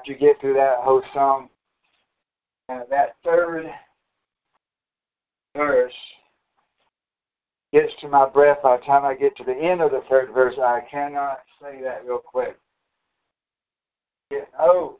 [0.00, 1.50] After you get through that whole song,
[2.70, 3.66] uh, that third
[5.54, 5.92] verse
[7.70, 10.32] gets to my breath by the time I get to the end of the third
[10.32, 10.54] verse.
[10.58, 12.56] I cannot say that real quick.
[14.30, 14.96] Getting old.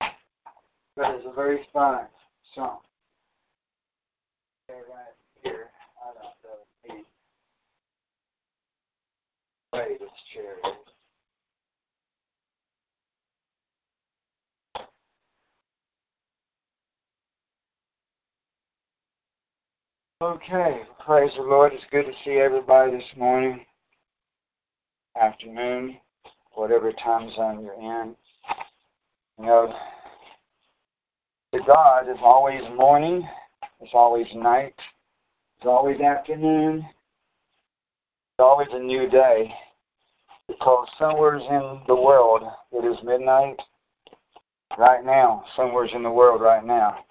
[0.00, 2.04] But it's a very fun
[2.54, 2.80] song.
[4.68, 4.78] Right
[5.42, 5.70] here.
[5.98, 7.04] I don't know.
[9.72, 9.98] Wait,
[10.34, 10.56] chair
[20.22, 21.72] Okay, praise the Lord.
[21.72, 23.64] It's good to see everybody this morning,
[25.18, 25.96] afternoon,
[26.52, 28.14] whatever time zone you're in.
[29.38, 29.74] You know,
[31.54, 33.26] to God is always morning,
[33.80, 34.74] it's always night,
[35.56, 39.50] it's always afternoon, it's always a new day.
[40.48, 42.42] Because somewhere's in the world
[42.72, 43.58] it is midnight
[44.76, 45.44] right now.
[45.56, 47.06] Somewhere's in the world right now.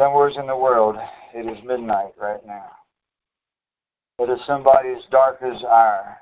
[0.00, 0.96] Somewhere's in the world,
[1.34, 2.70] it is midnight right now.
[4.18, 6.18] It is somebody's as dark as our,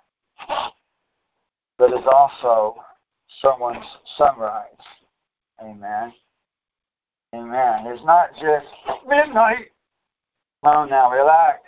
[1.79, 2.77] but it's also
[3.41, 3.85] someone's
[4.17, 4.65] sunrise.
[5.61, 6.13] Amen.
[7.35, 7.87] Amen.
[7.87, 8.67] It's not just
[9.09, 9.67] midnight.
[10.63, 11.61] Oh, now relax.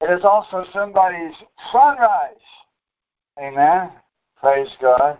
[0.00, 1.34] It is also somebody's
[1.70, 2.34] sunrise.
[3.40, 3.90] Amen.
[4.40, 5.18] Praise God.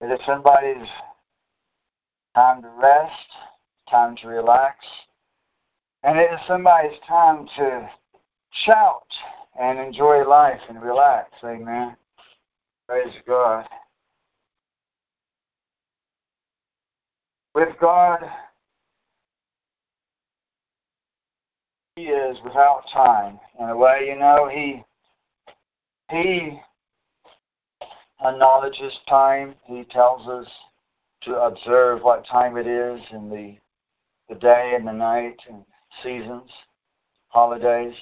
[0.00, 0.88] It is somebody's
[2.34, 3.12] time to rest
[3.90, 4.84] time to relax.
[6.02, 7.90] And it is somebody's time to
[8.64, 9.06] shout
[9.60, 11.30] and enjoy life and relax.
[11.44, 11.96] Amen.
[12.88, 13.66] Praise God.
[17.54, 18.20] With God,
[21.96, 23.40] He is without time.
[23.58, 24.84] In a way, you know, He
[26.10, 26.60] He
[28.22, 29.54] acknowledges time.
[29.64, 30.46] He tells us
[31.22, 33.56] to observe what time it is in the
[34.28, 35.64] the day and the night and
[36.02, 36.50] seasons,
[37.28, 37.94] holidays.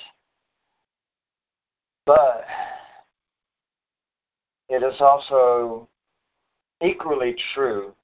[2.07, 2.45] But
[4.69, 5.89] it is also
[6.83, 7.95] equally true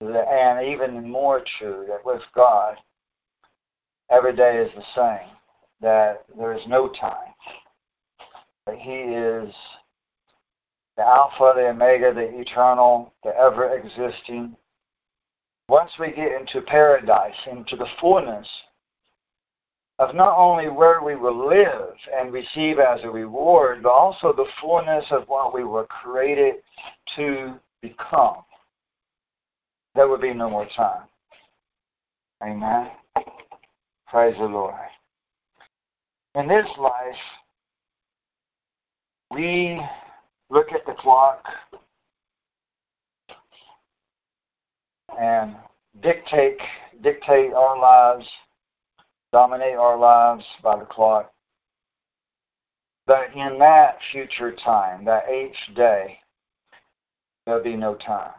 [0.00, 2.76] and even more true that with God,
[4.10, 5.30] every day is the same,
[5.80, 7.32] that there is no time.
[8.66, 9.54] That He is
[10.96, 14.56] the Alpha, the Omega, the eternal, the ever existing,
[15.68, 18.48] once we get into paradise, into the fullness
[19.98, 24.46] of not only where we will live and receive as a reward, but also the
[24.60, 26.56] fullness of what we were created
[27.16, 28.38] to become,
[29.94, 31.02] there will be no more time.
[32.42, 32.90] Amen.
[34.08, 34.74] Praise the Lord.
[36.34, 37.14] In this life,
[39.30, 39.80] we
[40.50, 41.44] look at the clock
[45.20, 45.56] and
[46.02, 46.58] dictate
[47.02, 48.26] dictate our lives,
[49.32, 51.32] dominate our lives by the clock.
[53.06, 56.18] But in that future time, that eighth day,
[57.44, 58.30] there'll be no time.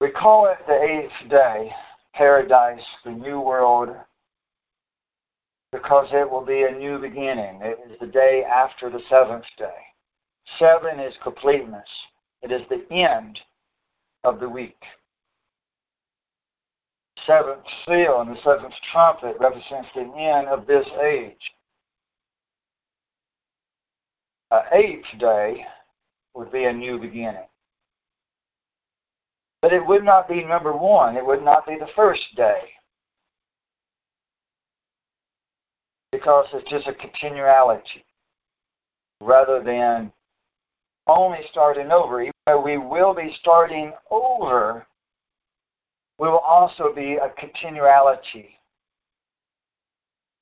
[0.00, 1.70] We call it the eighth day,
[2.14, 3.90] paradise, the new world,
[5.72, 7.60] because it will be a new beginning.
[7.62, 9.76] It is the day after the seventh day.
[10.58, 11.88] Seven is completeness.
[12.42, 13.40] It is the end
[14.24, 14.80] of the week.
[17.24, 21.52] Seventh seal and the seventh trumpet represents the end of this age.
[24.50, 25.64] An eighth day
[26.34, 27.48] would be a new beginning.
[29.62, 31.16] But it would not be number one.
[31.16, 32.60] It would not be the first day.
[36.12, 38.04] Because it's just a continuality
[39.20, 40.12] rather than
[41.08, 42.22] only starting over.
[42.22, 44.86] Even though we will be starting over,
[46.18, 48.58] we will also be a continuality.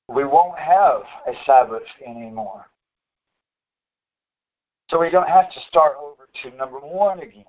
[0.08, 2.66] We won't have a Sabbath anymore.
[4.90, 7.44] So we don't have to start over to number one again.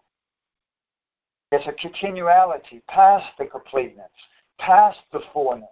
[1.51, 4.10] It's a continuality past the completeness,
[4.60, 5.70] past the fullness,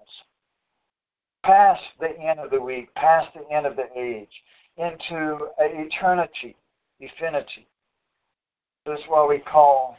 [1.44, 4.30] past the end of the week, past the end of the age,
[4.78, 6.56] into eternity,
[7.00, 7.68] infinity.
[8.86, 9.98] This is what we call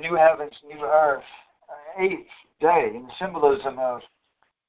[0.00, 1.22] new heavens, new earth,
[1.68, 2.28] uh, eighth
[2.60, 4.00] day, in symbolism of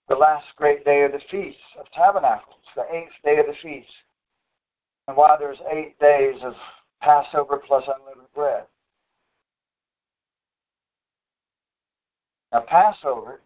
[0.10, 3.90] the last great day of the Feast of Tabernacles, the eighth day of the feast.
[5.08, 6.54] And why there's eight days of
[7.02, 8.66] Passover plus unleavened bread.
[12.52, 13.42] Now, Passover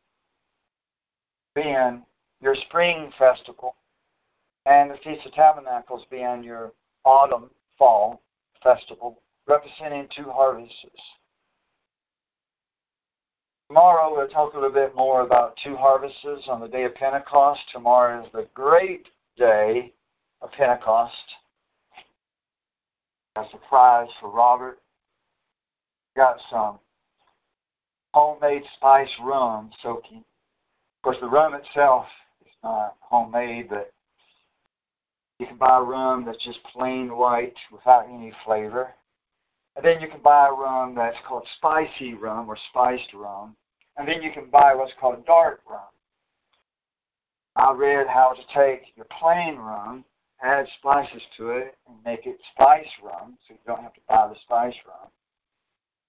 [1.54, 2.04] being
[2.42, 3.76] your spring festival,
[4.66, 6.74] and the Feast of Tabernacles being your
[7.06, 8.22] autumn, fall
[8.62, 10.86] festival, representing two harvests.
[13.68, 17.62] Tomorrow we'll talk a little bit more about two harvests on the day of Pentecost.
[17.74, 19.08] Tomorrow is the great
[19.38, 19.92] day
[20.42, 21.16] of Pentecost.
[23.38, 24.78] A surprise for Robert.
[26.16, 26.78] Got some
[28.14, 30.20] homemade spice rum soaking.
[30.20, 32.06] Of course, the rum itself
[32.46, 33.92] is not homemade, but
[35.40, 38.94] you can buy rum that's just plain white without any flavor.
[39.76, 43.56] And then you can buy rum that's called spicy rum or spiced rum.
[43.98, 45.82] And then you can buy what's called dark rum.
[47.56, 50.04] I read how to take your plain rum,
[50.42, 54.28] add spices to it, and make it spice rum, so you don't have to buy
[54.28, 55.10] the spice rum.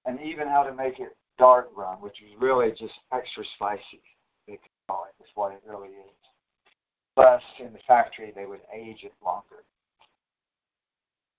[0.06, 4.02] And even how to make it dark rum, which is really just extra spicy,
[4.48, 4.58] they
[4.88, 6.16] call it, is what it really is.
[7.14, 9.64] Plus, in the factory, they would age it longer.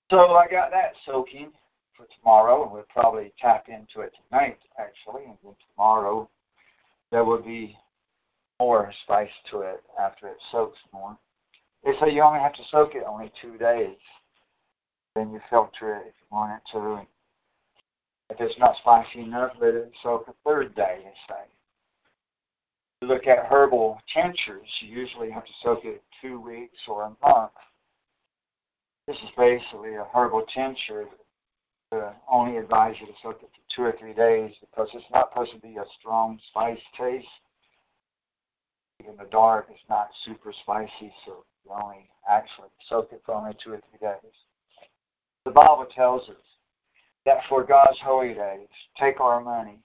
[0.09, 1.51] So I got that soaking
[1.97, 6.29] for tomorrow, and we'll probably tap into it tonight, actually, and then tomorrow
[7.11, 7.75] there will be
[8.59, 11.17] more spice to it after it soaks more.
[11.83, 13.97] They say you only have to soak it only two days.
[15.15, 17.07] Then you filter it if you want it to.
[18.29, 21.41] If it's not spicy enough, let it soak a third day, they say.
[23.01, 27.27] You look at herbal tinctures, you usually have to soak it two weeks or a
[27.27, 27.51] month.
[29.07, 31.05] This is basically a herbal tincture.
[31.91, 35.29] Uh, only advise you to soak it for two or three days because it's not
[35.31, 37.27] supposed to be a strong spice taste.
[39.07, 43.55] In the dark, it's not super spicy, so you only actually soak it for only
[43.63, 44.33] two or three days.
[45.45, 46.35] The Bible tells us
[47.25, 48.67] that for God's holy days,
[48.99, 49.79] take our money,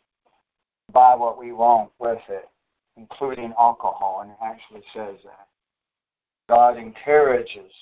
[0.92, 2.48] buy what we want with it,
[2.96, 5.46] including alcohol, and it actually says that.
[6.48, 7.72] God encourages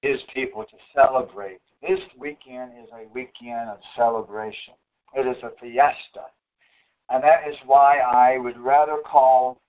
[0.00, 1.60] his people to celebrate.
[1.86, 4.74] This weekend is a weekend of celebration.
[5.14, 6.26] It is a fiesta.
[7.10, 9.60] And that is why I would rather call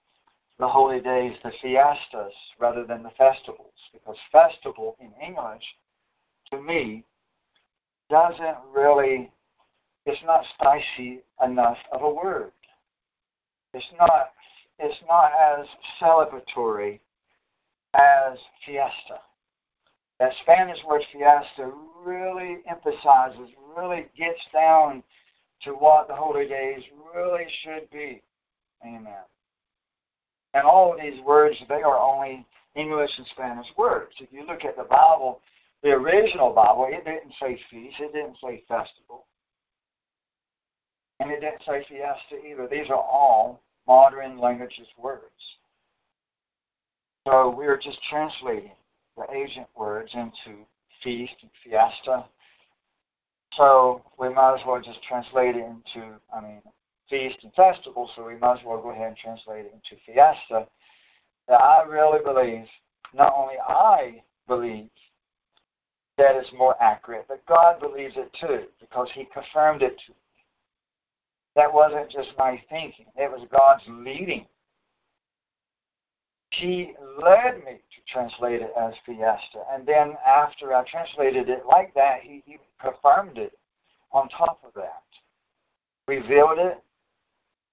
[0.58, 5.64] the holy days the fiestas rather than the festivals, because festival in English,
[6.50, 7.04] to me,
[8.10, 9.32] doesn't really,
[10.08, 12.52] it's not spicy enough of a word.
[13.76, 14.32] It's not,
[14.80, 15.68] it's not as
[16.02, 17.00] celebratory
[17.96, 19.20] as fiesta.
[20.20, 21.72] That Spanish word fiesta
[22.04, 25.04] really emphasizes, really gets down
[25.62, 26.84] to what the holy days
[27.14, 28.22] really should be.
[28.84, 29.26] Amen.
[30.54, 32.46] And all of these words, they are only
[32.76, 34.14] English and Spanish words.
[34.20, 35.42] If you look at the Bible,
[35.84, 39.26] the original Bible, it didn't say feast, it didn't say festival,
[41.20, 42.68] and it didn't say fiesta either.
[42.68, 45.58] These are all modern languages words.
[47.28, 48.72] So we are just translating
[49.18, 50.66] the ancient words into
[51.04, 52.26] feast and fiesta,
[53.54, 56.62] So we might as well just translate it into, I mean,
[57.10, 60.68] feast and festival, so we might as well go ahead and translate it into fiesta.
[61.48, 62.68] That I really believe,
[63.14, 64.90] not only I believe
[66.18, 70.18] that is more accurate, but God believes it too, because He confirmed it to me.
[71.56, 74.46] That wasn't just my thinking, it was God's leading.
[76.52, 79.64] He led me to translate it as fiesta.
[79.72, 83.58] And then after I translated it like that, He, he confirmed it
[84.12, 85.04] on top of that.
[86.08, 86.82] Revealed it,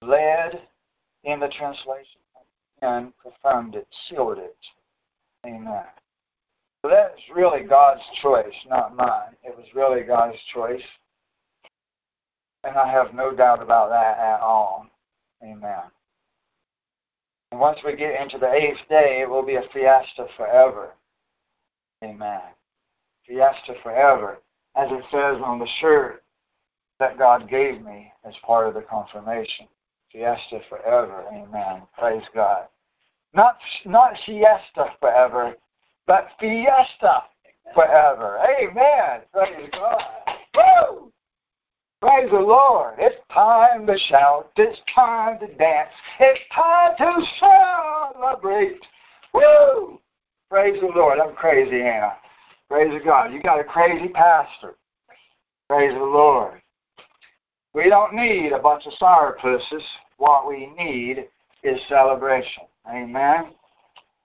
[0.01, 0.61] led
[1.23, 2.19] in the translation,
[2.81, 4.57] and confirmed it, sealed it.
[5.45, 5.85] Amen.
[6.81, 9.35] So that's really God's choice, not mine.
[9.43, 10.83] It was really God's choice.
[12.63, 14.87] And I have no doubt about that at all.
[15.43, 15.83] Amen.
[17.51, 20.89] And once we get into the eighth day, it will be a fiesta forever.
[22.03, 22.41] Amen.
[23.27, 24.39] Fiesta forever.
[24.75, 26.23] As it says on the shirt
[26.99, 29.67] that God gave me as part of the confirmation.
[30.11, 31.23] Fiesta forever.
[31.31, 31.83] Amen.
[31.97, 32.65] Praise God.
[33.33, 35.55] Not, not siesta forever,
[36.07, 37.23] but fiesta
[37.73, 38.39] forever.
[38.59, 39.21] Amen.
[39.33, 40.01] Praise God.
[40.55, 41.11] Woo!
[42.05, 42.93] Praise the Lord.
[42.99, 44.51] It's time to shout.
[44.57, 45.89] It's time to dance.
[46.19, 48.77] It's time to celebrate.
[49.33, 49.99] Woo!
[50.47, 51.17] Praise the Lord.
[51.17, 52.13] I'm crazy, Anna.
[52.69, 53.33] Praise God.
[53.33, 54.75] You got a crazy pastor.
[55.67, 56.61] Praise the Lord.
[57.73, 59.81] We don't need a bunch of sourpusses.
[60.17, 61.25] What we need
[61.63, 62.65] is celebration.
[62.87, 63.53] Amen.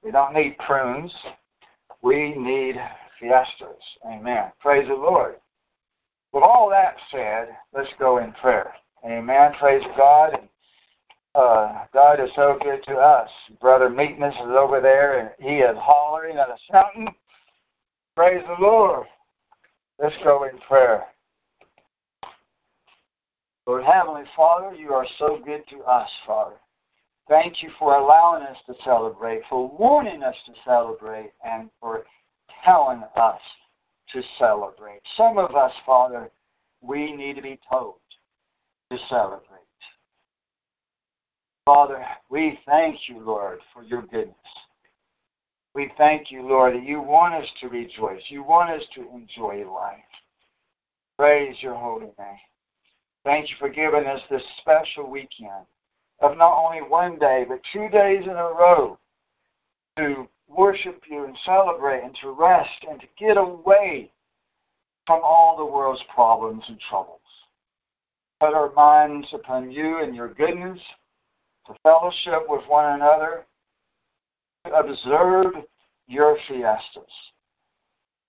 [0.04, 1.14] We don't need prunes.
[2.02, 2.76] We need
[3.18, 3.82] fiestas.
[4.04, 4.52] Amen.
[4.60, 5.36] Praise the Lord.
[6.32, 8.72] With all that said, let's go in prayer.
[9.04, 9.52] Amen.
[9.58, 10.48] Praise God.
[11.34, 13.30] Uh, God is so good to us.
[13.60, 17.08] Brother Meekness is over there, and he is hollering and shouting.
[18.16, 19.06] Praise the Lord.
[19.98, 21.04] Let's go in prayer.
[23.66, 26.56] Lord Heavenly Father, you are so good to us, Father.
[27.28, 32.04] Thank you for allowing us to celebrate, for warning us to celebrate, and for
[32.64, 33.40] telling us
[34.12, 35.00] to celebrate.
[35.16, 36.30] Some of us, Father,
[36.80, 37.96] we need to be told
[38.90, 39.60] to celebrate.
[41.64, 44.34] Father, we thank you, Lord, for your goodness.
[45.74, 48.22] We thank you, Lord, that you want us to rejoice.
[48.28, 49.98] You want us to enjoy life.
[51.16, 52.40] Praise your holy name.
[53.24, 55.66] Thank you for giving us this special weekend
[56.20, 58.98] of not only one day, but two days in a row
[59.96, 64.10] to worship you and celebrate and to rest and to get away
[65.06, 67.20] from all the world's problems and troubles.
[68.40, 70.80] Put our minds upon you and your goodness,
[71.66, 73.46] to fellowship with one another,
[74.64, 75.64] to observe
[76.08, 77.04] your fiestas.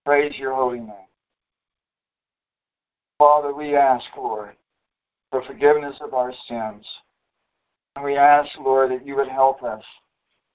[0.05, 1.07] Praise your holy name.
[3.17, 4.55] Father, we ask, Lord,
[5.29, 6.85] for forgiveness of our sins.
[7.95, 9.83] And we ask, Lord, that you would help us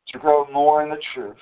[0.08, 1.36] to grow more in the truth.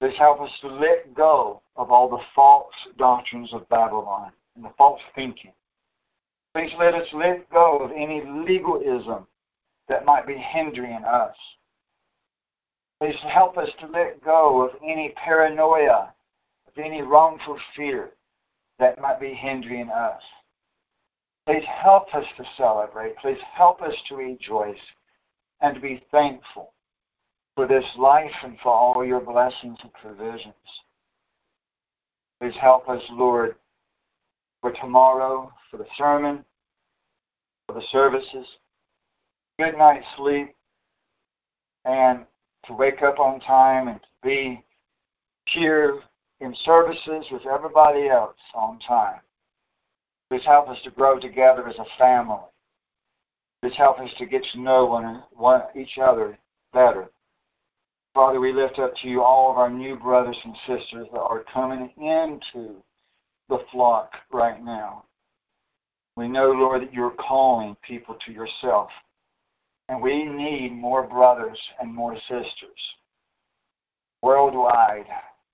[0.00, 4.72] Please help us to let go of all the false doctrines of Babylon and the
[4.78, 5.52] false thinking.
[6.54, 9.26] Please let us let go of any legalism
[9.88, 11.34] that might be hindering us.
[13.00, 16.12] Please help us to let go of any paranoia,
[16.66, 18.10] of any wrongful fear
[18.78, 20.22] that might be hindering us.
[21.46, 23.16] Please help us to celebrate.
[23.18, 24.76] Please help us to rejoice
[25.60, 26.72] and to be thankful
[27.58, 30.54] for this life and for all your blessings and provisions.
[32.40, 33.56] Please help us, Lord,
[34.60, 36.44] for tomorrow, for the sermon,
[37.66, 38.46] for the services.
[39.58, 40.54] Good night's sleep,
[41.84, 42.26] and
[42.66, 44.62] to wake up on time and to be
[45.46, 45.98] here
[46.40, 49.18] in services with everybody else on time.
[50.30, 52.38] Please help us to grow together as a family.
[53.62, 56.38] Please help us to get to know one, one each other
[56.72, 57.10] better.
[58.18, 61.44] Father, we lift up to you all of our new brothers and sisters that are
[61.54, 62.74] coming into
[63.48, 65.04] the flock right now.
[66.16, 68.90] We know, Lord, that you're calling people to yourself.
[69.88, 72.96] And we need more brothers and more sisters
[74.20, 75.06] worldwide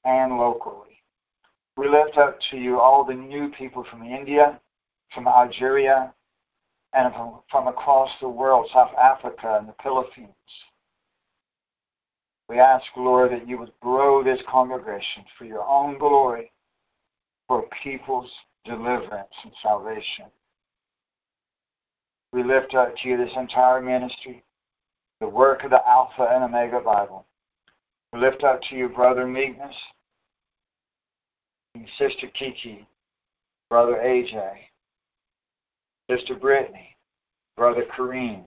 [0.06, 1.02] and locally.
[1.76, 4.58] We lift up to you all the new people from India,
[5.14, 6.14] from Algeria,
[6.94, 10.30] and from, from across the world, South Africa and the Philippines.
[12.54, 16.52] We ask, Lord, that you would grow this congregation for your own glory,
[17.48, 18.30] for people's
[18.64, 20.26] deliverance and salvation.
[22.32, 24.44] We lift up to you this entire ministry,
[25.20, 27.26] the work of the Alpha and Omega Bible.
[28.12, 29.74] We lift up to you Brother Meekness
[31.74, 32.86] and Sister Kiki,
[33.68, 34.52] Brother AJ,
[36.08, 36.96] Sister Brittany,
[37.56, 38.44] Brother Kareem,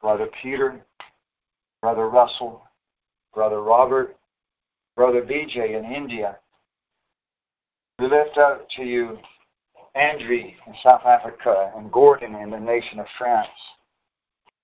[0.00, 0.86] Brother Peter,
[1.82, 2.62] Brother Russell,
[3.34, 4.16] Brother Robert,
[4.96, 6.38] Brother BJ in India.
[7.98, 9.18] We lift up to you
[9.94, 13.48] Andrew in South Africa and Gordon in the nation of France.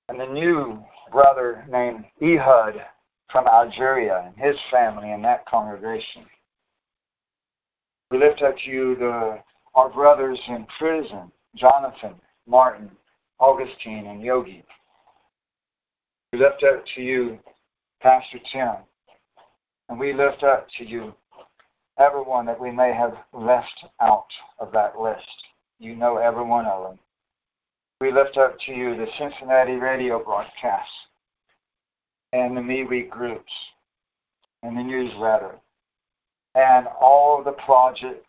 [0.09, 2.81] And the new brother named Ehud
[3.31, 6.25] from Algeria and his family in that congregation.
[8.11, 9.41] We lift up to you the,
[9.75, 12.15] our brothers in prison, Jonathan,
[12.47, 12.91] Martin,
[13.41, 14.63] Augustine, and Yogi.
[16.33, 17.39] We lift up to you
[18.01, 18.75] Pastor Tim.
[19.89, 21.15] And we lift up to you
[21.99, 24.27] everyone that we may have left out
[24.59, 25.45] of that list.
[25.79, 26.99] You know every one of them.
[28.01, 30.93] We lift up to you the Cincinnati radio broadcasts
[32.33, 33.53] and the MeWe groups
[34.63, 35.55] and the newsletter
[36.55, 38.27] and all the projects,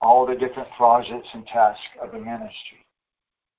[0.00, 2.86] all the different projects and tasks of the ministry.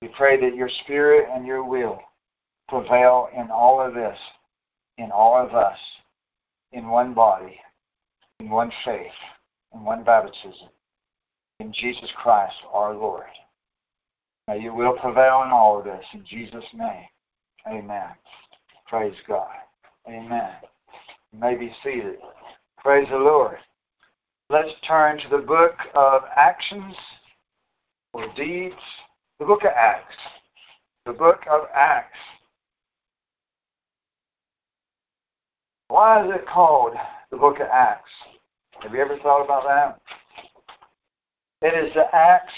[0.02, 2.00] We pray that your spirit and your will
[2.70, 4.18] prevail in all of this,
[4.98, 5.78] in all of us,
[6.72, 7.60] in one body,
[8.40, 9.12] in one faith,
[9.74, 10.70] in one baptism,
[11.60, 13.26] in Jesus Christ our Lord.
[14.48, 17.06] May you will prevail in all of this, in Jesus' name.
[17.68, 18.10] Amen.
[18.88, 19.54] Praise God.
[20.08, 20.52] Amen.
[21.32, 22.18] You may be seated.
[22.78, 23.58] Praise the Lord.
[24.50, 26.94] Let's turn to the book of Actions
[28.12, 28.76] or Deeds.
[29.40, 30.16] The book of Acts.
[31.06, 32.20] The book of Acts.
[35.94, 36.96] Why is it called
[37.30, 38.10] the book of Acts?
[38.82, 40.02] Have you ever thought about that?
[41.62, 42.52] It is the acts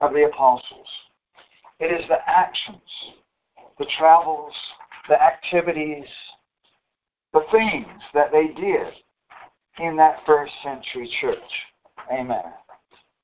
[0.00, 0.86] of the apostles.
[1.80, 2.78] It is the actions,
[3.80, 4.54] the travels,
[5.08, 6.06] the activities,
[7.32, 8.92] the things that they did
[9.80, 11.36] in that first century church.
[12.12, 12.44] Amen.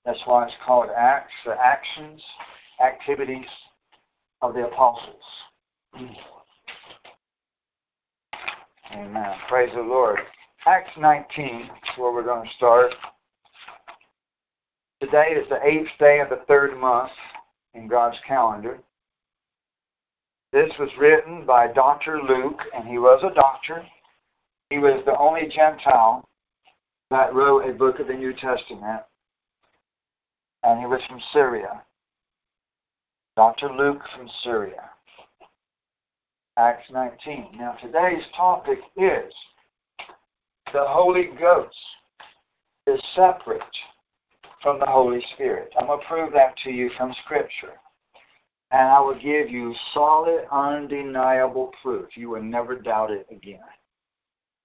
[0.04, 2.20] That's why it's called Acts, the actions,
[2.84, 3.46] activities
[4.42, 5.22] of the apostles.
[5.96, 6.16] Mm.
[8.92, 9.36] Amen.
[9.48, 10.20] Praise the Lord.
[10.66, 12.94] Acts 19 is where we're going to start.
[15.00, 17.10] Today is the eighth day of the third month
[17.74, 18.78] in God's calendar.
[20.52, 22.22] This was written by Dr.
[22.22, 23.84] Luke, and he was a doctor.
[24.70, 26.24] He was the only Gentile
[27.10, 29.02] that wrote a book of the New Testament,
[30.62, 31.82] and he was from Syria.
[33.36, 33.72] Dr.
[33.72, 34.90] Luke from Syria.
[36.56, 37.48] Acts 19.
[37.58, 39.32] Now, today's topic is
[40.72, 41.76] the Holy Ghost
[42.86, 43.62] is separate
[44.62, 45.72] from the Holy Spirit.
[45.78, 47.72] I'm going to prove that to you from Scripture.
[48.70, 52.16] And I will give you solid, undeniable proof.
[52.16, 53.58] You will never doubt it again.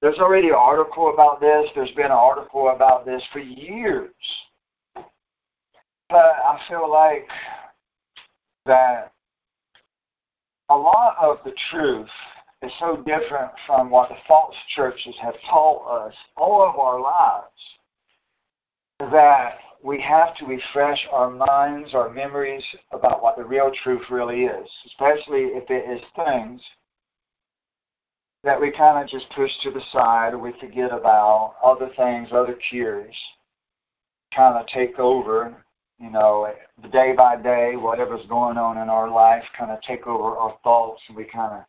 [0.01, 1.69] There's already an article about this.
[1.73, 4.13] There's been an article about this for years.
[4.95, 7.27] But I feel like
[8.65, 9.11] that
[10.69, 12.09] a lot of the truth
[12.61, 17.77] is so different from what the false churches have taught us all of our lives
[19.11, 24.43] that we have to refresh our minds, our memories about what the real truth really
[24.43, 26.61] is, especially if it is things
[28.43, 32.29] that we kind of just push to the side or we forget about, other things,
[32.31, 33.15] other cures
[34.35, 35.55] kind of take over
[35.99, 40.07] you know, the day by day, whatever's going on in our life kind of take
[40.07, 41.63] over our thoughts and we kind of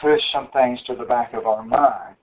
[0.00, 2.14] push some things to the back of our mind.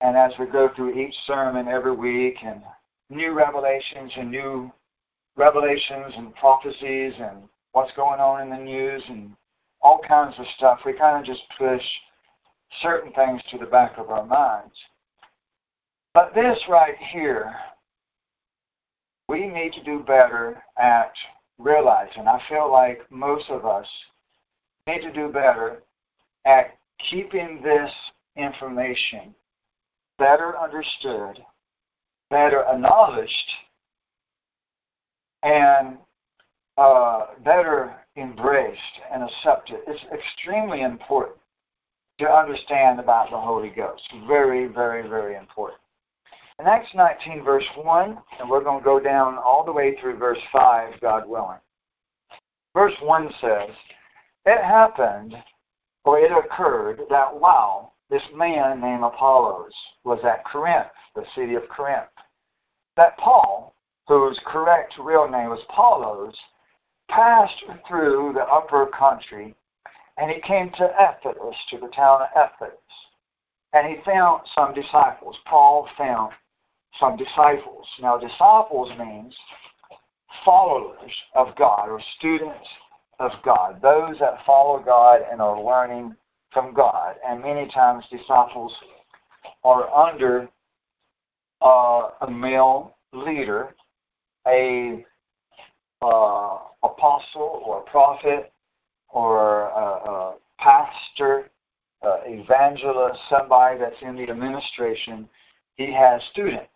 [0.00, 2.60] And as we go through each sermon every week and
[3.08, 4.70] new revelations and new
[5.36, 9.32] revelations and prophecies and what's going on in the news and
[9.80, 11.82] all kinds of stuff, we kind of just push
[12.82, 14.74] certain things to the back of our minds.
[16.14, 17.54] But this right here
[19.32, 21.12] we need to do better at
[21.58, 22.28] realizing.
[22.28, 23.86] I feel like most of us
[24.86, 25.82] need to do better
[26.44, 26.76] at
[27.10, 27.90] keeping this
[28.36, 29.34] information
[30.18, 31.42] better understood,
[32.28, 33.50] better acknowledged,
[35.42, 35.96] and
[36.76, 39.78] uh, better embraced and accepted.
[39.86, 41.38] It's extremely important
[42.18, 44.02] to understand about the Holy Ghost.
[44.28, 45.81] Very, very, very important.
[46.58, 50.18] In Acts 19, verse 1, and we're going to go down all the way through
[50.18, 51.58] verse 5, God willing.
[52.74, 53.70] Verse 1 says,
[54.44, 55.34] It happened,
[56.04, 59.72] or it occurred, that while this man named Apollos
[60.04, 62.10] was at Corinth, the city of Corinth,
[62.96, 63.74] that Paul,
[64.06, 66.36] whose correct real name was Paulus,
[67.08, 69.54] passed through the upper country,
[70.18, 72.78] and he came to Ephesus, to the town of Ephesus.
[73.72, 75.36] And he found some disciples.
[75.46, 76.32] Paul found
[77.00, 77.86] some disciples.
[78.00, 79.34] Now, disciples means
[80.44, 82.68] followers of God or students
[83.18, 86.14] of God, those that follow God and are learning
[86.52, 87.16] from God.
[87.26, 88.74] And many times disciples
[89.64, 90.48] are under
[91.62, 93.74] uh, a male leader,
[94.46, 95.04] a
[96.02, 98.52] uh, apostle or a prophet
[99.08, 101.50] or a, a pastor,
[102.02, 105.28] uh, evangelist, somebody that's in the administration.
[105.76, 106.70] He has students.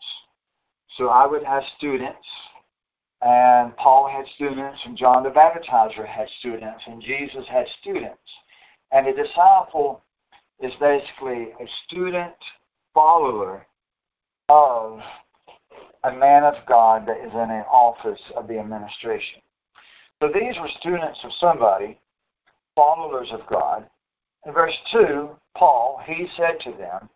[0.97, 2.27] So I would have students
[3.23, 8.21] and Paul had students, and John the Baptizer had students, and Jesus had students.
[8.93, 10.03] And a disciple
[10.61, 12.35] is basically a student
[12.93, 13.67] follower
[14.49, 15.01] of
[16.05, 19.41] a man of God that is in an office of the administration.
[20.23, 21.99] So these were students of somebody,
[22.75, 23.89] followers of God.
[24.47, 27.11] In verse 2, Paul, he said to them,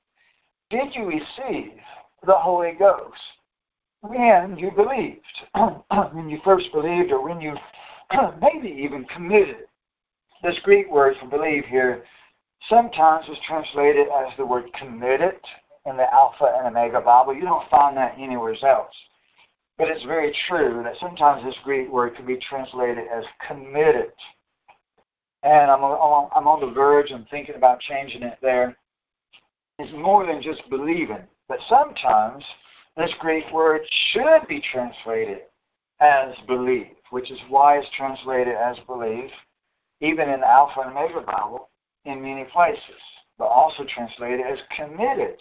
[0.68, 1.72] Did you receive
[2.26, 3.20] the Holy Ghost
[4.00, 5.20] when you believed,
[6.12, 7.54] when you first believed, or when you
[8.40, 9.66] maybe even committed.
[10.42, 12.04] This Greek word for believe here
[12.68, 15.36] sometimes is translated as the word committed
[15.86, 17.34] in the Alpha and Omega Bible.
[17.34, 18.94] You don't find that anywhere else.
[19.78, 24.12] But it's very true that sometimes this Greek word can be translated as committed.
[25.42, 28.76] And I'm, I'm on the verge of thinking about changing it there.
[29.78, 32.44] It's more than just believing, but sometimes
[32.96, 33.80] this Greek word
[34.12, 35.42] should be translated
[36.00, 39.30] as believe, which is why it's translated as believe,
[40.00, 41.70] even in the Alpha and Omega Bible
[42.04, 43.00] in many places,
[43.38, 45.36] but also translated as committed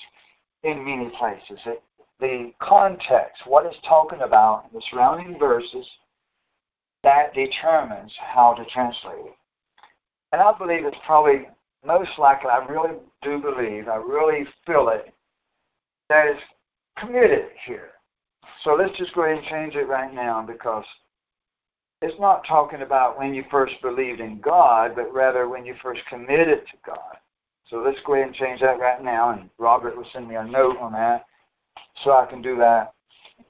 [0.63, 1.59] in many places.
[1.65, 1.81] It,
[2.19, 5.88] the context, what it's talking about, the surrounding verses,
[7.03, 9.38] that determines how to translate it.
[10.32, 11.48] And I believe it's probably
[11.86, 15.13] most likely, I really do believe, I really feel it,
[16.10, 16.42] that it's
[16.98, 17.92] committed here.
[18.63, 20.86] So let's just go ahead and change it right now because
[22.02, 26.02] it's not talking about when you first believed in God, but rather when you first
[26.10, 27.18] committed to God.
[27.68, 30.44] So let's go ahead and change that right now, and Robert will send me a
[30.44, 31.26] note on that
[32.04, 32.94] so I can do that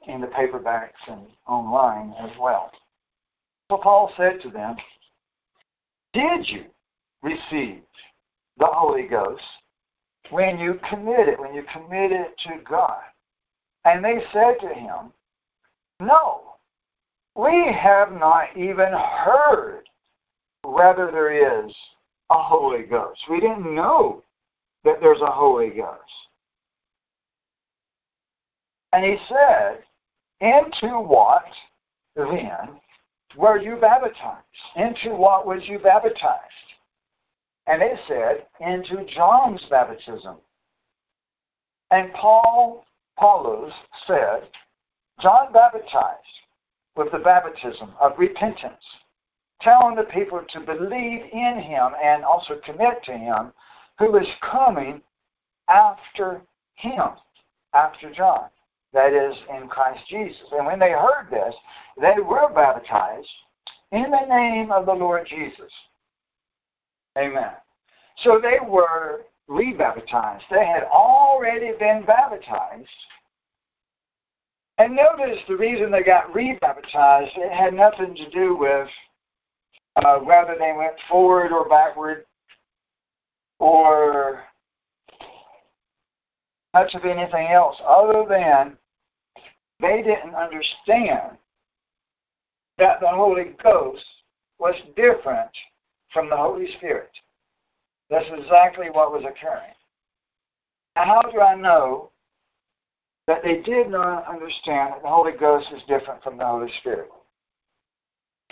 [0.08, 2.72] in the paperbacks and online as well.
[3.72, 4.76] So Paul said to them,
[6.14, 6.66] Did you
[7.22, 7.82] receive
[8.58, 9.44] the Holy Ghost
[10.32, 13.02] when you committed, when you committed to God?
[13.86, 15.14] And they said to him,
[16.00, 16.56] No,
[17.36, 19.84] we have not even heard
[20.64, 21.74] whether there is
[22.30, 23.22] a Holy Ghost.
[23.30, 24.24] We didn't know
[24.84, 26.00] that there's a Holy Ghost.
[28.94, 29.84] And he said,
[30.42, 31.46] Into what
[32.16, 32.80] then
[33.38, 34.46] were you baptized?
[34.76, 36.14] Into what was you baptized?
[37.68, 40.38] And they said, Into John's baptism.
[41.92, 42.86] And Paul
[43.18, 43.74] Paulus
[44.08, 44.44] said,
[45.20, 46.40] John baptized
[46.96, 48.84] with the baptism of repentance,
[49.62, 53.52] telling the people to believe in him and also commit to him
[53.98, 55.02] who is coming
[55.68, 56.42] after
[56.76, 57.10] him,
[57.74, 58.50] after John,
[58.94, 60.44] that is, in Christ Jesus.
[60.52, 61.56] And when they heard this,
[62.00, 63.30] they were baptized
[63.92, 65.72] in the name of the Lord Jesus.
[67.18, 67.52] Amen.
[68.18, 70.46] So they were rebaptized.
[70.50, 72.88] They had already been baptized.
[74.78, 78.88] And notice the reason they got rebaptized, it had nothing to do with
[79.98, 82.26] uh, whether they went forward or backward
[83.60, 84.44] or
[86.74, 88.78] much of anything else other than
[89.80, 91.38] they didn't understand
[92.78, 94.06] that the Holy Ghost
[94.58, 95.52] was different
[96.12, 97.12] from the Holy Spirit.
[98.10, 99.74] That's exactly what was occurring.
[100.96, 102.12] Now, how do I know
[103.28, 107.10] that they did not understand that the Holy Ghost is different from the Holy Spirit?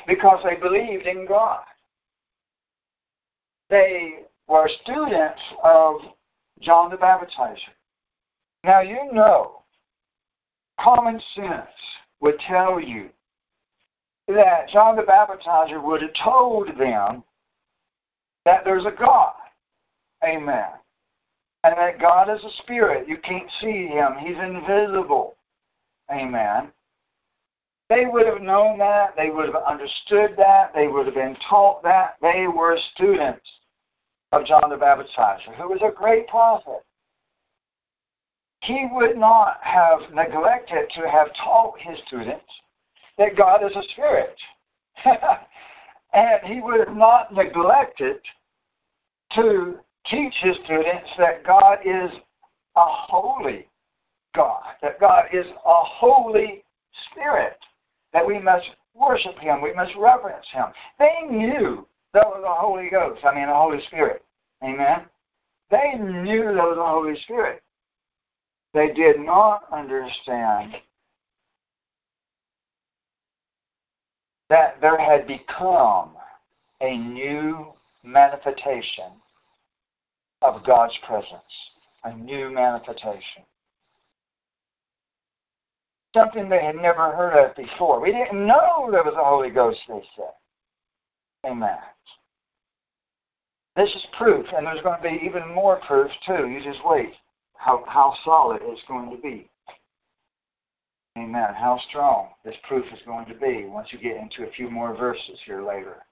[0.05, 1.63] Because they believed in God.
[3.69, 5.95] They were students of
[6.61, 7.57] John the Baptizer.
[8.63, 9.63] Now, you know,
[10.79, 11.67] common sense
[12.19, 13.09] would tell you
[14.27, 17.23] that John the Baptizer would have told them
[18.45, 19.33] that there's a God.
[20.23, 20.69] Amen.
[21.63, 23.07] And that God is a spirit.
[23.07, 24.15] You can't see him.
[24.19, 25.35] He's invisible.
[26.11, 26.71] Amen.
[27.89, 29.15] They would have known that.
[29.15, 30.73] They would have understood that.
[30.73, 32.15] They would have been taught that.
[32.21, 33.47] They were students
[34.31, 36.83] of John the Baptizer, who was a great prophet.
[38.61, 42.45] He would not have neglected to have taught his students
[43.17, 44.35] that God is a spirit.
[46.13, 48.17] and he would have not neglected
[49.35, 52.11] to teach his students that God is
[52.75, 53.67] a holy
[54.35, 56.63] God, that God is a holy
[57.11, 57.57] spirit,
[58.13, 59.61] that we must worship Him.
[59.61, 60.65] We must reverence Him.
[60.99, 64.23] They knew there was a Holy Ghost, I mean, a Holy Spirit.
[64.63, 65.01] Amen?
[65.69, 67.61] They knew there was a Holy Spirit.
[68.77, 70.75] They did not understand
[74.51, 76.11] that there had become
[76.79, 79.13] a new manifestation
[80.43, 81.41] of God's presence,
[82.03, 83.41] a new manifestation.
[86.15, 87.99] Something they had never heard of before.
[87.99, 91.49] We didn't know there was a Holy Ghost, they said.
[91.49, 91.79] Amen.
[93.75, 96.47] This is proof, and there's going to be even more proof too.
[96.47, 97.15] You just wait
[97.57, 99.49] how, how solid it's going to be.
[101.17, 101.53] Amen.
[101.55, 104.95] How strong this proof is going to be once you get into a few more
[104.95, 106.03] verses here later.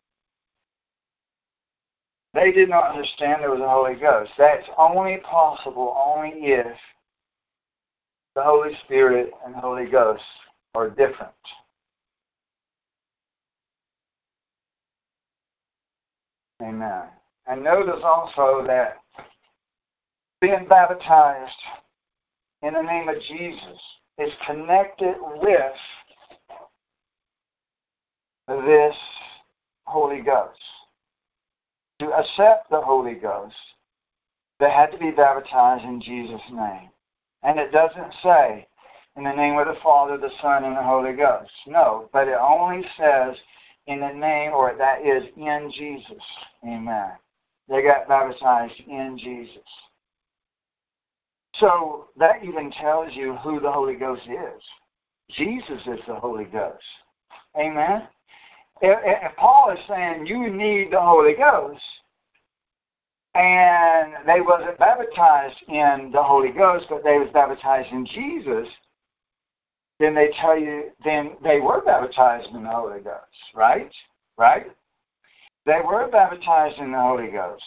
[2.33, 4.31] They did not understand there was a Holy Ghost.
[4.37, 6.75] That's only possible only if
[8.35, 10.23] the Holy Spirit and Holy Ghost
[10.73, 11.31] are different.
[16.61, 17.03] Amen.
[17.47, 18.97] And notice also that
[20.45, 21.57] being baptized
[22.61, 23.79] in the name of Jesus
[24.19, 25.73] is connected with
[28.47, 28.95] this
[29.85, 30.59] Holy Ghost.
[31.99, 33.55] To accept the Holy Ghost,
[34.59, 36.89] they had to be baptized in Jesus' name.
[37.41, 38.67] And it doesn't say
[39.17, 41.51] in the name of the Father, the Son, and the Holy Ghost.
[41.65, 43.35] No, but it only says
[43.87, 46.23] in the name, or that is in Jesus.
[46.63, 47.13] Amen.
[47.67, 49.63] They got baptized in Jesus.
[51.59, 54.63] So that even tells you who the Holy Ghost is.
[55.31, 56.83] Jesus is the Holy Ghost.
[57.57, 58.03] Amen.
[58.81, 61.81] If, if Paul is saying you need the Holy Ghost,
[63.35, 68.67] and they wasn't baptized in the Holy Ghost, but they was baptized in Jesus,
[69.99, 73.91] then they tell you then they were baptized in the Holy Ghost, right?
[74.37, 74.67] Right?
[75.65, 77.63] They were baptized in the Holy Ghost.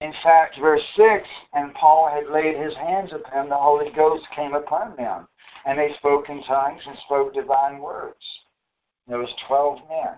[0.00, 4.54] In fact, verse 6, and Paul had laid his hands upon the Holy Ghost came
[4.54, 5.28] upon them,
[5.64, 8.24] and they spoke in tongues and spoke divine words.
[9.06, 10.16] There was 12 men.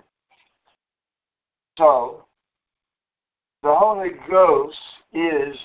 [1.78, 2.24] So,
[3.62, 4.78] the Holy Ghost
[5.12, 5.56] is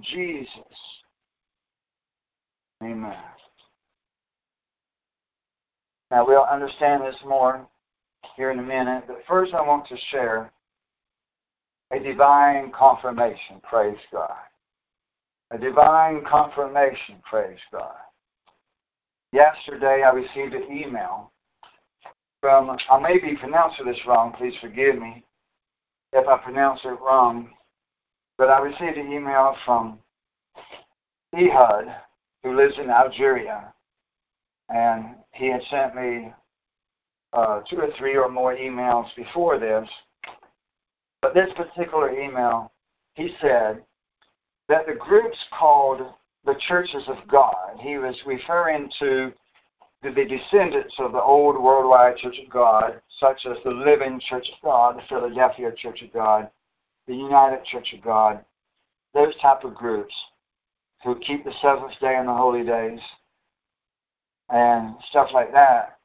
[0.00, 1.02] Jesus.
[2.82, 3.16] Amen.
[6.10, 7.66] Now, we'll understand this more
[8.36, 10.52] here in a minute, but first I want to share
[11.90, 14.34] a divine confirmation, praise God.
[15.50, 17.96] A divine confirmation, praise God.
[19.32, 21.32] Yesterday I received an email
[22.40, 25.24] from, I may be pronouncing this wrong, please forgive me
[26.12, 27.50] if I pronounce it wrong,
[28.36, 29.98] but I received an email from
[31.34, 31.94] Ehud,
[32.42, 33.72] who lives in Algeria,
[34.68, 36.32] and he had sent me
[37.32, 39.88] uh, two or three or more emails before this.
[41.20, 42.72] But this particular email,
[43.14, 43.82] he said
[44.68, 46.06] that the groups called
[46.44, 49.32] the Churches of God, he was referring to
[50.02, 54.62] the, descendants of the old worldwide Church of God, such as the Living Church of
[54.62, 56.48] God, the Philadelphia Church of God,
[57.08, 58.44] the United Church of God,
[59.12, 60.14] those type of groups
[61.02, 63.00] who keep the seventh day and the holy days
[64.50, 65.97] and stuff like that.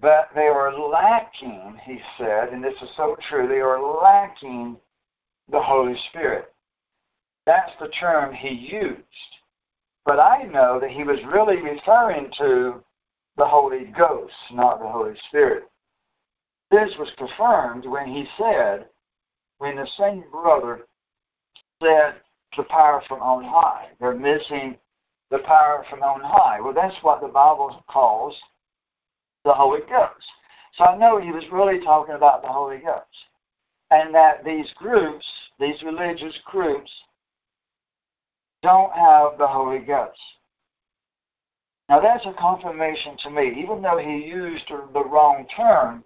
[0.00, 4.76] But they are lacking, he said, and this is so true, they are lacking
[5.50, 6.52] the Holy Spirit.
[7.46, 9.02] That's the term he used.
[10.04, 12.82] But I know that he was really referring to
[13.36, 15.64] the Holy Ghost, not the Holy Spirit.
[16.70, 18.86] This was confirmed when he said,
[19.58, 20.86] when the same brother
[21.82, 22.16] said
[22.56, 23.88] the power from on high.
[24.00, 24.76] They're missing
[25.30, 26.60] the power from on high.
[26.60, 28.36] Well, that's what the Bible calls
[29.46, 30.26] the Holy Ghost.
[30.76, 33.06] So I know he was really talking about the Holy Ghost.
[33.90, 35.24] And that these groups,
[35.58, 36.90] these religious groups,
[38.62, 40.20] don't have the Holy Ghost.
[41.88, 43.54] Now that's a confirmation to me.
[43.62, 46.04] Even though he used the wrong term,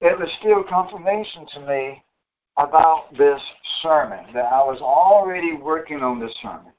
[0.00, 2.02] it was still confirmation to me
[2.56, 3.40] about this
[3.82, 6.73] sermon, that I was already working on this sermon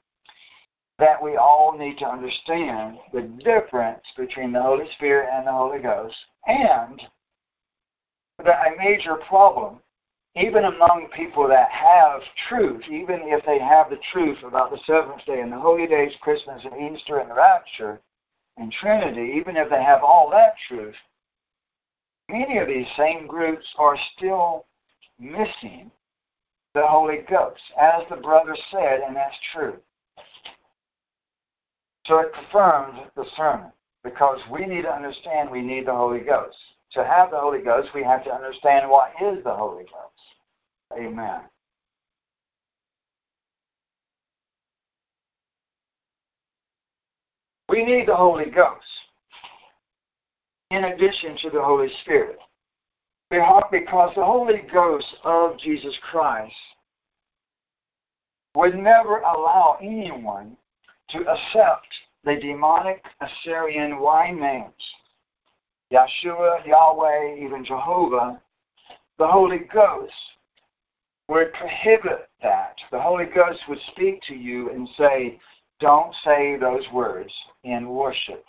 [0.98, 5.80] that we all need to understand the difference between the Holy Spirit and the Holy
[5.80, 6.16] Ghost,
[6.46, 7.02] and
[8.44, 9.80] that a major problem,
[10.34, 15.24] even among people that have truth, even if they have the truth about the seventh
[15.26, 18.00] day and the holy days, Christmas and Easter and the rapture
[18.56, 20.94] and Trinity, even if they have all that truth,
[22.28, 24.66] many of these same groups are still
[25.18, 25.90] missing
[26.74, 29.76] the Holy Ghost, as the brother said, and that's true.
[32.06, 33.72] So it confirmed the sermon.
[34.04, 36.56] Because we need to understand we need the Holy Ghost.
[36.92, 40.96] To have the Holy Ghost, we have to understand what is the Holy Ghost.
[40.96, 41.40] Amen.
[47.68, 48.86] We need the Holy Ghost
[50.70, 52.38] in addition to the Holy Spirit.
[53.28, 56.54] Because the Holy Ghost of Jesus Christ
[58.54, 60.56] would never allow anyone
[61.10, 61.86] to accept
[62.24, 64.72] the demonic Assyrian wine names.
[65.92, 68.40] Yeshua, Yahweh, even Jehovah,
[69.18, 70.12] the Holy Ghost
[71.28, 72.76] would prohibit that.
[72.90, 75.38] The Holy Ghost would speak to you and say,
[75.80, 77.32] don't say those words
[77.64, 78.44] in worship.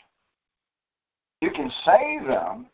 [1.42, 2.68] You can say them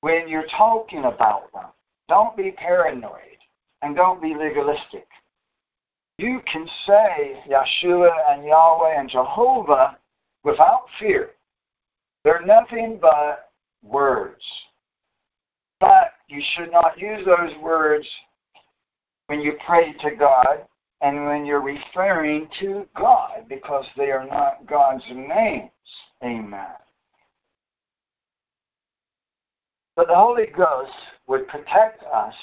[0.00, 1.66] when you're talking about them.
[2.08, 3.38] Don't be paranoid
[3.82, 5.06] and don't be legalistic.
[6.22, 9.98] You can say Yeshua and Yahweh and Jehovah
[10.44, 11.30] without fear.
[12.22, 13.50] They're nothing but
[13.82, 14.44] words.
[15.80, 18.06] But you should not use those words
[19.26, 20.64] when you pray to God
[21.00, 25.70] and when you're referring to God because they are not God's names.
[26.22, 26.76] Amen.
[29.96, 30.92] But the Holy Ghost
[31.26, 32.34] would protect us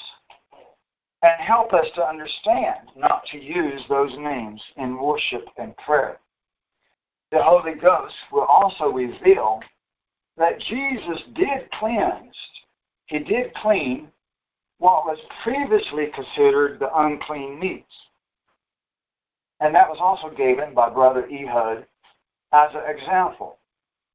[1.22, 6.20] and help us to understand not to use those names in worship and prayer.
[7.32, 9.60] The Holy Ghost will also reveal
[10.38, 12.36] that Jesus did cleanse,
[13.08, 14.10] he did clean
[14.78, 17.94] what was previously considered the unclean meats.
[19.60, 21.86] And that was also given by Brother Ehud
[22.54, 23.58] as an example.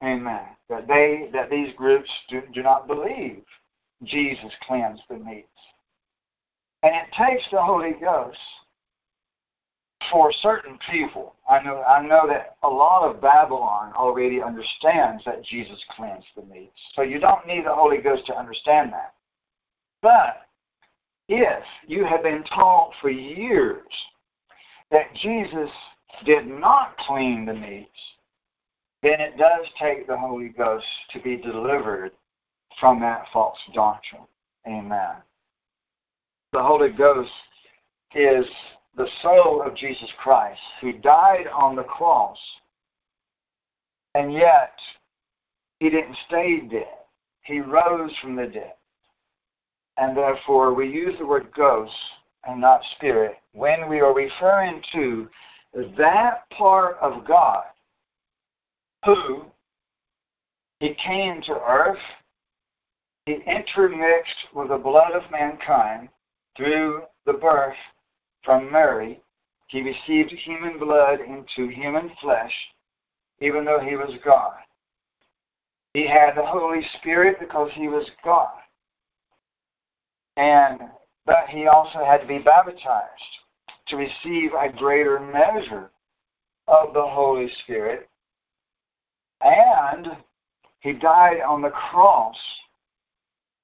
[0.03, 0.47] Amen.
[0.69, 3.43] That they that these groups do, do not believe
[4.03, 5.49] Jesus cleansed the meats.
[6.85, 8.39] And it takes the Holy Ghost
[10.13, 11.35] for certain people.
[11.49, 16.43] I know I know that a lot of Babylon already understands that Jesus cleansed the
[16.43, 16.79] meats.
[16.95, 19.15] So you don't need the Holy Ghost to understand that.
[20.03, 20.43] But
[21.27, 23.81] if you have been taught for years
[24.91, 25.71] that Jesus
[26.27, 27.89] did not clean the meats,
[29.03, 32.13] then it does take the Holy Ghost to be delivered
[32.79, 34.27] from that false doctrine.
[34.67, 35.15] Amen.
[36.55, 37.33] The Holy Ghost
[38.15, 38.47] is
[38.97, 42.39] the soul of Jesus Christ who died on the cross,
[44.15, 44.71] and yet
[45.81, 46.87] he didn't stay dead.
[47.43, 48.75] He rose from the dead.
[49.97, 51.93] And therefore, we use the word ghost
[52.45, 55.29] and not spirit when we are referring to
[55.99, 57.65] that part of God
[59.05, 59.43] who
[60.79, 61.99] he came to earth,
[63.27, 66.11] he intermixed with the blood of mankind
[66.57, 67.77] through the birth
[68.45, 69.21] from Mary.
[69.67, 72.53] He received human blood into human flesh,
[73.41, 74.55] even though he was God.
[75.95, 78.51] He had the Holy Spirit because he was God.
[80.37, 80.81] And
[81.27, 83.39] but he also had to be baptized
[83.89, 85.91] to receive a greater measure
[86.69, 88.09] of the Holy Spirit.
[89.41, 90.09] And
[90.81, 92.37] he died on the cross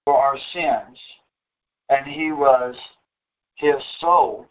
[0.04, 0.98] for our sins.
[1.90, 2.76] And he was,
[3.56, 4.46] his soul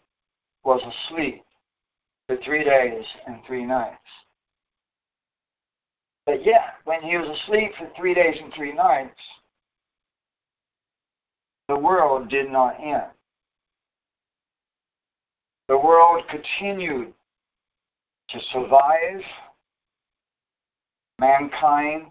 [0.62, 1.42] was asleep
[2.28, 3.96] for three days and three nights.
[6.26, 9.18] But yet, when he was asleep for three days and three nights,
[11.68, 13.10] the world did not end.
[15.68, 17.14] The world continued
[18.28, 19.22] to survive.
[21.18, 22.06] Mankind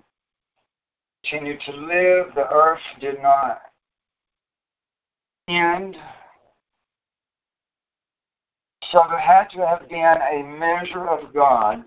[1.24, 2.28] continued to live.
[2.36, 3.62] The earth did not
[5.50, 5.98] end.
[8.92, 11.84] So there had to have been a measure of God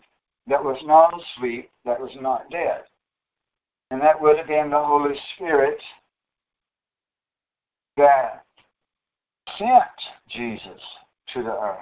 [0.47, 2.83] that was not asleep, that was not dead.
[3.91, 5.79] And that would have been the Holy Spirit
[7.97, 8.45] that
[9.59, 9.71] sent
[10.29, 10.81] Jesus
[11.35, 11.79] to the earth.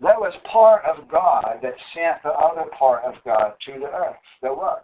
[0.00, 4.16] That was part of God that sent the other part of God to the earth.
[4.42, 4.82] There was.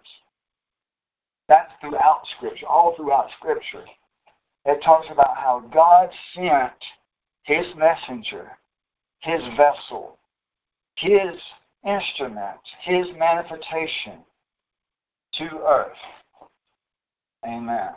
[1.49, 3.85] That's throughout Scripture, all throughout Scripture.
[4.65, 6.73] It talks about how God sent
[7.43, 8.53] his messenger,
[9.21, 10.19] his vessel,
[10.97, 11.35] his
[11.85, 14.19] instrument, his manifestation
[15.35, 15.97] to earth.
[17.45, 17.91] Amen.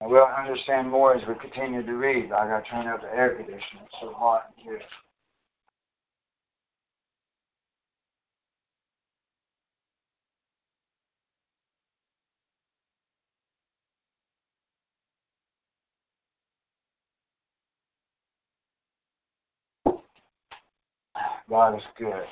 [0.00, 2.32] And we'll understand more as we continue to read.
[2.32, 3.82] I got to turn up the air conditioner.
[3.84, 4.80] It's so hot in here.
[21.48, 22.24] God is good.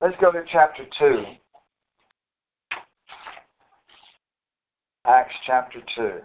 [0.00, 1.24] Let's go to chapter 2.
[5.06, 6.20] Acts chapter 2.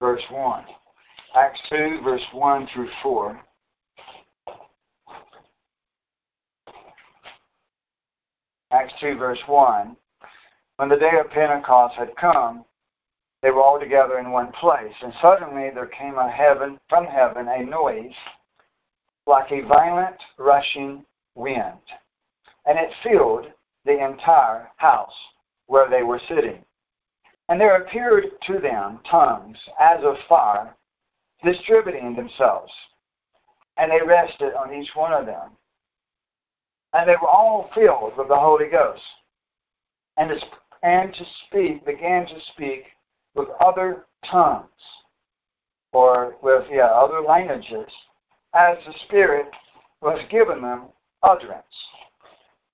[0.00, 0.64] Verse 1.
[1.36, 3.40] Acts 2, verse 1 through 4.
[8.70, 9.96] Acts 2, verse 1.
[10.76, 12.64] When the day of Pentecost had come,
[13.44, 17.46] they were all together in one place, and suddenly there came a heaven from heaven
[17.46, 18.14] a noise
[19.26, 21.78] like a violent rushing wind,
[22.64, 23.48] and it filled
[23.84, 25.12] the entire house
[25.66, 26.64] where they were sitting.
[27.50, 30.74] And there appeared to them tongues as of fire,
[31.44, 32.72] distributing themselves,
[33.76, 35.50] and they rested on each one of them.
[36.94, 39.02] And they were all filled with the Holy Ghost,
[40.16, 40.46] and to,
[40.82, 42.84] and to speak, began to speak
[43.34, 44.68] with other tongues,
[45.92, 47.90] or with yeah, other languages,
[48.54, 49.46] as the Spirit
[50.00, 50.84] was given them
[51.22, 51.64] utterance.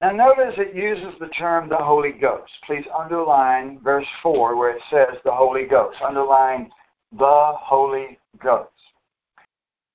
[0.01, 2.51] Now notice it uses the term the Holy Ghost.
[2.67, 5.99] Please underline verse 4 where it says the Holy Ghost.
[6.03, 6.71] Underline
[7.13, 8.71] the Holy Ghost.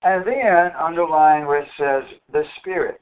[0.04, 3.02] And then underline where it says the Spirit.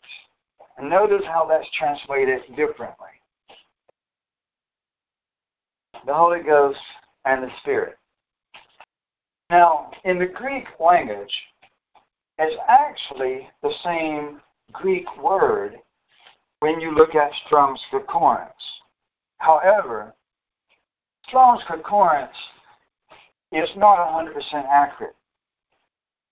[0.77, 3.07] And notice how that's translated differently.
[6.05, 6.79] The Holy Ghost
[7.25, 7.97] and the Spirit.
[9.49, 11.33] Now, in the Greek language,
[12.37, 15.79] it's actually the same Greek word
[16.59, 18.53] when you look at Strong's Concordance.
[19.37, 20.13] However,
[21.27, 22.35] Strong's Concordance
[23.51, 24.33] is not 100%
[24.69, 25.15] accurate.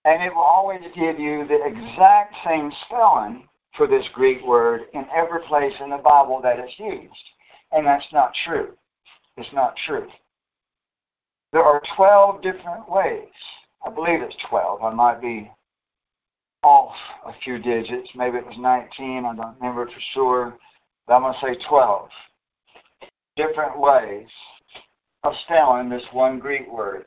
[0.04, 5.06] And it will always give you the exact same spelling for this Greek word in
[5.14, 7.30] every place in the Bible that it's used.
[7.70, 8.72] And that's not true.
[9.36, 10.08] It's not true.
[11.52, 13.28] There are 12 different ways.
[13.84, 14.82] I believe it's 12.
[14.82, 15.50] I might be
[16.62, 16.94] off
[17.26, 18.08] a few digits.
[18.14, 19.24] Maybe it was 19.
[19.24, 20.58] I don't remember for sure.
[21.06, 22.08] But I'm going to say 12
[23.36, 24.28] different ways
[25.24, 27.04] of spelling this one Greek word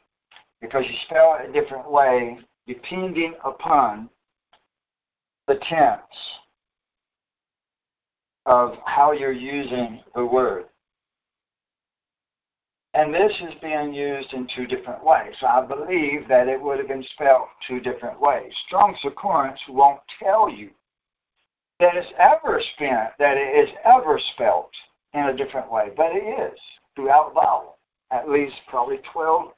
[0.61, 4.09] because you spell it a different way depending upon
[5.47, 6.01] the tense
[8.45, 10.65] of how you're using the word.
[12.95, 15.35] And this is being used in two different ways.
[15.45, 18.53] I believe that it would have been spelled two different ways.
[18.67, 20.69] Strong's Concordance won't tell you
[21.81, 24.71] that it's ever spent, that it is ever spelled
[25.13, 26.57] in a different way, but it is
[26.95, 27.77] throughout the Bible.
[28.11, 29.51] At least probably 12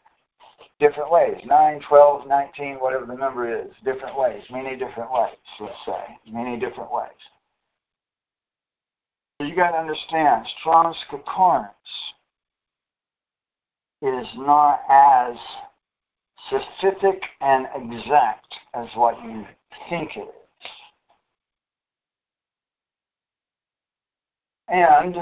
[0.80, 1.40] different ways.
[1.46, 3.72] 9, 12, 19, whatever the number is.
[3.86, 4.42] Different ways.
[4.50, 6.18] Many different ways, let's say.
[6.28, 7.12] Many different ways.
[9.42, 11.70] You got to understand, Strong's Concordance
[14.02, 15.36] is not as
[16.48, 19.46] specific and exact as what you
[19.90, 20.70] think it is.
[24.70, 25.16] And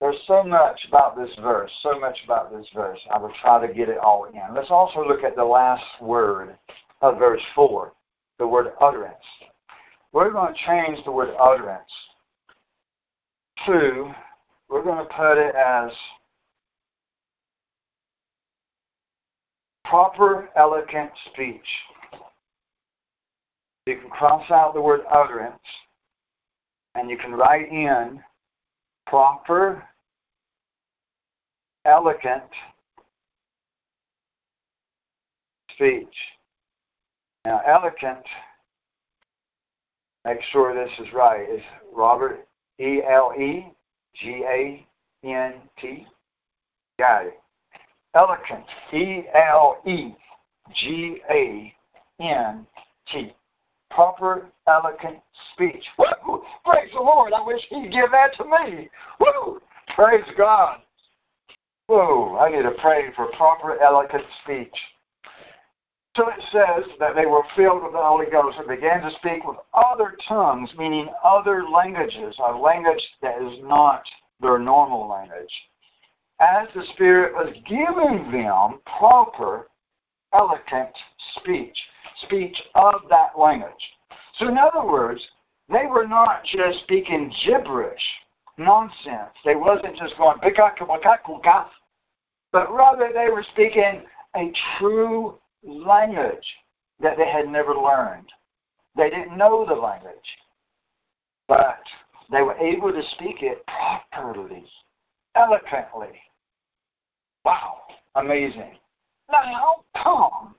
[0.00, 2.98] there's so much about this verse, so much about this verse.
[3.12, 4.54] I will try to get it all in.
[4.54, 6.56] Let's also look at the last word
[7.02, 7.92] of verse 4,
[8.38, 9.14] the word utterance.
[10.12, 11.90] We're going to change the word utterance
[13.66, 14.10] two,
[14.68, 15.90] we're going to put it as
[19.84, 21.66] proper, elegant speech.
[23.86, 25.58] You can cross out the word utterance
[26.94, 28.20] and you can write in
[29.06, 29.84] proper,
[31.84, 32.42] elegant
[35.74, 36.14] speech.
[37.44, 38.24] Now, elegant,
[40.24, 41.60] make sure this is right, is
[41.92, 42.46] Robert
[42.78, 43.72] E L E
[44.14, 44.86] G A
[45.24, 46.06] N T.
[46.98, 47.40] Got it.
[48.14, 48.66] Elegant.
[48.92, 50.14] E L E
[50.74, 51.74] G A
[52.20, 52.66] N
[53.10, 53.32] T.
[53.90, 55.18] Proper, elegant
[55.52, 55.84] speech.
[55.98, 56.42] Woo!
[56.64, 57.32] Praise the Lord.
[57.32, 58.88] I wish He'd give that to me.
[59.20, 59.60] Woo!
[59.94, 60.80] Praise God.
[61.86, 64.74] Whoa, I need to pray for proper, elegant speech.
[66.16, 69.44] So it says that they were filled with the Holy Ghost and began to speak
[69.44, 74.04] with other tongues, meaning other languages, a language that is not
[74.40, 75.52] their normal language,
[76.40, 79.68] as the Spirit was giving them proper,
[80.32, 80.90] eloquent
[81.36, 81.76] speech,
[82.22, 83.72] speech of that language.
[84.38, 85.26] So, in other words,
[85.68, 88.02] they were not just speaking gibberish,
[88.56, 89.32] nonsense.
[89.44, 90.38] They wasn't just going,
[92.52, 94.02] but rather they were speaking
[94.36, 96.46] a true language
[97.00, 98.28] that they had never learned.
[98.96, 100.38] They didn't know the language,
[101.48, 101.82] but
[102.30, 103.64] they were able to speak it
[104.12, 104.64] properly,
[105.34, 106.20] eloquently.
[107.44, 107.78] Wow,
[108.14, 108.78] amazing.
[109.30, 110.54] Now, come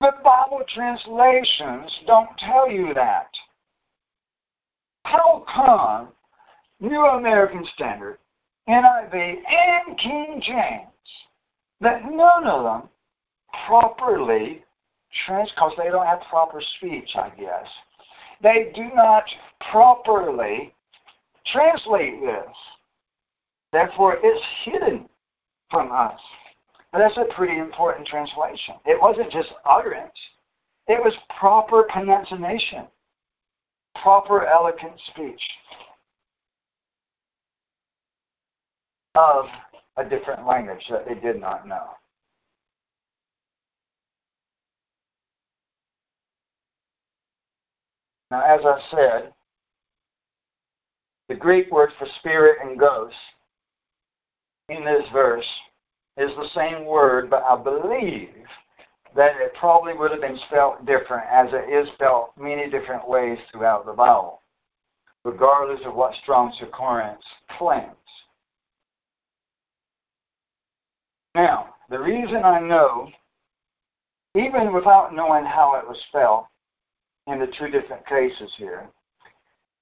[0.00, 3.28] the Bible translations don't tell you that?
[5.04, 6.08] How come
[6.80, 8.18] New American Standard,
[8.66, 10.86] NIV, and King James,
[11.82, 12.88] that none of them
[13.66, 14.64] properly
[15.26, 17.68] trans because they don't have proper speech, I guess.
[18.42, 19.24] They do not
[19.70, 20.74] properly
[21.46, 22.56] translate this.
[23.72, 25.08] Therefore, it's hidden
[25.70, 26.20] from us.
[26.92, 28.74] That's a pretty important translation.
[28.84, 30.18] It wasn't just utterance,
[30.88, 32.86] it was proper pronunciation,
[34.02, 35.42] proper eloquent speech
[39.14, 39.44] of
[39.96, 41.90] a different language that they did not know.
[48.30, 49.32] Now, as I said,
[51.28, 53.14] the Greek word for spirit and ghost
[54.68, 55.46] in this verse
[56.16, 58.30] is the same word, but I believe
[59.16, 63.38] that it probably would have been spelled different as it is spelled many different ways
[63.50, 64.42] throughout the Bible,
[65.24, 67.24] regardless of what Strong's Concordance
[67.58, 67.94] claims.
[71.34, 73.10] Now, the reason I know,
[74.36, 76.44] even without knowing how it was spelled
[77.30, 78.88] in the two different cases here,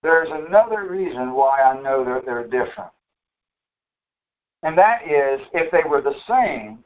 [0.03, 2.91] there's another reason why I know that they're different.
[4.63, 6.85] And that is, if they were the same,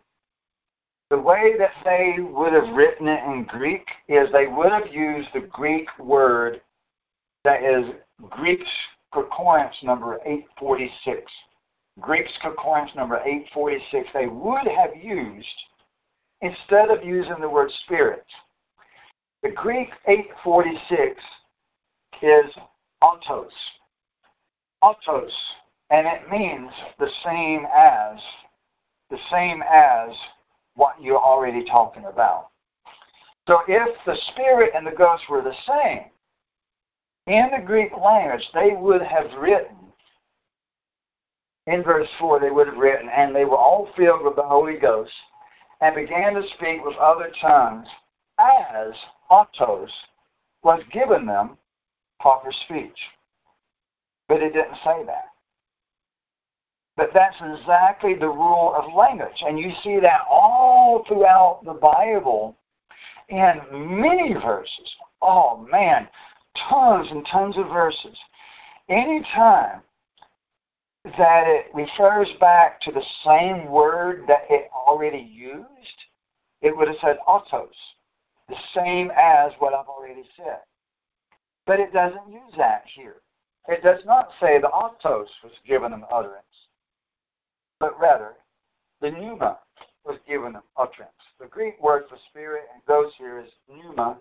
[1.10, 5.28] the way that they would have written it in Greek is they would have used
[5.34, 6.60] the Greek word
[7.44, 7.94] that is
[8.30, 8.70] Greek's
[9.12, 11.30] concordance number 846.
[12.00, 15.46] Greek's concordance number 846, they would have used,
[16.40, 18.24] instead of using the word spirit,
[19.42, 21.20] the Greek 846
[22.22, 22.54] is
[23.00, 23.52] autos.
[24.80, 25.32] Autos.
[25.90, 28.18] And it means the same as,
[29.10, 30.14] the same as
[30.74, 32.48] what you're already talking about.
[33.46, 36.04] So if the spirit and the ghost were the same,
[37.26, 39.76] in the Greek language, they would have written
[41.66, 44.78] in verse 4, they would have written, And they were all filled with the Holy
[44.78, 45.12] Ghost,
[45.80, 47.86] and began to speak with other tongues,
[48.38, 48.94] as
[49.32, 49.90] autos
[50.62, 51.56] was given them
[52.20, 52.98] proper speech.
[54.28, 55.30] But it didn't say that.
[56.96, 59.42] But that's exactly the rule of language.
[59.46, 62.56] And you see that all throughout the Bible
[63.30, 64.94] in many verses.
[65.22, 66.06] Oh, man,
[66.68, 68.18] tons and tons of verses.
[68.90, 69.80] Anytime
[71.04, 75.66] that it refers back to the same word that it already used,
[76.60, 77.74] it would have said autos,
[78.52, 80.60] the same as what I've already said.
[81.66, 83.16] But it doesn't use that here.
[83.66, 86.68] It does not say the autos was given them utterance,
[87.80, 88.34] but rather
[89.00, 89.58] the pneuma
[90.04, 91.12] was given them utterance.
[91.40, 94.18] The Greek word for spirit and ghost here is pneuma.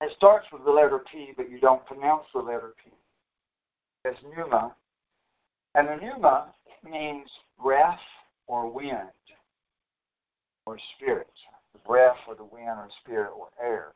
[0.00, 2.90] It starts with the letter P, but you don't pronounce the letter P.
[4.04, 4.74] It's pneuma,
[5.74, 6.54] and the pneuma
[6.88, 7.28] means
[7.62, 7.98] breath
[8.46, 9.10] or wind
[10.64, 11.26] or spirit.
[11.76, 13.92] The breath or the wind or spirit or air.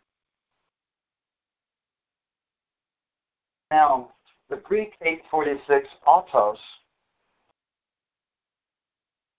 [3.70, 4.10] Now,
[4.50, 6.58] the Greek 846 autos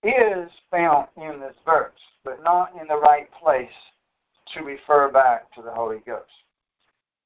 [0.02, 3.68] is found in this verse, but not in the right place
[4.54, 6.32] to refer back to the Holy Ghost.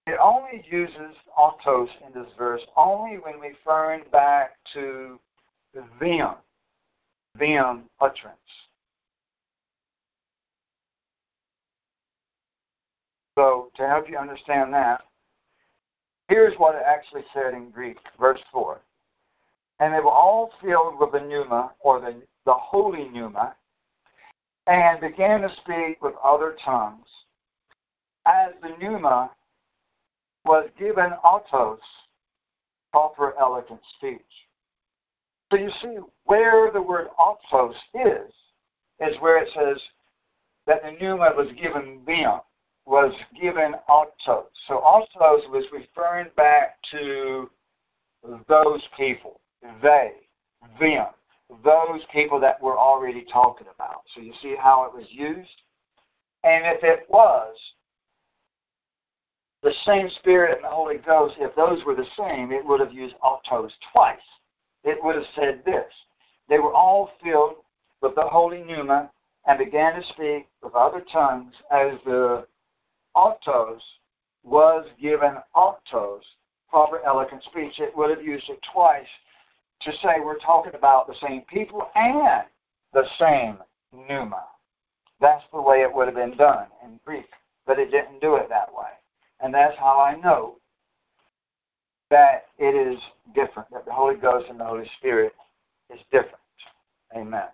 [0.07, 5.19] It only uses autos in this verse only when referring back to
[5.99, 6.35] them,
[7.39, 8.39] them utterance.
[13.37, 15.03] So, to help you understand that,
[16.28, 18.80] here's what it actually said in Greek, verse 4.
[19.78, 23.55] And they were all filled with the pneuma, or the, the holy pneuma,
[24.66, 27.07] and began to speak with other tongues,
[28.26, 29.30] as the pneuma
[30.47, 31.80] was given autos,
[32.91, 34.20] proper elegant speech.
[35.53, 38.32] So you see where the word autos is,
[39.01, 39.80] is where it says
[40.66, 42.41] that the pneuma was given them,
[42.87, 44.47] was given autos.
[44.68, 47.51] So autos was referring back to
[48.49, 49.41] those people,
[49.82, 50.12] they,
[50.80, 51.07] them,
[51.64, 54.03] those people that we're already talking about.
[54.14, 55.62] So you see how it was used?
[56.45, 57.57] And if it was,
[59.62, 62.93] the same Spirit and the Holy Ghost, if those were the same, it would have
[62.93, 64.18] used autos twice.
[64.84, 65.93] It would have said this.
[66.49, 67.57] They were all filled
[68.01, 69.11] with the Holy Pneuma
[69.47, 72.47] and began to speak with other tongues as the
[73.17, 73.83] autos
[74.45, 76.23] was given autos,
[76.71, 77.81] proper eloquent speech.
[77.81, 79.09] It would have used it twice
[79.83, 82.45] to say we're talking about the same people and
[82.93, 83.59] the same
[83.93, 84.45] pneuma.
[85.21, 87.27] that's the way it would have been done in Greek.
[87.67, 88.91] But it didn't do it that way.
[89.41, 90.57] And that's how I know
[92.11, 93.01] that it is
[93.35, 95.33] different, that the Holy Ghost and the Holy Spirit
[95.93, 96.37] is different.
[97.17, 97.49] Amen.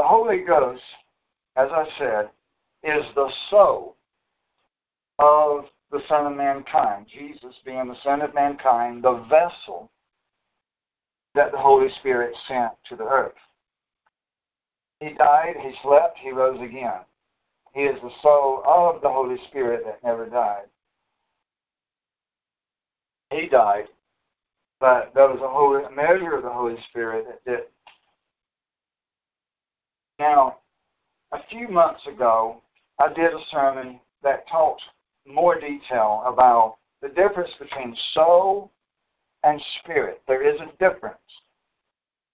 [0.00, 0.82] The Holy Ghost,
[1.56, 2.30] as I said,
[2.82, 3.96] is the soul
[5.18, 7.04] of the Son of Mankind.
[7.06, 9.90] Jesus being the Son of Mankind, the vessel
[11.34, 13.34] that the Holy Spirit sent to the earth.
[15.00, 17.00] He died, he slept, he rose again.
[17.74, 20.64] He is the soul of the Holy Spirit that never died.
[23.30, 23.88] He died,
[24.80, 27.68] but there was a a measure of the Holy Spirit that.
[30.20, 30.58] Now,
[31.32, 32.60] a few months ago,
[32.98, 34.82] I did a sermon that talked
[35.26, 38.70] more detail about the difference between soul
[39.44, 40.20] and spirit.
[40.28, 41.16] There is a difference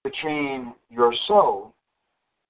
[0.03, 1.75] between your soul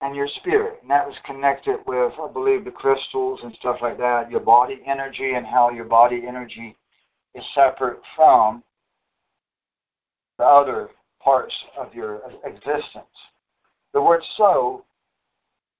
[0.01, 0.79] and your spirit.
[0.81, 4.81] And that was connected with, I believe, the crystals and stuff like that, your body
[4.87, 6.75] energy and how your body energy
[7.35, 8.63] is separate from
[10.39, 10.89] the other
[11.23, 13.05] parts of your existence.
[13.93, 14.87] The word soul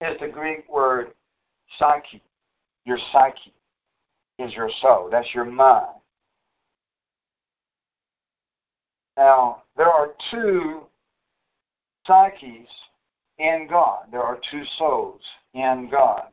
[0.01, 1.13] is the Greek word
[1.79, 2.23] psyche.
[2.85, 3.53] Your psyche
[4.39, 5.09] is your soul.
[5.11, 5.87] That's your mind.
[9.17, 10.83] Now, there are two
[12.07, 12.69] psyches
[13.39, 14.05] in God.
[14.11, 15.23] There are two souls
[15.55, 16.25] in God.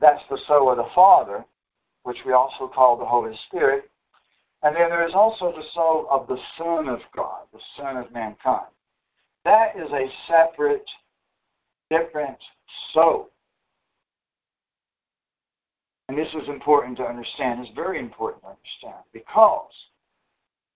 [0.00, 1.44] That's the soul of the Father,
[2.04, 3.90] which we also call the Holy Spirit.
[4.62, 8.10] And then there is also the soul of the Son of God, the Son of
[8.12, 8.66] mankind.
[9.44, 10.88] That is a separate,
[11.98, 12.38] different
[12.92, 13.30] soul.
[16.08, 17.60] And this is important to understand.
[17.60, 19.72] It's very important to understand because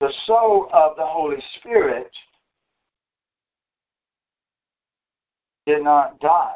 [0.01, 2.11] the soul of the Holy Spirit
[5.67, 6.55] did not die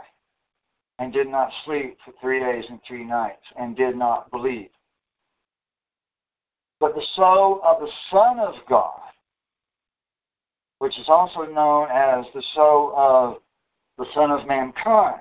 [0.99, 4.71] and did not sleep for three days and three nights and did not believe.
[6.81, 9.01] But the soul of the Son of God,
[10.79, 13.42] which is also known as the soul of
[13.99, 15.21] the Son of mankind,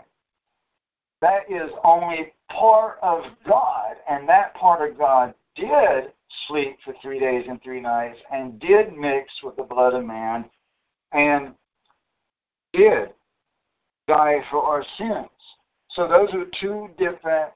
[1.21, 6.11] that is only part of God, and that part of God did
[6.47, 10.45] sleep for three days and three nights and did mix with the blood of man
[11.11, 11.53] and
[12.73, 13.09] did
[14.07, 15.29] die for our sins.
[15.89, 17.51] So those are two different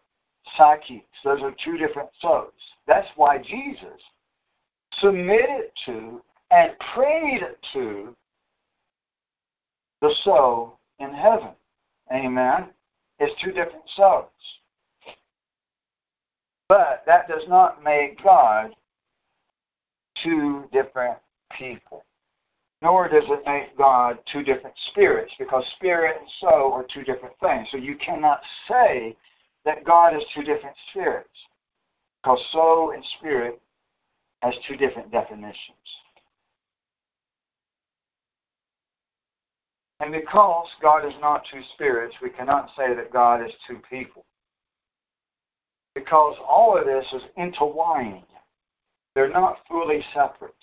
[0.57, 1.01] psyches.
[1.23, 2.51] Those are two different souls.
[2.85, 4.01] That's why Jesus
[4.99, 7.41] submitted to and prayed
[7.73, 8.15] to
[10.01, 11.49] the soul in heaven.
[12.13, 12.67] Amen.
[13.19, 14.29] It's two different souls.
[16.67, 18.75] But that does not make God
[20.23, 21.17] two different
[21.57, 22.03] people
[22.85, 27.33] nor does it make God two different spirits, because spirit and soul are two different
[27.39, 27.67] things.
[27.71, 29.17] So you cannot say
[29.65, 31.29] that God is two different spirits,
[32.21, 33.59] because soul and spirit
[34.43, 35.55] has two different definitions.
[39.99, 44.25] And because God is not two spirits, we cannot say that God is two people.
[45.93, 48.23] Because all of this is intertwined.
[49.15, 50.53] They're not fully separate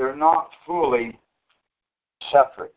[0.00, 1.18] they're not fully
[2.32, 2.72] separate.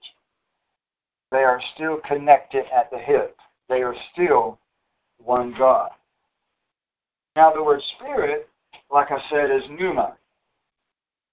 [1.31, 3.37] They are still connected at the hip.
[3.69, 4.59] They are still
[5.23, 5.91] one God.
[7.37, 8.49] Now, the word spirit,
[8.91, 10.17] like I said, is pneuma.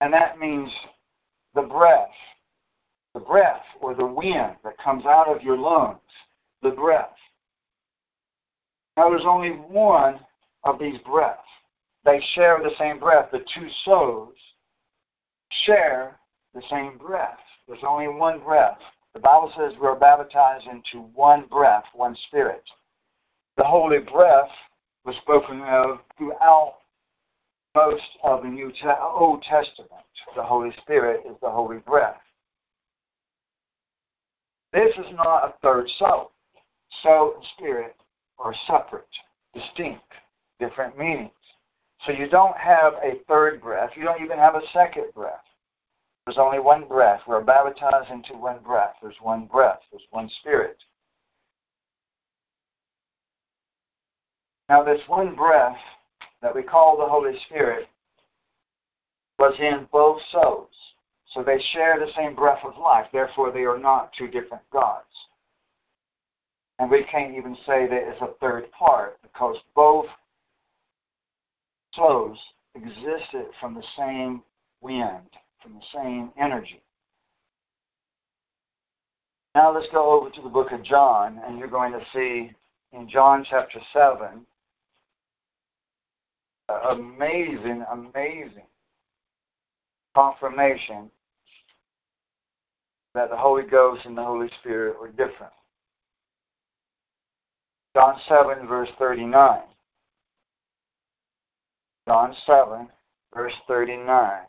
[0.00, 0.70] And that means
[1.56, 2.08] the breath.
[3.14, 5.98] The breath or the wind that comes out of your lungs.
[6.62, 7.16] The breath.
[8.96, 10.20] Now, there's only one
[10.64, 11.40] of these breaths.
[12.04, 13.30] They share the same breath.
[13.32, 14.34] The two souls
[15.64, 16.18] share
[16.54, 17.38] the same breath.
[17.66, 18.78] There's only one breath.
[19.14, 22.62] The Bible says we're baptized into one breath, one spirit.
[23.56, 24.50] The holy breath
[25.04, 26.76] was spoken of throughout
[27.74, 30.04] most of the New Te- Old Testament.
[30.36, 32.20] The Holy Spirit is the holy breath.
[34.72, 36.32] This is not a third soul.
[37.02, 37.96] Soul and spirit
[38.38, 39.04] are separate,
[39.54, 40.04] distinct,
[40.58, 41.30] different meanings.
[42.06, 43.90] So you don't have a third breath.
[43.96, 45.44] You don't even have a second breath.
[46.24, 47.20] There's only one breath.
[47.26, 48.94] We're baptized into one breath.
[49.02, 49.80] There's one breath.
[49.90, 50.76] There's one spirit.
[54.68, 55.76] Now, this one breath
[56.42, 57.88] that we call the Holy Spirit
[59.38, 60.68] was in both souls.
[61.32, 63.06] So they share the same breath of life.
[63.12, 65.06] Therefore, they are not two different gods.
[66.78, 70.06] And we can't even say there is a third part because both
[71.94, 72.38] souls
[72.74, 74.42] existed from the same
[74.80, 75.28] wind,
[75.62, 76.82] from the same energy.
[79.54, 82.52] Now let's go over to the book of John, and you're going to see
[82.92, 84.46] in John chapter 7
[86.88, 88.66] amazing, amazing
[90.14, 91.10] confirmation
[93.14, 95.52] that the Holy Ghost and the Holy Spirit were different.
[97.96, 99.62] John 7, verse 39.
[102.08, 102.88] John 7,
[103.34, 104.42] verse 39.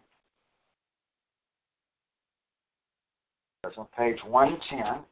[3.63, 5.03] That's on page 110.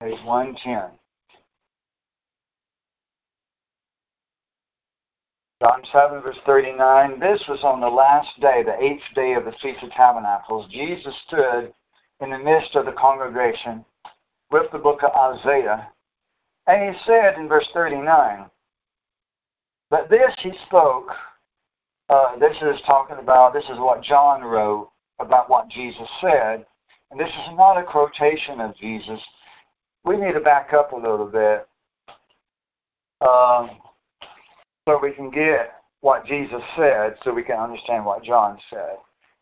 [0.00, 0.97] Page 110.
[5.60, 7.18] John 7, verse 39.
[7.18, 10.70] This was on the last day, the eighth day of the Feast of Tabernacles.
[10.70, 11.72] Jesus stood
[12.20, 13.84] in the midst of the congregation
[14.52, 15.88] with the book of Isaiah,
[16.68, 18.46] and he said in verse 39,
[19.90, 21.10] But this he spoke,
[22.08, 26.64] uh, this is talking about, this is what John wrote about what Jesus said,
[27.10, 29.20] and this is not a quotation of Jesus.
[30.04, 31.66] We need to back up a little bit.
[33.20, 33.70] Um,
[34.88, 38.96] so we can get what Jesus said so we can understand what John said.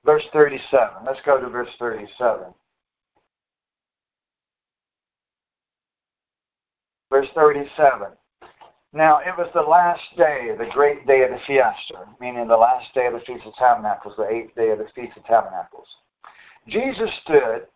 [0.04, 1.04] Verse 37.
[1.06, 2.46] Let's go to verse 37.
[7.10, 8.08] Verse 37.
[8.92, 12.92] Now, it was the last day, the great day of the fiesta, meaning the last
[12.92, 15.86] day of the Feast of Tabernacles, the eighth day of the Feast of Tabernacles.
[16.66, 17.66] Jesus stood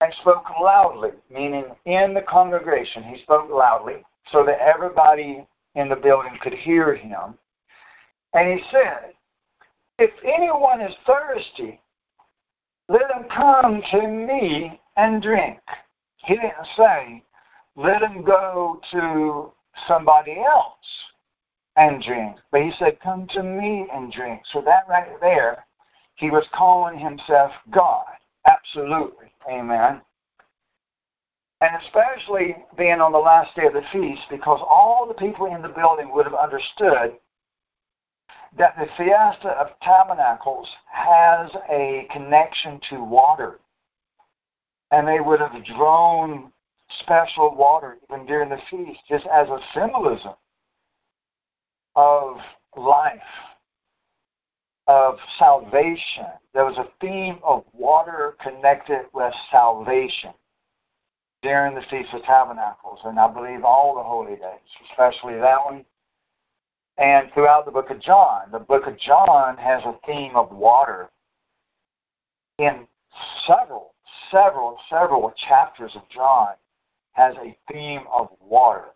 [0.00, 3.04] and spoke loudly, meaning in the congregation.
[3.04, 7.34] He spoke loudly so that everybody in the building could hear him.
[8.34, 9.12] And he said,
[9.98, 11.80] If anyone is thirsty,
[12.88, 15.60] let him come to me and drink.
[16.16, 17.22] He didn't say,
[17.76, 19.52] let him go to
[19.86, 20.74] somebody else
[21.76, 22.36] and drink.
[22.50, 24.42] But he said, come to me and drink.
[24.52, 25.64] So that right there,
[26.16, 28.04] he was calling himself God.
[28.44, 29.32] Absolutely.
[29.48, 30.02] Amen
[31.60, 35.60] and especially being on the last day of the feast, because all the people in
[35.60, 37.12] the building would have understood
[38.56, 43.60] that the Fiesta of Tabernacles has a connection to water.
[44.90, 46.50] And they would have drawn
[47.00, 50.34] special water even during the feast, just as a symbolism
[51.94, 52.38] of
[52.76, 53.20] life,
[54.88, 56.26] of salvation.
[56.54, 60.32] There was a theme of water connected with salvation
[61.42, 64.60] during the Feast of Tabernacles, and I believe all the holy days,
[64.90, 65.84] especially that one.
[66.98, 71.10] And throughout the book of John, the book of John has a theme of water
[72.58, 72.86] in
[73.46, 73.94] several,
[74.30, 76.50] several, several chapters of John
[77.12, 78.88] has a theme of water.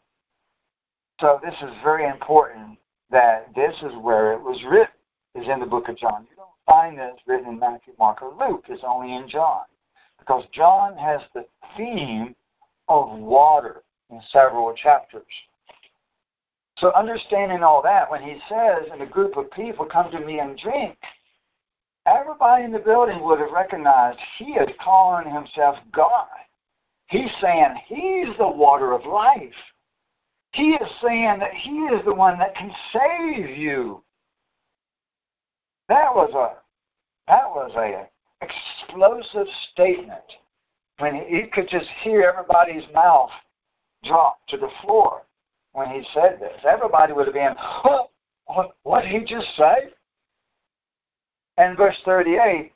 [1.21, 2.79] So this is very important
[3.11, 4.95] that this is where it was written,
[5.35, 6.27] is in the book of John.
[6.29, 8.65] You don't find this written in Matthew, Mark, or Luke.
[8.69, 9.63] It's only in John
[10.27, 11.45] because John has the
[11.77, 12.35] theme
[12.89, 15.23] of water in several chapters.
[16.79, 20.41] So, understanding all that, when he says, and a group of people come to me
[20.41, 20.97] and drink,
[22.07, 26.27] everybody in the building would have recognized he is calling himself God.
[27.07, 29.53] He's saying he's the water of life.
[30.53, 34.03] He is saying that he is the one that can save you.
[35.89, 36.57] That was a
[37.29, 38.09] that was a
[38.41, 40.23] explosive statement
[40.99, 43.31] when he, could just hear everybody's mouth
[44.05, 45.23] drop to the floor
[45.73, 46.61] when he said this.
[46.69, 48.09] Everybody would have been, oh,
[48.47, 49.91] what, what did he just say?
[51.57, 52.73] And verse 38,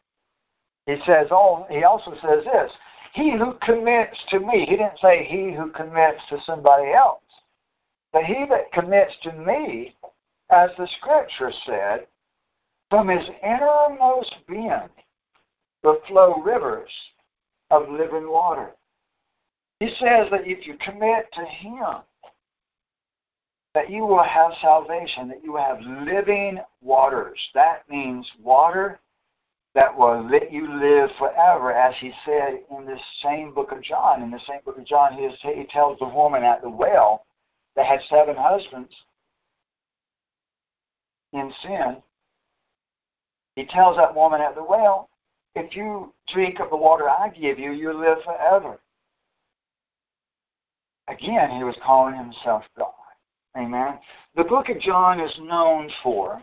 [0.87, 2.73] he says, oh, he also says this,
[3.13, 7.23] he who commits to me, he didn't say he who commits to somebody else,
[8.13, 9.97] but he that commits to me,
[10.51, 12.07] as the scripture said,
[12.91, 14.89] from his innermost being
[15.89, 16.91] will flow rivers
[17.71, 18.73] of living water.
[19.81, 22.03] He says that if you commit to Him,
[23.75, 27.39] that you will have salvation, that you will have living waters.
[27.55, 28.99] That means water
[29.75, 34.23] that will let you live forever, as he said in this same book of John.
[34.23, 37.25] In the same book of John, he, is, he tells the woman at the well
[37.77, 38.93] that had seven husbands
[41.33, 41.99] in sin.
[43.55, 45.09] He tells that woman at the well,
[45.59, 48.79] if you drink of the water I give you, you live forever.
[51.09, 52.93] Again, he was calling himself God.
[53.57, 53.99] Amen.
[54.37, 56.43] The book of John is known for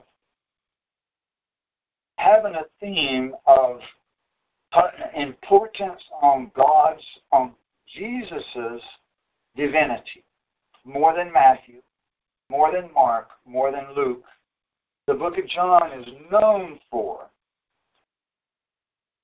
[2.17, 3.79] having a theme of
[5.15, 7.53] importance on God's, on
[7.87, 8.81] Jesus's
[9.55, 10.23] divinity,
[10.83, 11.81] more than Matthew,
[12.49, 14.23] more than Mark, more than Luke,
[15.07, 17.29] the book of John is known for.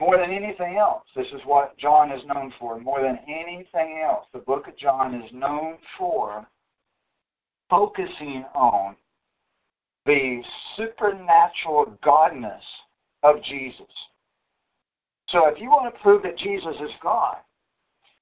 [0.02, 2.80] More than anything else, this is what John is known for.
[2.80, 6.44] More than anything else, the book of John is known for
[7.70, 8.96] focusing on
[10.08, 10.42] the
[10.76, 12.64] supernatural godness
[13.22, 13.86] of Jesus.
[15.28, 17.38] So if you want to prove that Jesus is God,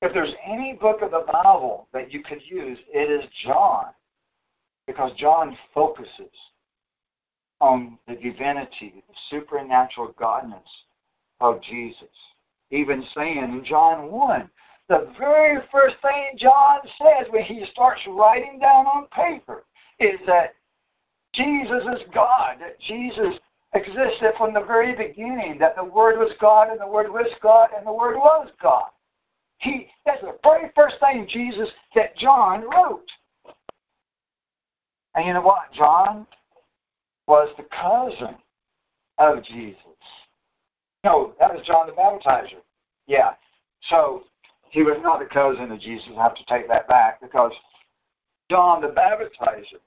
[0.02, 3.86] if there's any book of the Bible that you could use, it is John.
[4.86, 6.36] Because John focuses
[7.62, 10.68] on the divinity, the supernatural godness
[11.42, 12.08] of Jesus.
[12.72, 14.50] Even saying in John 1,
[14.90, 19.64] the very first thing John says when he starts writing down on paper
[20.00, 20.56] is that
[21.34, 23.40] Jesus is God, that Jesus
[23.74, 27.70] existed from the very beginning, that the Word was God and the Word was God
[27.78, 28.90] and the Word was God.
[29.60, 33.06] He that's the very first thing Jesus that John wrote.
[35.16, 35.72] And you know what?
[35.74, 36.26] John
[37.28, 38.36] was the cousin
[39.18, 39.76] of Jesus.
[41.04, 42.62] No, that was John the Baptizer.
[43.08, 43.32] Yeah.
[43.89, 44.24] So
[44.70, 46.10] he was not the cousin of Jesus.
[46.18, 47.54] I have to take that back because
[48.50, 49.80] John the Baptizer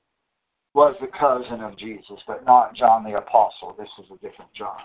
[0.74, 3.76] was the cousin of Jesus, but not John the Apostle.
[3.78, 4.80] This is a different John.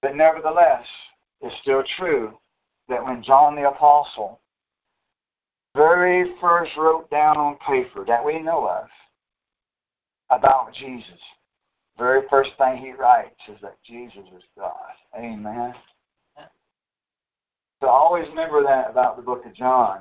[0.00, 0.86] But nevertheless,
[1.40, 2.38] it's still true
[2.88, 4.40] that when John the Apostle
[5.76, 8.88] very first wrote down on paper that we know of
[10.30, 11.20] about Jesus,
[11.98, 14.72] very first thing he writes is that Jesus is God.
[15.16, 15.74] Amen.
[17.80, 20.00] So always remember that about the book of John.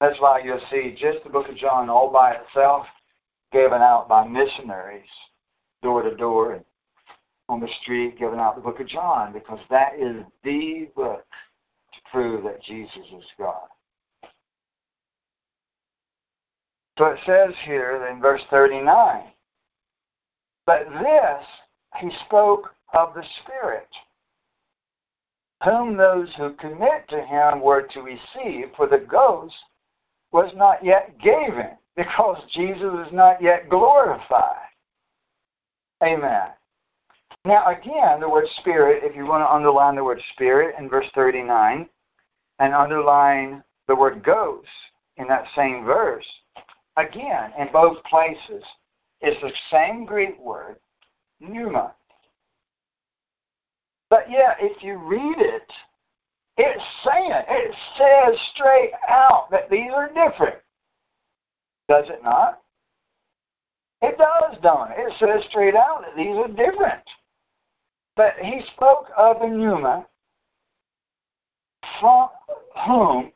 [0.00, 2.86] That's why you'll see just the book of John all by itself
[3.52, 5.08] given out by missionaries
[5.82, 6.64] door to door and
[7.48, 11.24] on the street giving out the book of John because that is the book
[11.92, 13.68] to prove that Jesus is God.
[16.98, 19.22] So it says here in verse 39,
[20.66, 21.44] but this
[22.00, 23.88] he spoke of the Spirit,
[25.64, 29.54] whom those who commit to him were to receive, for the ghost
[30.32, 34.68] was not yet given because Jesus is not yet glorified.
[36.02, 36.48] Amen.
[37.44, 41.06] Now, again, the word spirit, if you want to underline the word spirit in verse
[41.14, 41.88] 39
[42.58, 44.68] and underline the word ghost
[45.16, 46.26] in that same verse,
[46.96, 48.64] again, in both places,
[49.20, 50.76] it's the same Greek word,
[51.40, 51.94] pneuma.
[54.12, 55.72] But yeah, if you read it,
[56.58, 60.56] it's saying, it says straight out that these are different.
[61.88, 62.60] Does it not?
[64.02, 64.96] It does, don't it?
[64.98, 67.02] It says straight out that these are different.
[68.14, 70.06] But he spoke of the pneuma
[71.98, 72.28] from
[72.86, 73.32] whom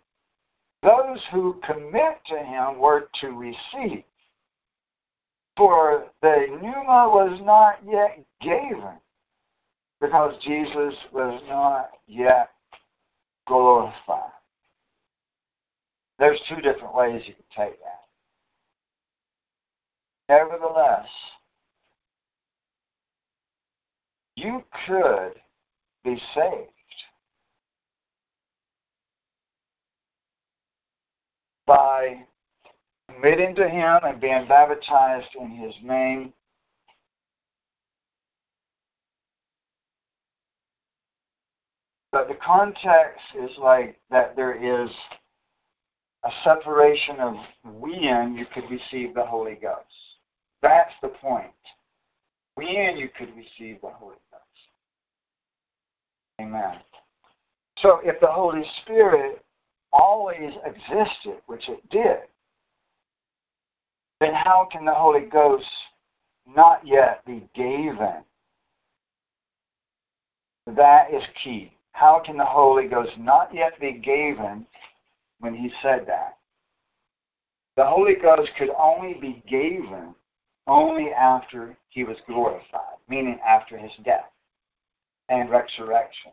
[0.83, 4.05] those who commit to him were to receive.
[5.57, 8.99] For the pneuma was not yet given
[10.01, 12.51] because Jesus was not yet
[13.47, 14.31] glorified.
[16.19, 18.07] There's two different ways you can take that.
[20.29, 21.07] Nevertheless,
[24.35, 25.33] you could
[26.05, 26.71] be saved
[31.67, 32.25] by
[33.13, 36.33] committing to Him and being baptized in His name.
[42.17, 44.89] But the context is like that there is
[46.25, 49.85] a separation of when you could receive the Holy Ghost.
[50.63, 51.53] That's the point.
[52.55, 54.45] When you could receive the Holy Ghost.
[56.41, 56.79] Amen.
[57.81, 59.45] So if the Holy Spirit
[59.93, 62.21] always existed, which it did,
[64.23, 65.67] then how can the Holy Ghost
[66.47, 68.25] not yet be given?
[70.67, 71.76] That is key.
[71.97, 74.67] How can the Holy Ghost not yet be given
[75.41, 76.37] when he said that?
[77.77, 80.15] The Holy Ghost could only be given
[80.67, 84.31] only after he was glorified, meaning after his death
[85.31, 86.33] and resurrection.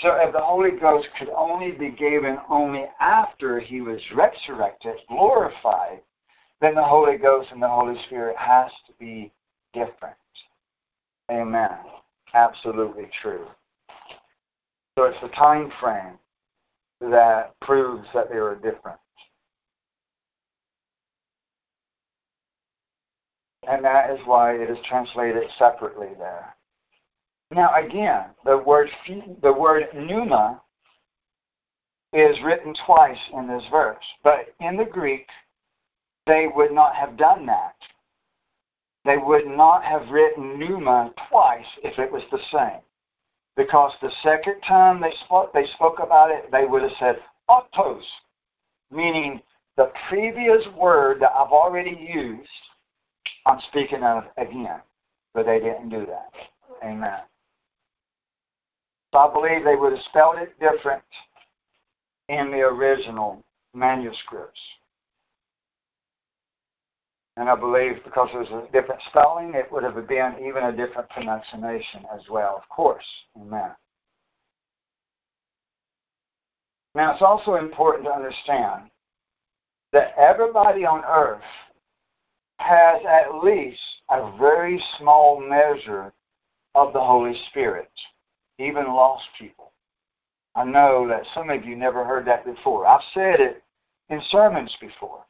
[0.00, 6.02] So if the Holy Ghost could only be given only after he was resurrected, glorified,
[6.60, 9.32] then the Holy Ghost and the Holy Spirit has to be
[9.72, 10.16] different.
[11.30, 11.78] Amen.
[12.34, 13.46] Absolutely true.
[14.96, 16.18] So it's the time frame
[17.00, 18.98] that proves that they are different.
[23.68, 26.54] And that is why it is translated separately there.
[27.50, 28.88] Now again, the word
[29.42, 30.60] the word pneuma
[32.12, 35.26] is written twice in this verse, but in the Greek
[36.26, 37.74] they would not have done that.
[39.04, 42.80] they would not have written pneuma twice if it was the same.
[43.56, 47.16] Because the second time they spoke, they spoke about it, they would have said
[47.48, 48.04] autos,
[48.90, 49.40] meaning
[49.76, 52.48] the previous word that I've already used,
[53.46, 54.80] I'm speaking of again.
[55.34, 56.30] But they didn't do that.
[56.84, 57.20] Amen.
[59.12, 61.02] So I believe they would have spelled it different
[62.28, 63.42] in the original
[63.74, 64.60] manuscripts.
[67.36, 70.76] And I believe because it was a different spelling, it would have been even a
[70.76, 73.06] different pronunciation as well, of course.
[73.40, 73.70] Amen.
[76.94, 78.90] Now, it's also important to understand
[79.92, 81.40] that everybody on earth
[82.58, 83.80] has at least
[84.10, 86.12] a very small measure
[86.74, 87.90] of the Holy Spirit,
[88.58, 89.72] even lost people.
[90.54, 92.86] I know that some of you never heard that before.
[92.86, 93.62] I've said it
[94.10, 95.24] in sermons before.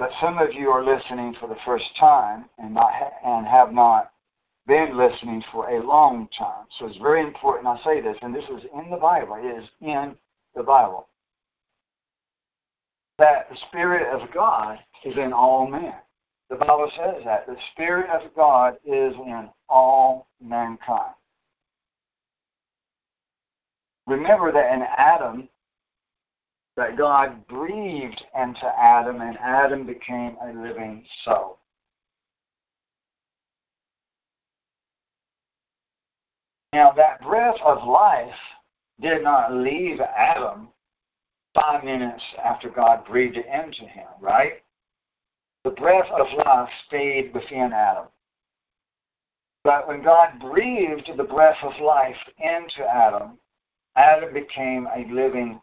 [0.00, 2.90] But some of you are listening for the first time and not
[3.22, 4.12] and have not
[4.66, 6.64] been listening for a long time.
[6.78, 9.36] So it's very important I say this, and this is in the Bible.
[9.38, 10.16] It is in
[10.56, 11.06] the Bible.
[13.18, 15.92] That the Spirit of God is in all men.
[16.48, 17.46] The Bible says that.
[17.46, 21.12] The Spirit of God is in all mankind.
[24.06, 25.50] Remember that in Adam,
[26.80, 31.58] that God breathed into Adam, and Adam became a living soul.
[36.72, 38.32] Now, that breath of life
[38.98, 40.68] did not leave Adam
[41.54, 44.62] five minutes after God breathed it into him, right?
[45.64, 48.06] The breath of life stayed within Adam.
[49.64, 53.38] But when God breathed the breath of life into Adam,
[53.96, 55.60] Adam became a living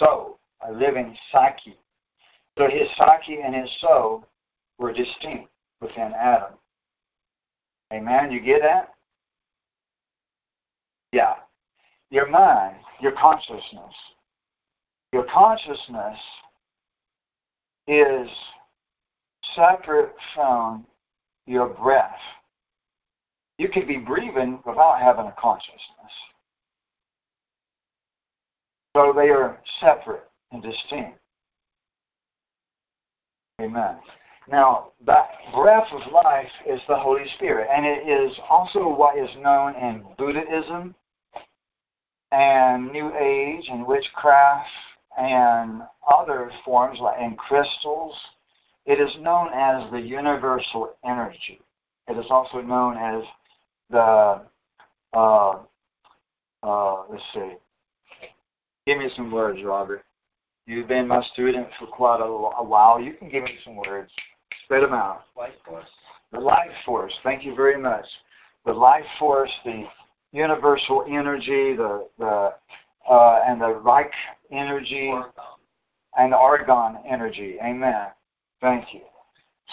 [0.00, 1.76] soul a living psyche.
[2.58, 4.24] So his psyche and his soul
[4.78, 5.50] were distinct
[5.80, 6.54] within Adam.
[7.92, 8.30] Amen.
[8.30, 8.94] You get that?
[11.12, 11.34] Yeah.
[12.10, 13.94] Your mind, your consciousness.
[15.12, 16.18] Your consciousness
[17.86, 18.28] is
[19.54, 20.86] separate from
[21.46, 22.18] your breath.
[23.58, 26.12] You could be breathing without having a consciousness.
[28.96, 30.24] So they are separate
[30.60, 31.14] and.
[33.60, 33.96] Amen.
[34.48, 39.30] Now, that breath of life is the Holy Spirit, and it is also what is
[39.42, 40.94] known in Buddhism
[42.30, 44.68] and New Age and witchcraft
[45.18, 48.14] and other forms like in crystals.
[48.84, 51.60] It is known as the universal energy.
[52.08, 53.24] It is also known as
[53.90, 54.42] the
[55.12, 55.58] uh,
[56.62, 57.52] uh, let's see.
[58.86, 60.04] Give me some words, Robert.
[60.66, 63.00] You've been my student for quite a, a while.
[63.00, 64.10] You can give me some words.
[64.64, 65.22] Spit them out.
[65.36, 65.86] Life force.
[66.32, 67.14] The life force.
[67.22, 68.04] Thank you very much.
[68.64, 69.84] The life force, the
[70.32, 72.54] universal energy, the the
[73.08, 74.10] uh, and the Reich
[74.50, 75.14] energy,
[76.16, 77.58] and the orgone energy.
[77.62, 78.08] Amen.
[78.60, 79.02] Thank you.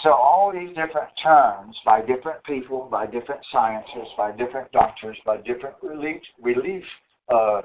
[0.02, 5.38] So all these different terms by different people, by different scientists, by different doctors, by
[5.38, 6.84] different relief, relief
[7.28, 7.62] uh,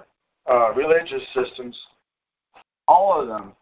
[0.49, 1.77] uh, religious systems
[2.90, 3.53] all of them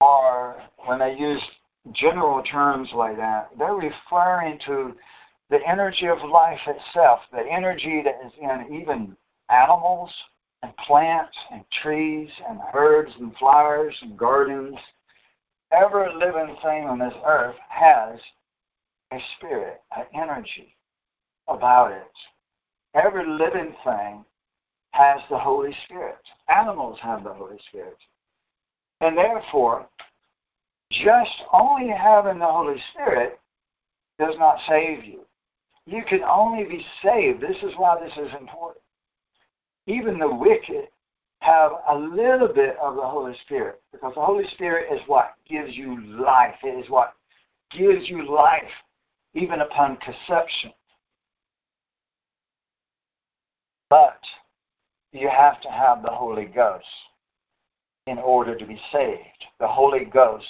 [0.00, 0.56] are,
[0.86, 1.42] when they use
[1.92, 4.94] general terms like that, they're referring to
[5.50, 9.14] the energy of life itself, the energy that is in even
[9.50, 10.10] animals
[10.62, 14.78] and plants and trees and herbs and flowers and gardens.
[15.70, 18.18] Every living thing on this earth has
[19.12, 20.74] a spirit, an energy
[21.46, 22.10] about it.
[22.94, 24.24] Every living thing
[24.92, 26.16] has the Holy Spirit.
[26.48, 27.98] Animals have the Holy Spirit.
[29.04, 29.86] And therefore,
[30.90, 33.38] just only having the Holy Spirit
[34.18, 35.26] does not save you.
[35.84, 37.42] You can only be saved.
[37.42, 38.82] This is why this is important.
[39.86, 40.88] Even the wicked
[41.40, 45.76] have a little bit of the Holy Spirit because the Holy Spirit is what gives
[45.76, 46.54] you life.
[46.62, 47.12] It is what
[47.76, 48.62] gives you life
[49.34, 50.72] even upon conception.
[53.90, 54.20] But
[55.12, 56.86] you have to have the Holy Ghost
[58.06, 59.46] in order to be saved.
[59.58, 60.46] The Holy Ghost,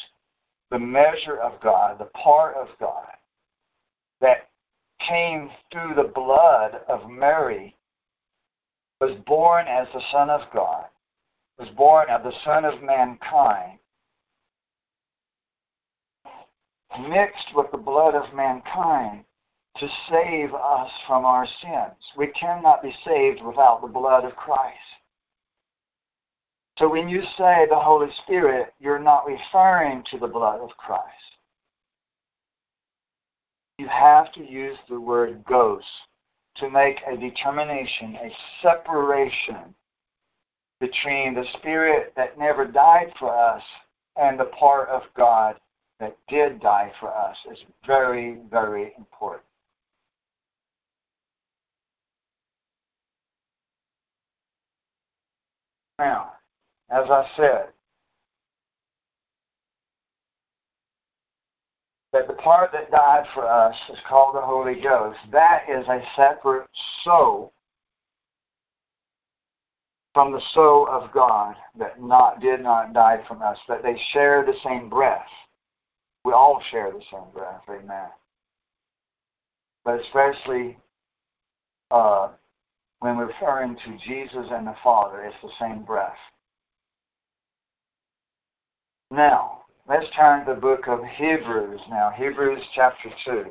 [0.71, 3.13] the measure of God, the part of God
[4.21, 4.49] that
[5.09, 7.77] came through the blood of Mary,
[9.01, 10.87] was born as the Son of God,
[11.59, 13.79] was born of the Son of mankind,
[17.09, 19.25] mixed with the blood of mankind
[19.77, 21.97] to save us from our sins.
[22.17, 24.79] We cannot be saved without the blood of Christ.
[26.79, 31.35] So when you say the Holy Spirit, you're not referring to the blood of Christ.
[33.79, 35.87] you have to use the word ghost
[36.57, 38.31] to make a determination, a
[38.63, 39.75] separation
[40.81, 43.63] between the spirit that never died for us
[44.17, 45.57] and the part of God
[45.99, 49.43] that did die for us is very, very important.
[55.99, 56.33] Now,
[56.91, 57.69] as I said,
[62.13, 65.19] that the part that died for us is called the Holy Ghost.
[65.33, 66.69] That is a separate
[67.03, 67.53] soul
[70.15, 74.45] from the soul of God that not did not die from us, that they share
[74.47, 75.27] the same breath.
[76.25, 78.09] We all share the same breath, amen.
[79.85, 80.79] But especially
[81.91, 82.29] uh,
[83.01, 86.17] when referring to Jesus and the Father, it's the same breath.
[89.15, 93.45] Now, let's turn to the book of Hebrews now, Hebrews chapter 2.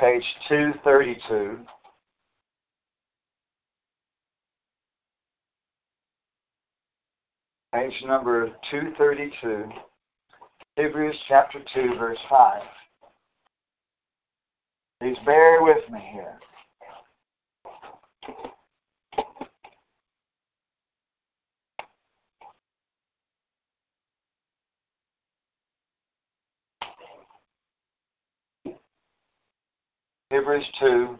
[0.00, 1.58] Page 232.
[7.74, 9.68] Page number 232.
[10.76, 12.62] Hebrews chapter 2, verse 5.
[15.00, 16.38] Please bear with me here.
[30.28, 31.18] Hebrews 2.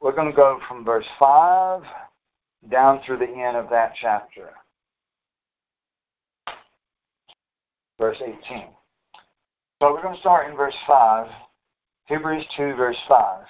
[0.00, 1.82] We're going to go from verse 5
[2.70, 4.50] down through the end of that chapter.
[7.98, 8.66] Verse 18.
[9.80, 11.28] So we're going to start in verse 5.
[12.06, 13.44] Hebrews 2, verse 5.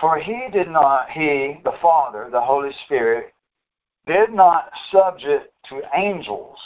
[0.00, 3.32] For he did not, he, the Father, the Holy Spirit,
[4.06, 6.58] did not subject to angels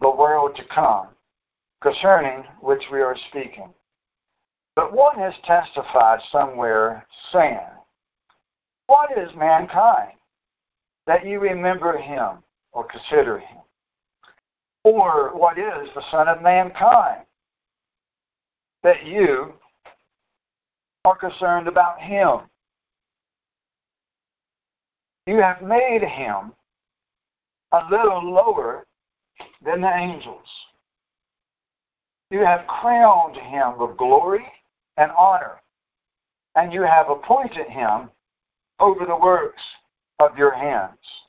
[0.00, 1.08] the world to come,
[1.82, 3.72] concerning which we are speaking.
[4.74, 7.60] But one has testified somewhere, saying,
[8.86, 10.12] What is mankind
[11.06, 12.42] that you remember him
[12.72, 13.58] or consider him?
[14.86, 17.22] Or what is the Son of mankind
[18.84, 19.54] that you
[21.04, 22.42] are concerned about him?
[25.26, 26.52] You have made him
[27.72, 28.86] a little lower
[29.60, 30.46] than the angels.
[32.30, 34.46] You have crowned him with glory
[34.98, 35.60] and honor,
[36.54, 38.08] and you have appointed him
[38.78, 39.62] over the works
[40.20, 41.25] of your hands.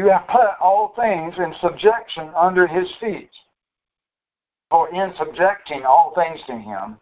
[0.00, 3.28] You have put all things in subjection under his feet.
[4.70, 6.98] For in subjecting all things to him,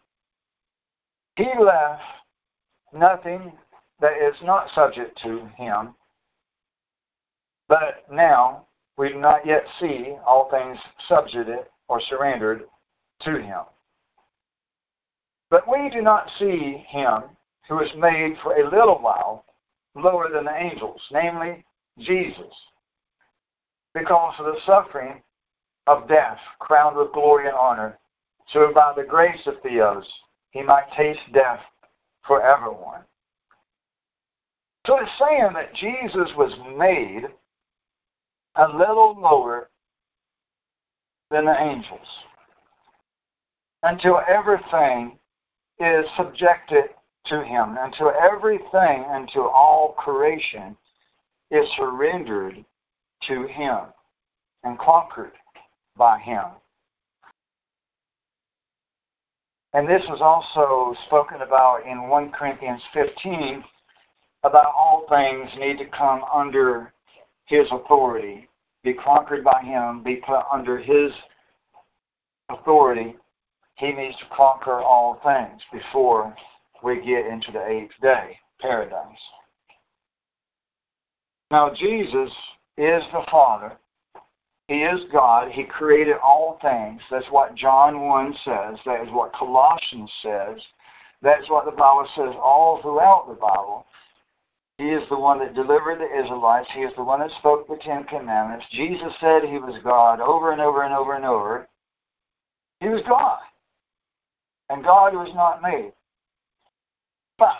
[1.37, 2.03] he left
[2.93, 3.53] nothing
[4.01, 5.95] that is not subject to him.
[7.69, 8.67] But now
[8.97, 10.77] we do not yet see all things
[11.07, 12.65] subjected or surrendered
[13.21, 13.61] to him.
[15.51, 17.23] But we do not see him
[17.69, 19.45] who is made for a little while
[19.95, 21.65] lower than the angels, namely
[22.01, 22.53] Jesus,
[23.99, 25.23] because of the suffering
[25.87, 27.99] of death, crowned with glory and honor,
[28.49, 30.07] so by the grace of Theos
[30.51, 31.61] he might taste death
[32.27, 33.01] for everyone.
[34.87, 37.27] So it's saying that Jesus was made
[38.57, 39.69] a little lower
[41.31, 42.07] than the angels
[43.83, 45.19] until everything
[45.79, 46.85] is subjected
[47.27, 50.77] to him, until everything, until all creation
[51.51, 52.65] is surrendered
[53.27, 53.79] to him
[54.65, 55.33] and conquered
[55.97, 56.45] by him.
[59.75, 63.63] And this is also spoken about in 1 Corinthians 15
[64.45, 66.93] about all things need to come under
[67.47, 68.49] his authority,
[68.83, 71.13] be conquered by him, be put under his
[72.49, 73.17] authority.
[73.75, 76.35] He needs to conquer all things before
[76.83, 79.19] we get into the eighth day, paradise.
[81.51, 82.31] Now, Jesus
[82.79, 83.73] is the Father.
[84.69, 85.51] He is God.
[85.51, 87.01] He created all things.
[87.11, 88.79] That's what John 1 says.
[88.85, 90.61] That is what Colossians says.
[91.23, 93.87] That's what the Bible says all throughout the Bible.
[94.77, 96.69] He is the one that delivered the Israelites.
[96.73, 98.67] He is the one that spoke the Ten Commandments.
[98.71, 101.69] Jesus said he was God over and over and over and over.
[102.81, 103.41] He was God.
[104.71, 105.93] And God was not made.
[107.39, 107.57] But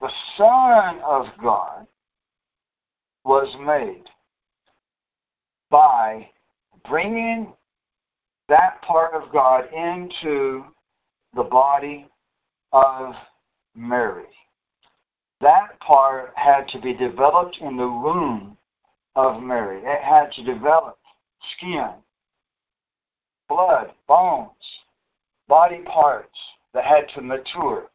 [0.00, 1.86] the Son of God
[3.26, 4.04] was made
[5.68, 6.30] by
[6.88, 7.52] bringing
[8.48, 10.64] that part of God into
[11.34, 12.06] the body
[12.72, 13.14] of
[13.74, 14.28] Mary.
[15.40, 18.56] That part had to be developed in the womb
[19.16, 19.82] of Mary.
[19.84, 20.96] It had to develop
[21.56, 21.90] skin,
[23.48, 24.52] blood, bones,
[25.48, 26.38] body parts
[26.74, 27.90] that had to mature,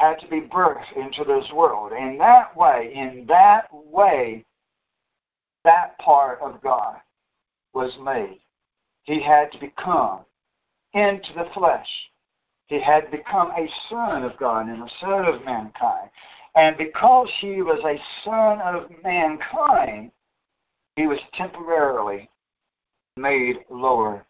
[0.00, 1.92] had to be birthed into this world.
[1.92, 4.46] In that way, in that way,
[5.64, 6.96] that part of God
[7.74, 8.40] was made.
[9.02, 10.20] He had to become
[10.94, 11.86] into the flesh.
[12.66, 16.08] He had become a son of God and a son of mankind.
[16.54, 20.12] And because he was a son of mankind,
[20.96, 22.30] he was temporarily
[23.16, 24.24] made lower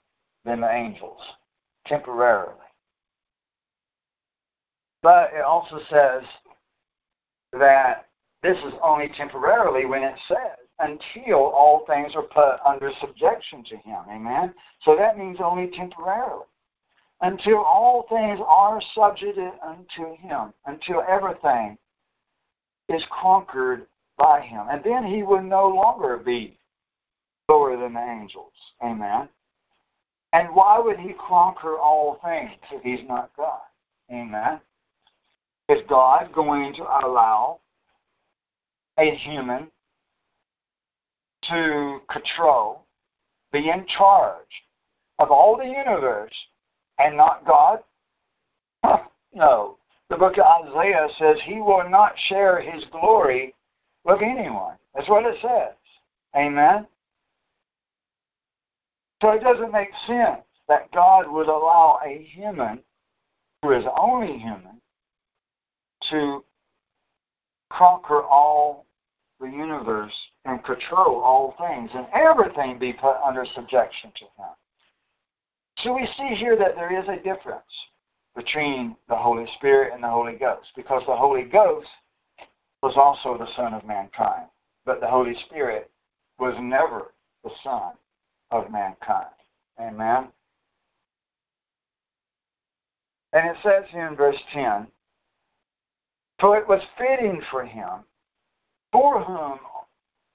[0.45, 1.21] than the angels.
[1.87, 2.57] Temporarily.
[5.03, 6.23] But it also says
[7.53, 8.07] that
[8.43, 13.77] this is only temporarily when it says until all things are put under subjection to
[13.77, 14.01] him.
[14.11, 14.55] Amen?
[14.83, 16.47] So that means only temporarily.
[17.23, 21.77] Until all things are subjected unto him, until everything
[22.89, 23.87] is conquered
[24.17, 24.67] by him.
[24.71, 26.59] And then he will no longer be
[27.49, 28.53] lower than the angels.
[28.83, 29.29] Amen?
[30.33, 33.61] And why would he conquer all things if he's not God?
[34.11, 34.61] Amen?
[35.71, 37.61] Is God going to allow
[38.99, 39.71] a human
[41.45, 42.87] to control,
[43.53, 44.65] be in charge
[45.21, 46.35] of all the universe
[46.99, 47.79] and not God?
[49.33, 49.77] no.
[50.09, 53.55] The book of Isaiah says he will not share his glory
[54.05, 54.75] with anyone.
[54.93, 55.77] That's what it says.
[56.37, 56.89] Amen?
[59.23, 62.81] So it doesn't make sense that God would allow a human,
[63.63, 64.81] who is only human,
[66.11, 66.45] to
[67.73, 68.87] conquer all
[69.41, 70.13] the universe
[70.45, 74.51] and control all things and everything be put under subjection to him.
[75.79, 77.63] So we see here that there is a difference
[78.37, 81.89] between the Holy Spirit and the Holy Ghost because the Holy Ghost
[82.83, 84.47] was also the Son of mankind,
[84.85, 85.91] but the Holy Spirit
[86.39, 87.13] was never
[87.45, 87.93] the Son
[88.51, 89.27] of mankind.
[89.81, 90.29] Amen.
[93.33, 94.87] And it says here in verse 10
[96.41, 98.05] For it was fitting for him,
[98.93, 99.59] for whom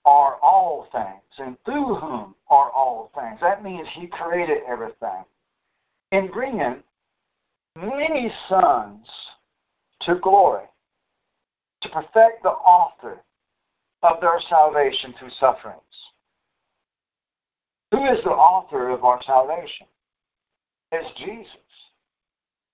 [0.06, 3.40] are all things, and through whom are all things.
[3.42, 5.26] That means he created everything.
[6.12, 6.84] In bringing
[7.76, 9.08] many sons
[10.02, 10.66] to glory,
[11.82, 13.24] to perfect the author
[14.04, 15.82] of their salvation through sufferings.
[17.92, 19.88] Who is the author of our salvation?
[20.92, 21.56] It's Jesus.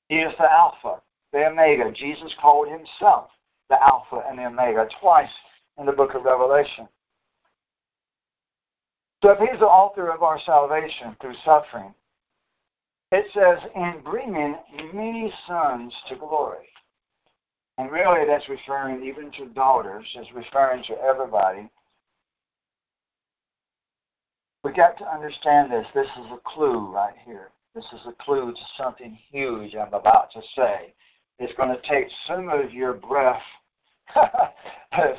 [0.10, 1.02] He is the Alpha,
[1.34, 1.92] the Omega.
[1.92, 3.30] Jesus called himself
[3.70, 5.30] the Alpha and the Omega twice
[5.78, 6.88] in the book of Revelation.
[9.24, 11.94] So if he's the author of our salvation through suffering,
[13.12, 14.58] it says, in bringing
[14.94, 16.68] many sons to glory.
[17.78, 21.70] And really that's referring even to daughters, it's referring to everybody.
[24.64, 25.88] We got to understand this.
[25.94, 27.50] This is a clue right here.
[27.74, 30.94] This is a clue to something huge I'm about to say.
[31.40, 33.42] It's going to take some of your breath.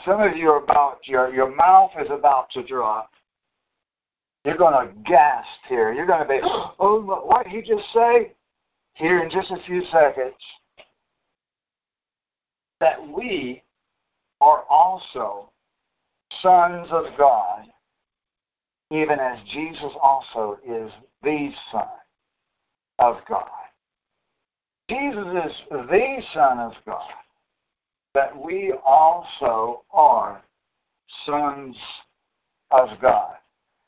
[0.05, 3.11] some of you are about your your mouth is about to drop.
[4.45, 5.93] You're going to gasp here.
[5.93, 6.41] You're going to be,
[6.81, 8.33] oh, what did he just say?
[8.95, 10.35] Here in just a few seconds,
[12.81, 13.63] that we
[14.41, 15.51] are also
[16.43, 17.67] sons of God,
[18.91, 20.91] even as Jesus also is
[21.23, 21.87] the Son
[22.99, 23.49] of God.
[24.89, 27.11] Jesus is the Son of God,
[28.15, 30.43] that we also are
[31.27, 31.77] sons
[32.71, 33.35] of God.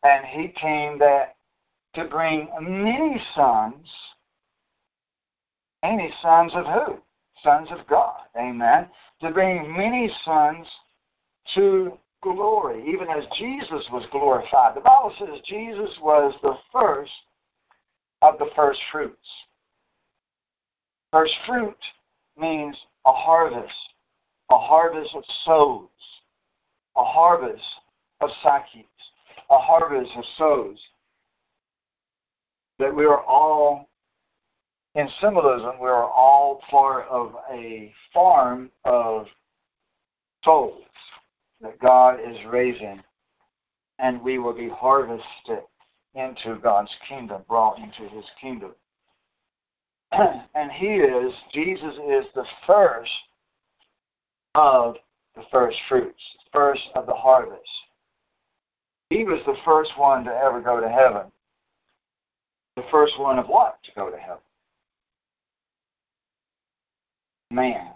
[0.03, 1.37] And he came that
[1.95, 3.89] to bring many sons,
[5.83, 6.99] many sons of who?
[7.43, 8.21] Sons of God.
[8.39, 8.89] Amen.
[9.21, 10.67] To bring many sons
[11.55, 14.77] to glory, even as Jesus was glorified.
[14.77, 17.13] The Bible says Jesus was the first
[18.23, 19.29] of the first fruits.
[21.15, 21.77] First fruit
[22.37, 22.77] means
[23.07, 23.73] a harvest,
[24.51, 25.89] a harvest of souls,
[26.97, 27.63] a harvest
[28.21, 28.83] of psyches,
[29.49, 30.81] a harvest of souls.
[32.81, 33.89] That we are all,
[34.97, 39.29] in symbolism, we are all part of a farm of
[40.45, 40.83] souls
[41.61, 43.01] that God is raising,
[44.01, 45.63] and we will be harvested
[46.17, 48.73] into God's kingdom, brought into his kingdom.
[50.55, 53.11] and he is, Jesus is the first
[54.55, 54.97] of
[55.35, 56.23] the first fruits,
[56.53, 57.61] first of the harvest.
[59.11, 61.31] He was the first one to ever go to heaven.
[62.77, 64.39] The first one of what to go to heaven?
[67.55, 67.89] man.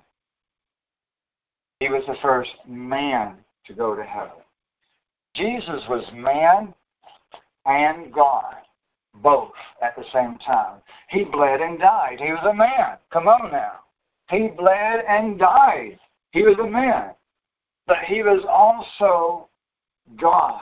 [1.80, 3.36] He was the first man
[3.66, 4.42] to go to heaven.
[5.34, 6.74] Jesus was man
[7.66, 8.54] and God,
[9.22, 10.80] both at the same time.
[11.08, 12.20] He bled and died.
[12.20, 12.98] He was a man.
[13.12, 13.80] Come on now.
[14.30, 15.98] He bled and died.
[16.32, 17.12] He was a man.
[17.86, 19.48] But he was also
[20.20, 20.60] God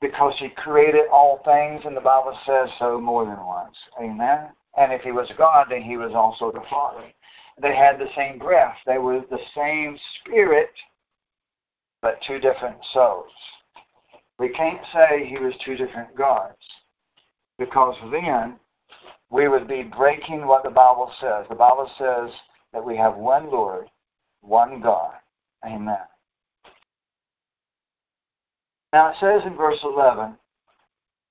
[0.00, 3.76] because he created all things, and the Bible says so more than once.
[4.00, 4.48] Amen?
[4.76, 7.04] And if he was God, then he was also the Father.
[7.60, 8.76] They had the same breath.
[8.86, 10.70] They were the same spirit,
[12.00, 13.30] but two different souls.
[14.38, 16.56] We can't say he was two different gods
[17.64, 18.58] because then
[19.30, 21.46] we would be breaking what the Bible says.
[21.48, 22.30] The Bible says
[22.72, 23.88] that we have one Lord,
[24.40, 25.14] one God.
[25.64, 25.96] Amen.
[28.92, 30.36] Now it says in verse 11,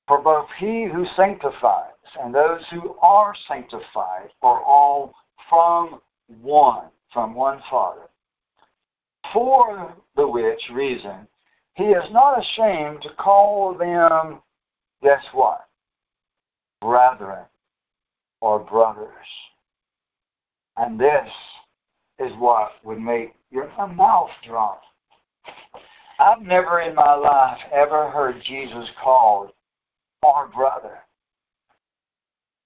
[0.07, 5.13] For both he who sanctifies and those who are sanctified are all
[5.49, 5.99] from
[6.41, 8.09] one, from one Father.
[9.33, 11.27] For the which reason
[11.75, 14.41] he is not ashamed to call them,
[15.03, 15.67] guess what?
[16.81, 17.45] Brethren
[18.41, 19.07] or brothers.
[20.77, 21.29] And this
[22.19, 24.81] is what would make your mouth drop.
[26.19, 29.51] I've never in my life ever heard Jesus called
[30.23, 30.99] our brother.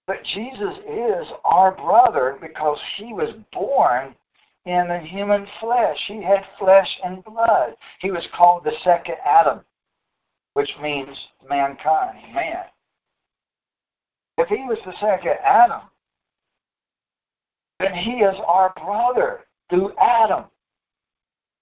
[0.08, 4.14] But Jesus is our brother because he was born
[4.66, 5.98] in the human flesh.
[6.08, 7.76] He had flesh and blood.
[8.00, 9.62] He was called the second Adam,
[10.54, 11.18] which means
[11.48, 12.66] mankind, man.
[14.38, 15.82] If he was the second Adam,
[17.80, 20.46] then he is our brother through Adam.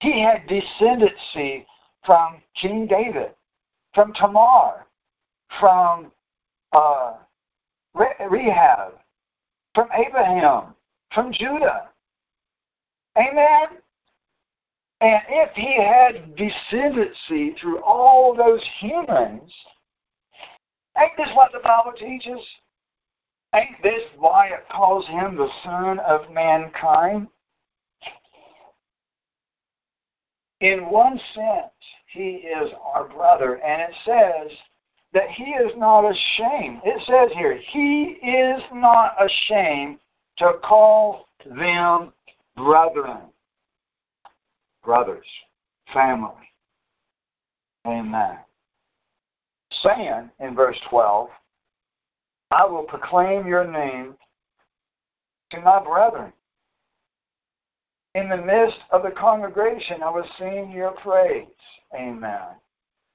[0.00, 1.66] He had descendancy
[2.04, 3.30] from King David,
[3.94, 4.86] from Tamar,
[5.60, 6.10] from
[6.72, 7.14] uh,
[7.94, 8.94] Rahab,
[9.74, 10.74] from Abraham,
[11.12, 11.88] from Judah.
[13.16, 13.78] Amen?
[15.00, 19.52] And if he had descendancy through all those humans,
[20.98, 22.40] ain't this what the Bible teaches?
[23.54, 27.28] Ain't this why it calls him the son of mankind?
[30.60, 31.72] In one sense,
[32.12, 34.58] he is our brother, and it says
[35.12, 36.80] that he is not ashamed.
[36.84, 39.98] It says here, he is not ashamed
[40.38, 42.12] to call them
[42.56, 43.18] brethren,
[44.82, 45.26] brothers,
[45.92, 46.32] family.
[47.86, 48.38] Amen.
[49.82, 51.28] Saying in verse 12,
[52.54, 54.14] I will proclaim your name
[55.50, 56.32] to my brethren.
[58.14, 61.48] In the midst of the congregation, I will sing your praise.
[61.98, 62.54] Amen.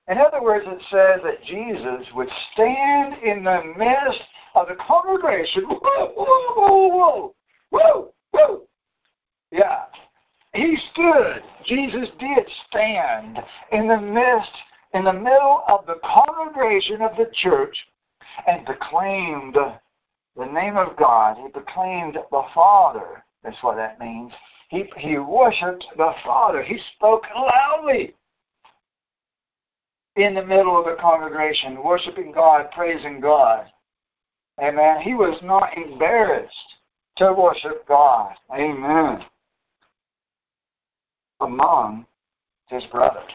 [0.10, 4.22] In other words, it says that Jesus would stand in the midst
[4.56, 5.64] of the congregation.
[5.64, 7.34] Whoa, whoa, whoa, whoa,
[7.70, 8.62] whoa, whoa.
[9.54, 9.84] Yeah.
[10.54, 11.44] He stood.
[11.66, 13.40] Jesus did stand
[13.72, 14.52] in the midst,
[14.94, 17.78] in the middle of the congregation of the church
[18.48, 21.38] and proclaimed the name of God.
[21.38, 23.24] He proclaimed the Father.
[23.44, 24.32] That's what that means.
[24.70, 26.64] He, he worshiped the Father.
[26.64, 28.16] He spoke loudly
[30.16, 33.66] in the middle of the congregation, worshiping God, praising God.
[34.62, 35.02] Amen.
[35.02, 36.56] He was not embarrassed
[37.18, 38.34] to worship God.
[38.54, 39.24] Amen.
[41.40, 42.06] Among
[42.68, 43.32] his brothers.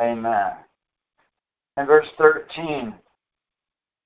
[0.00, 0.52] Amen.
[1.76, 2.94] In verse 13,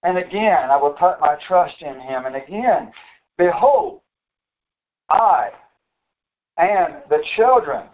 [0.02, 2.26] and again I will put my trust in him.
[2.26, 2.92] And again,
[3.36, 4.00] behold,
[5.10, 5.50] I
[6.56, 7.86] and the children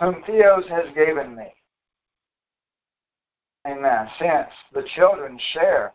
[0.00, 1.54] whom Theos has given me.
[3.66, 4.08] Amen.
[4.18, 5.94] Since the children share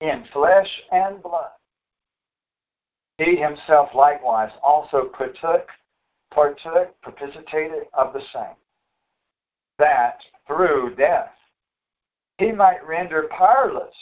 [0.00, 1.50] in flesh and blood,
[3.18, 5.66] he himself likewise also partook,
[6.32, 8.56] partook, participated of the same,
[9.78, 11.30] that through death
[12.38, 13.94] he might render powerless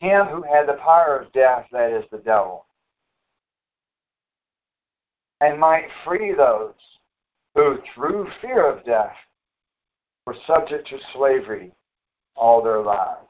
[0.00, 2.64] him who had the power of death, that is the devil,
[5.40, 6.74] and might free those
[7.54, 9.14] who, through fear of death,
[10.26, 11.72] were subject to slavery
[12.34, 13.26] all their lives.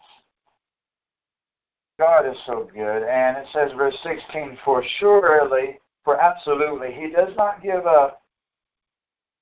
[1.98, 3.02] God is so good.
[3.02, 8.22] And it says, verse 16, for surely, for absolutely, he does not give up.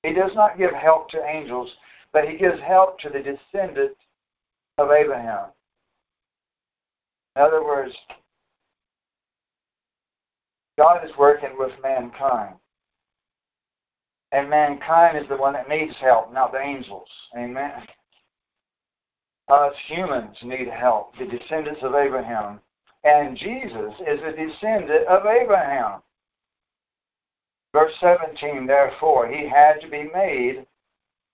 [0.03, 1.69] He does not give help to angels,
[2.11, 3.99] but he gives help to the descendants
[4.79, 5.47] of Abraham.
[7.35, 7.93] In other words,
[10.77, 12.55] God is working with mankind.
[14.31, 17.09] And mankind is the one that needs help, not the angels.
[17.37, 17.71] Amen.
[19.49, 22.59] Us humans need help, the descendants of Abraham.
[23.03, 26.01] And Jesus is a descendant of Abraham.
[27.73, 30.65] Verse 17, therefore, he had to be made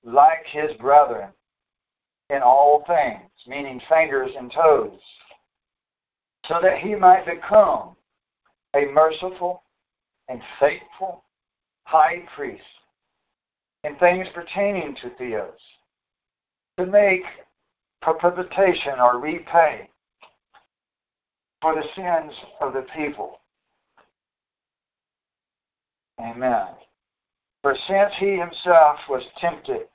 [0.03, 1.29] like his brethren
[2.29, 4.99] in all things, meaning fingers and toes,
[6.47, 7.95] so that he might become
[8.75, 9.63] a merciful
[10.27, 11.23] and faithful
[11.83, 12.63] high priest
[13.83, 15.51] in things pertaining to Theos,
[16.77, 17.23] to make
[18.01, 19.87] propitiation or repay
[21.61, 23.39] for the sins of the people.
[26.19, 26.67] Amen.
[27.61, 29.87] For since he himself was tempted,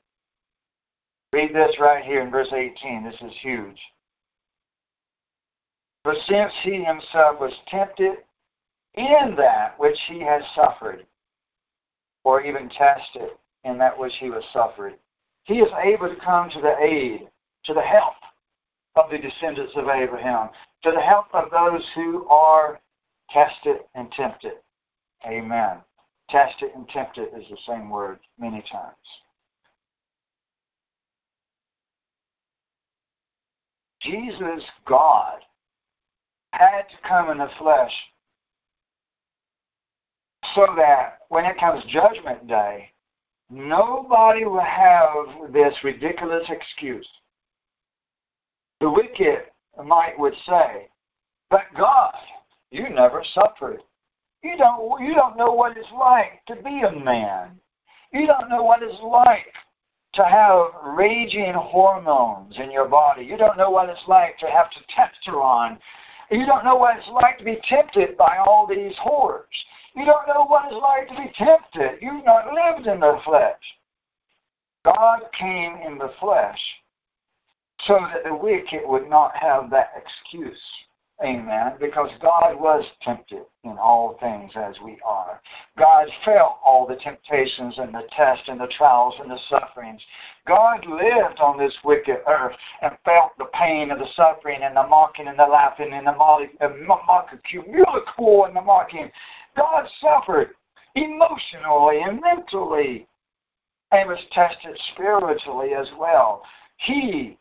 [1.32, 3.04] read this right here in verse 18.
[3.04, 3.78] This is huge.
[6.02, 8.18] For since he himself was tempted
[8.94, 11.06] in that which he has suffered,
[12.24, 13.30] or even tested
[13.64, 14.94] in that which he was suffered,
[15.44, 17.28] he is able to come to the aid,
[17.64, 18.14] to the help
[18.96, 20.48] of the descendants of Abraham,
[20.82, 22.80] to the help of those who are
[23.30, 24.54] tested and tempted.
[25.26, 25.78] Amen.
[26.28, 28.96] Tested and tempted is the same word many times.
[34.02, 35.40] Jesus, God,
[36.52, 37.92] had to come in the flesh
[40.54, 42.90] so that when it comes judgment day,
[43.50, 47.08] nobody will have this ridiculous excuse.
[48.80, 49.42] The wicked
[49.84, 50.88] might would say,
[51.50, 52.14] but God,
[52.70, 53.80] you never suffered.
[54.42, 57.60] You don't you don't know what it's like to be a man.
[58.12, 59.52] You don't know what it's like
[60.12, 63.24] to have raging hormones in your body.
[63.24, 64.66] You don't know what it's like to have
[64.96, 65.78] testosterone.
[66.30, 69.46] You don't know what it's like to be tempted by all these horrors.
[69.94, 71.98] You don't know what it's like to be tempted.
[72.00, 73.60] You've not lived in the flesh.
[74.84, 76.58] God came in the flesh
[77.86, 80.60] so that the wicked would not have that excuse.
[81.22, 81.74] Amen.
[81.78, 85.40] Because God was tempted in all things as we are.
[85.78, 90.00] God felt all the temptations and the tests and the trials and the sufferings.
[90.46, 94.86] God lived on this wicked earth and felt the pain and the suffering and the
[94.86, 99.10] mocking and the laughing and the uh, mocking and the mocking.
[99.56, 100.54] God suffered
[100.94, 103.06] emotionally and mentally
[103.92, 106.42] and was tested spiritually as well.
[106.78, 107.36] He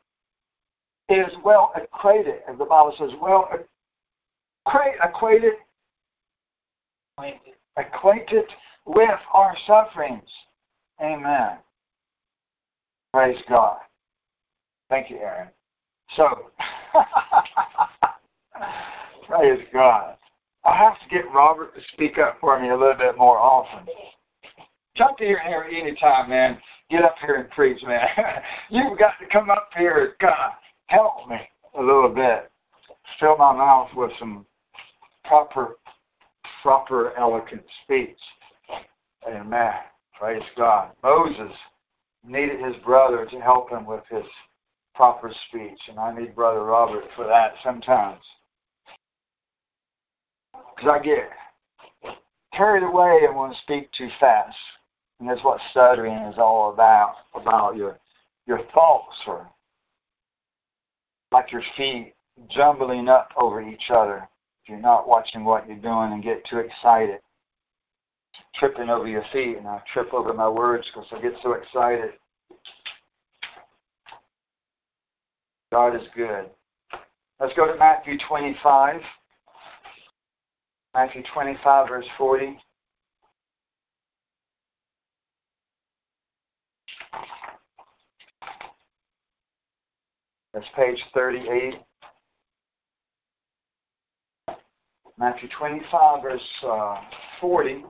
[1.09, 3.49] is well acquainted, as the Bible says, well
[5.03, 5.53] acquainted,
[7.77, 8.45] acquainted
[8.85, 10.29] with our sufferings.
[11.01, 11.57] Amen.
[13.13, 13.77] Praise God.
[14.89, 15.49] Thank you, Aaron.
[16.15, 16.51] So,
[19.27, 20.15] praise God.
[20.65, 23.87] I have to get Robert to speak up for me a little bit more often.
[24.95, 26.59] Jump in here anytime, man.
[26.89, 28.07] Get up here and preach, man.
[28.69, 30.51] You've got to come up here God
[30.89, 31.37] help me
[31.77, 32.51] a little bit.
[33.19, 34.45] Fill my mouth with some
[35.23, 35.77] proper,
[36.61, 38.17] proper, eloquent speech.
[39.27, 39.73] Amen.
[40.17, 40.91] Praise God.
[41.03, 41.53] Moses
[42.27, 44.25] needed his brother to help him with his
[44.95, 48.21] proper speech, and I need Brother Robert for that sometimes.
[50.51, 51.29] Because I get
[52.53, 54.57] carried away and want to speak too fast.
[55.19, 57.97] And that's what stuttering is all about, about your
[58.45, 59.47] your thoughts or
[61.31, 62.13] like your feet
[62.49, 64.27] jumbling up over each other
[64.63, 67.19] if you're not watching what you're doing and get too excited.
[68.55, 72.11] Tripping over your feet, and I trip over my words because I get so excited.
[75.71, 76.49] God is good.
[77.39, 79.01] Let's go to Matthew 25.
[80.93, 82.57] Matthew 25, verse 40.
[90.53, 91.75] That's page 38.
[95.17, 96.95] Matthew 25, verse uh,
[97.41, 97.85] 40.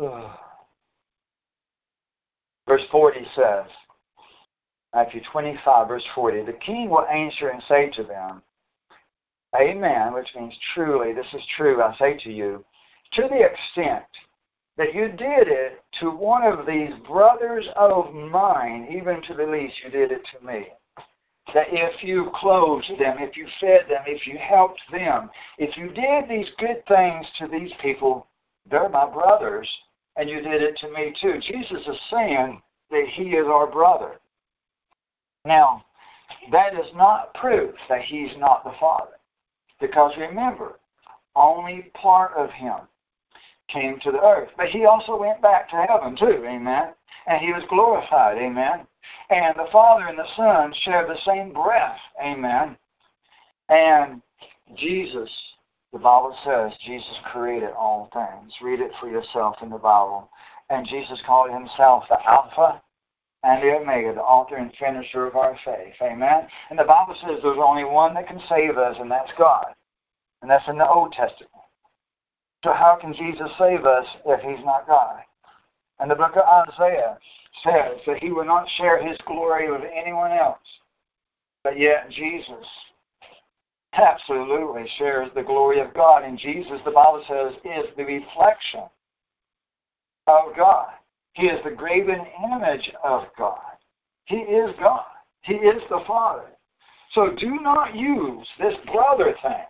[2.68, 3.66] Verse 40 says,
[4.94, 8.42] Matthew 25, verse 40, the king will answer and say to them,
[9.60, 12.64] Amen, which means truly, this is true, I say to you,
[13.14, 14.04] to the extent
[14.80, 19.74] that you did it to one of these brothers of mine, even to the least,
[19.84, 20.68] you did it to me.
[21.52, 25.28] That if you clothed them, if you fed them, if you helped them,
[25.58, 28.26] if you did these good things to these people,
[28.70, 29.68] they're my brothers,
[30.16, 31.38] and you did it to me too.
[31.42, 34.12] Jesus is saying that he is our brother.
[35.44, 35.84] Now,
[36.52, 39.18] that is not proof that he's not the Father.
[39.78, 40.78] Because remember,
[41.36, 42.76] only part of him
[43.72, 44.50] came to the earth.
[44.56, 46.94] But he also went back to heaven too, amen.
[47.26, 48.86] And he was glorified, amen.
[49.30, 52.76] And the Father and the Son share the same breath, amen.
[53.68, 54.20] And
[54.76, 55.30] Jesus,
[55.92, 58.52] the Bible says, Jesus created all things.
[58.62, 60.28] Read it for yourself in the Bible.
[60.68, 62.80] And Jesus called himself the Alpha
[63.42, 65.94] and the Omega, the author and finisher of our faith.
[66.02, 66.46] Amen.
[66.68, 69.66] And the Bible says there's only one that can save us, and that's God.
[70.42, 71.50] And that's in the Old Testament.
[72.62, 75.20] So how can Jesus save us if he's not God?
[75.98, 77.18] And the book of Isaiah
[77.64, 80.58] says that he will not share his glory with anyone else.
[81.62, 82.66] But yet Jesus
[83.92, 86.24] absolutely shares the glory of God.
[86.24, 88.84] And Jesus, the Bible says, is the reflection
[90.26, 90.88] of God.
[91.34, 93.58] He is the graven image of God.
[94.24, 95.04] He is God.
[95.42, 96.46] He is the Father.
[97.12, 99.64] So do not use this brother thing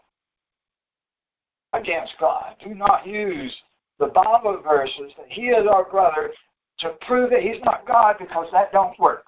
[1.73, 2.57] against God.
[2.63, 3.55] Do not use
[3.99, 6.33] the Bible verses that He is our brother
[6.81, 9.25] to prove that He's not God because that don't work.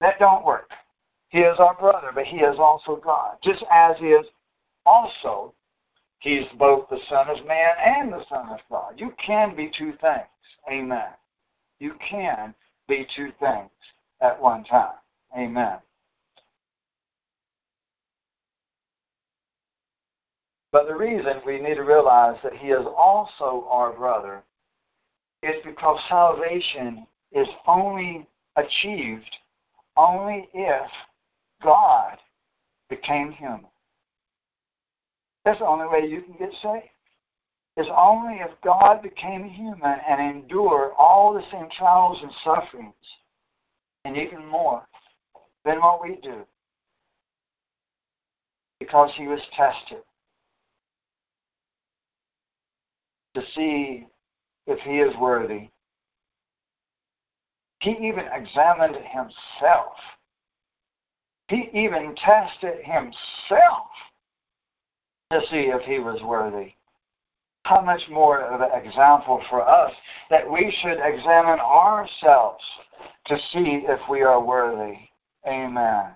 [0.00, 0.70] That don't work.
[1.28, 3.36] He is our brother, but He is also God.
[3.42, 4.26] Just as He is
[4.86, 5.54] also,
[6.18, 8.94] He's both the Son of Man and the Son of God.
[8.96, 10.26] You can be two things.
[10.70, 11.08] Amen.
[11.78, 12.54] You can
[12.88, 13.70] be two things
[14.20, 14.94] at one time.
[15.36, 15.78] Amen.
[20.72, 24.42] But the reason we need to realize that He is also our brother
[25.42, 28.26] is because salvation is only
[28.56, 29.36] achieved
[29.96, 30.90] only if
[31.62, 32.18] God
[32.88, 33.66] became human.
[35.44, 36.88] That's the only way you can get saved.
[37.76, 42.94] It's only if God became human and endured all the same trials and sufferings,
[44.04, 44.82] and even more
[45.64, 46.44] than what we do,
[48.78, 50.02] because he was tested
[53.34, 54.06] to see
[54.66, 55.68] if he is worthy.
[57.80, 59.94] He even examined himself.
[61.48, 63.88] He even tested himself
[65.30, 66.74] to see if he was worthy.
[67.64, 69.92] How much more of an example for us
[70.30, 72.64] that we should examine ourselves
[73.26, 74.96] to see if we are worthy.
[75.46, 76.06] Amen.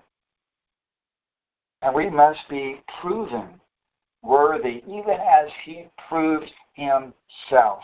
[1.81, 3.59] And we must be proven
[4.25, 7.81] worthy, even as he proved himself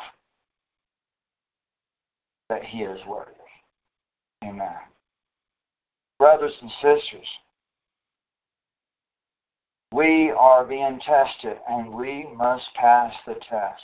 [2.50, 3.32] that he is worthy.
[4.44, 4.76] Amen.
[6.20, 7.28] Brothers and sisters,
[9.94, 13.82] we are being tested and we must pass the test.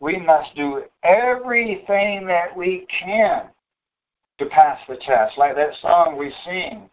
[0.00, 3.48] We must do everything that we can
[4.38, 6.90] to pass the test, like that song we sing,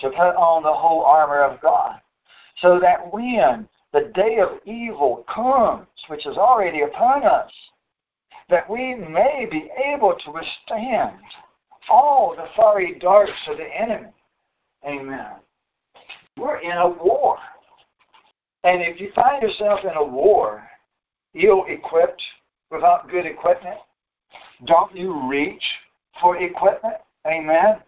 [0.00, 2.00] to put on the whole armor of God,
[2.60, 7.50] so that when the day of evil comes, which is already upon us,
[8.48, 11.18] that we may be able to withstand
[11.90, 14.08] all the fiery darts of the enemy.
[14.86, 15.32] Amen.
[16.36, 17.38] We're in a war.
[18.64, 20.62] And if you find yourself in a war,
[21.34, 22.22] ill equipped,
[22.70, 23.78] without good equipment,
[24.66, 25.62] don't you reach
[26.20, 26.96] for equipment?
[27.26, 27.78] Amen.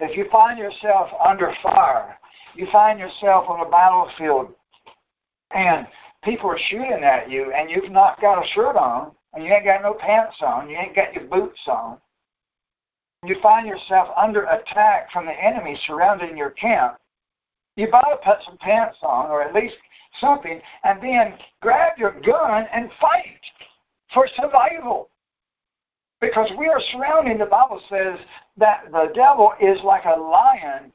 [0.00, 2.18] If you find yourself under fire,
[2.54, 4.54] you find yourself on a battlefield
[5.52, 5.86] and
[6.22, 9.64] people are shooting at you and you've not got a shirt on and you ain't
[9.64, 11.98] got no pants on, you ain't got your boots on,
[13.24, 16.96] you find yourself under attack from the enemy surrounding your camp,
[17.76, 19.76] you better put some pants on or at least
[20.20, 23.40] something and then grab your gun and fight
[24.12, 25.08] for survival.
[26.20, 28.18] Because we are surrounding, the Bible says
[28.58, 30.92] that the devil is like a lion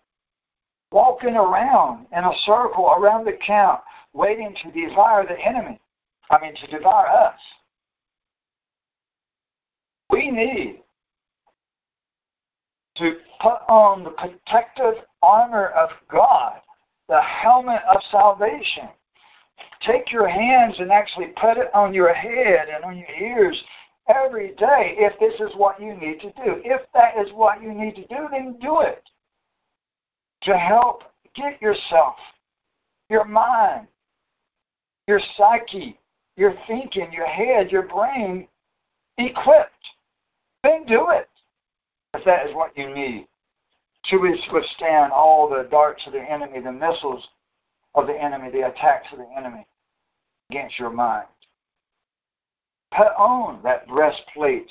[0.92, 3.82] walking around in a circle around the camp,
[4.16, 5.80] waiting to devour the enemy.
[6.32, 7.40] I mean, to devour us.
[10.10, 10.82] We need
[12.98, 16.62] to put on the protective armor of God,
[17.10, 18.88] the helmet of salvation.
[19.86, 23.62] Take your hands and actually put it on your head and on your ears
[24.08, 26.62] every day if this is what you need to do.
[26.64, 29.04] If that is what you need to do, then do it.
[30.44, 31.04] To help
[31.36, 32.16] get yourself,
[33.10, 33.88] your mind,
[35.08, 35.98] your psyche,
[36.36, 38.48] your thinking, your head, your brain
[39.18, 39.72] equipped.
[40.64, 41.30] Then do it
[42.16, 43.28] if that is what you need
[44.06, 47.28] to withstand all the darts of the enemy, the missiles
[47.96, 49.66] of the enemy, the attacks of the enemy
[50.50, 51.28] against your mind.
[52.96, 54.70] Put on that breastplate,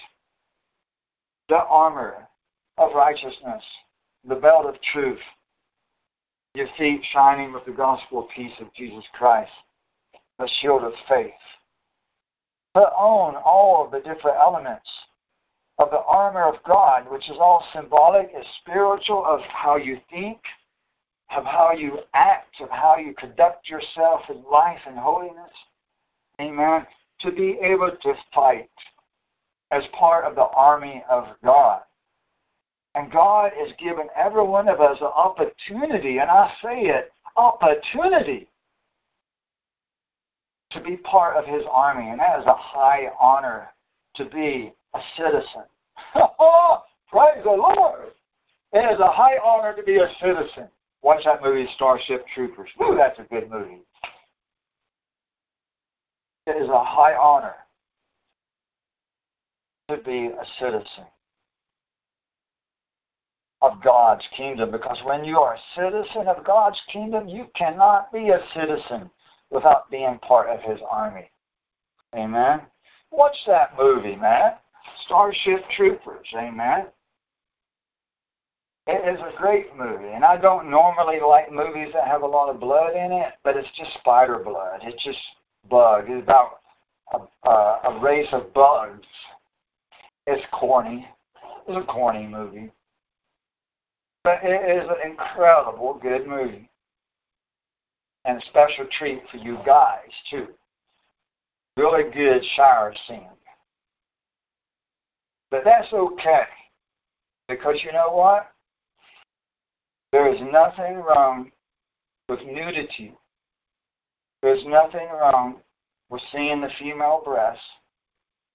[1.49, 2.29] the armor
[2.79, 3.63] of righteousness,
[4.27, 5.21] the belt of truth,
[6.55, 9.51] your feet shining with the gospel peace of Jesus Christ,
[10.39, 11.33] the shield of faith.
[12.75, 14.89] Put on all of the different elements
[15.79, 20.39] of the armor of God, which is all symbolic, is spiritual of how you think,
[21.37, 25.51] of how you act, of how you conduct yourself in life and holiness.
[26.41, 26.87] Amen.
[27.21, 28.71] To be able to fight
[29.71, 31.83] as part of the army of God.
[32.95, 38.49] And God has given every one of us an opportunity, and I say it, opportunity
[40.75, 42.11] to be part of his army.
[42.11, 43.69] And that is a high honor
[44.17, 45.65] to be a citizen.
[47.11, 48.11] Praise the Lord.
[48.73, 50.69] It is a high honor to be a citizen.
[51.03, 52.71] Watch that movie, Starship Troopers.
[52.83, 53.83] Ooh, that's a good movie.
[56.47, 57.55] It is a high honor
[59.89, 61.05] to be a citizen
[63.63, 68.31] of God's kingdom because when you are a citizen of God's kingdom, you cannot be
[68.31, 69.11] a citizen
[69.55, 71.31] without being part of his army.
[72.15, 72.61] Amen.
[73.13, 74.55] Watch that movie, man.
[75.07, 76.27] Starship Troopers.
[76.37, 76.87] Amen.
[78.87, 82.51] It is a great movie, and I don't normally like movies that have a lot
[82.51, 84.81] of blood in it, but it's just spider blood.
[84.83, 85.19] It's just
[85.71, 86.05] bug.
[86.09, 86.59] It's about
[87.15, 89.07] a, a, a race of bugs.
[90.27, 91.09] It's corny.
[91.67, 92.71] It's a corny movie.
[94.23, 96.69] But it is an incredible good movie.
[98.25, 100.49] And a special treat for you guys, too.
[101.77, 103.29] Really good shower scene.
[105.51, 106.45] But that's okay.
[107.49, 108.51] Because you know what?
[110.13, 111.51] There is nothing wrong
[112.29, 113.15] with nudity.
[114.43, 115.57] There's nothing wrong
[116.09, 117.61] with seeing the female breast.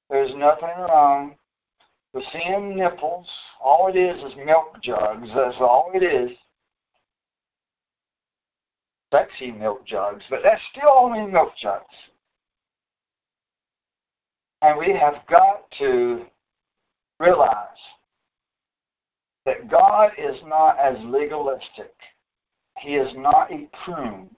[0.09, 1.35] There's nothing wrong
[2.13, 3.27] with seeing nipples.
[3.61, 5.29] All it is is milk jugs.
[5.35, 6.31] That's all it is.
[9.11, 11.85] Sexy milk jugs, but that's still only milk jugs.
[14.61, 16.25] And we have got to
[17.19, 17.55] realize
[19.45, 21.93] that God is not as legalistic.
[22.77, 24.29] He is not a prune.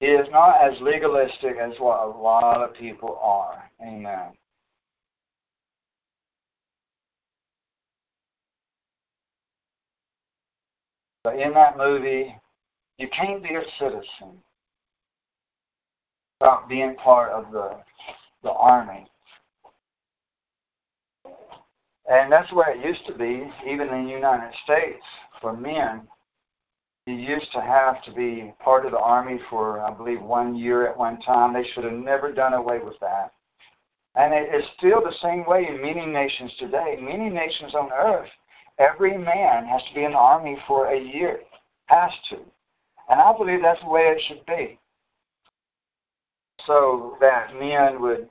[0.00, 3.70] He is not as legalistic as what a lot of people are.
[3.80, 4.32] Amen.
[11.22, 12.36] But in that movie,
[12.98, 14.42] you can't be a citizen
[16.40, 17.76] without being part of the
[18.42, 19.06] the army.
[22.10, 25.02] And that's the way it used to be, even in the United States,
[25.40, 26.02] for men.
[27.06, 30.86] You used to have to be part of the army for, I believe, one year
[30.86, 31.54] at one time.
[31.54, 33.32] They should have never done away with that.
[34.14, 36.98] And it is still the same way in many nations today.
[37.00, 38.28] Many nations on earth
[38.78, 41.40] Every man has to be in the army for a year.
[41.86, 42.38] Has to.
[43.08, 44.78] And I believe that's the way it should be.
[46.66, 48.28] So that men would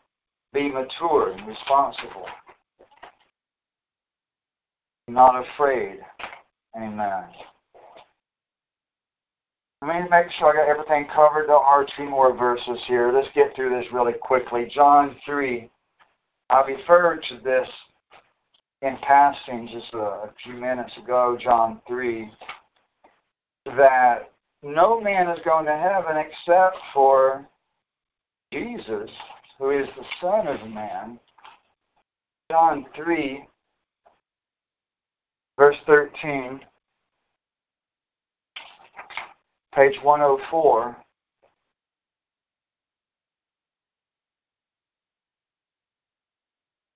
[0.53, 2.25] be mature and responsible.
[5.07, 5.99] Not afraid.
[6.75, 7.25] Amen.
[9.81, 11.49] Let me make sure I got everything covered.
[11.49, 13.11] There are two more verses here.
[13.11, 14.65] Let's get through this really quickly.
[14.73, 15.69] John 3.
[16.49, 17.67] I referred to this
[18.81, 22.29] in passing just a, a few minutes ago, John 3,
[23.65, 24.32] that
[24.64, 27.45] no man is going to heaven except for
[28.52, 29.10] Jesus,
[29.60, 31.19] who is the Son of Man.
[32.49, 33.45] John 3,
[35.57, 36.61] verse 13,
[39.73, 40.98] page 104.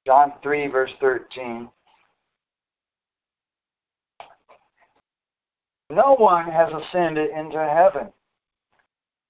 [0.05, 1.69] John 3, verse 13.
[5.89, 8.11] No one has ascended into heaven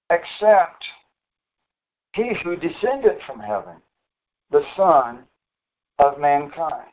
[0.09, 0.85] except
[2.13, 3.75] he who descended from heaven,
[4.49, 5.23] the Son
[5.99, 6.89] of mankind.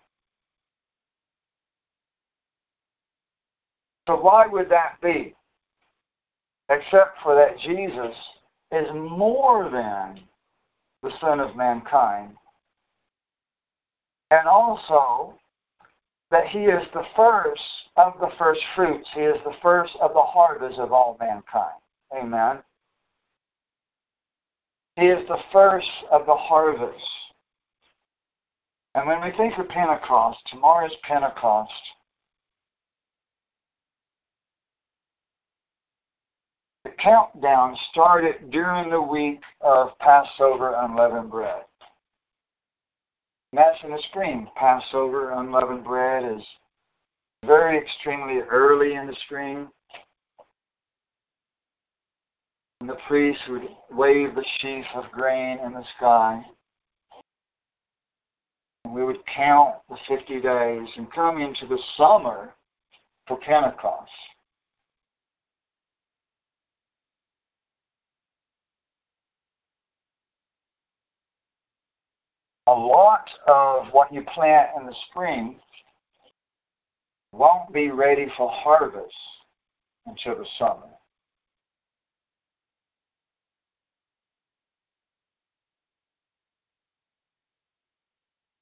[4.07, 5.35] So, why would that be?
[6.69, 8.15] Except for that Jesus
[8.71, 10.21] is more than
[11.03, 12.35] the Son of mankind.
[14.31, 15.39] And also
[16.35, 17.63] that he is the first
[17.97, 19.09] of the first fruits.
[19.15, 21.79] He is the first of the harvest of all mankind.
[22.13, 22.59] Amen.
[24.97, 27.05] He is the first of the harvest.
[28.97, 31.73] And when we think of Pentecost, tomorrow is Pentecost.
[36.83, 41.63] The countdown started during the week of Passover unleavened bread.
[43.55, 46.45] Mass in the spring, Passover, unleavened bread is
[47.47, 49.69] very extremely early in the spring.
[52.81, 56.45] And the priest would wave the sheaf of grain in the sky.
[58.85, 62.57] And we would count the 50 days and come into the summer
[63.29, 64.11] for Pentecost.
[72.67, 75.57] A lot of what you plant in the spring
[77.33, 79.15] won't be ready for harvest
[80.07, 80.89] until the summer.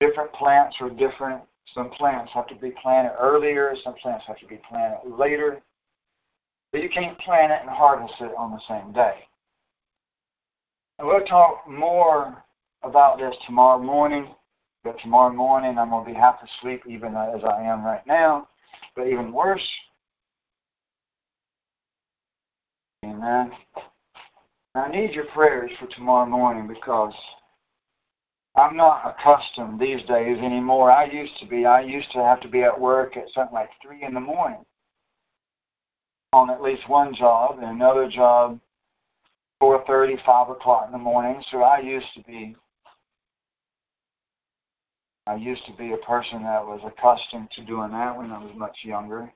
[0.01, 1.43] Different plants are different.
[1.75, 5.63] Some plants have to be planted earlier, some plants have to be planted later.
[6.73, 9.15] But you can't plant it and harvest it on the same day.
[10.99, 12.43] And we'll talk more
[12.85, 14.29] about this tomorrow morning.
[14.85, 18.49] But tomorrow morning I'm going to be half asleep even as I am right now.
[18.97, 19.67] But even worse.
[23.05, 23.53] Amen.
[24.75, 27.15] I need your prayers for tomorrow morning because
[28.57, 30.91] I'm not accustomed these days anymore.
[30.91, 31.65] I used to be.
[31.65, 34.65] I used to have to be at work at something like 3 in the morning
[36.33, 38.59] on at least one job and another job
[39.63, 41.43] 4.30, 5 o'clock in the morning.
[41.51, 42.57] So I used to be
[45.27, 48.53] I used to be a person that was accustomed to doing that when I was
[48.57, 49.33] much younger.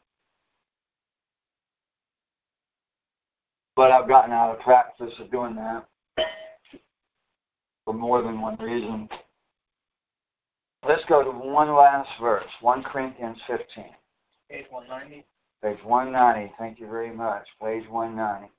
[3.77, 5.87] But I've gotten out of practice of doing that
[7.85, 9.09] for more than one reason.
[10.87, 13.85] Let's go to one last verse, 1 Corinthians 15.
[14.51, 15.25] Page 190.
[15.63, 16.53] Page 190.
[16.59, 17.47] Thank you very much.
[17.63, 18.53] Page 190.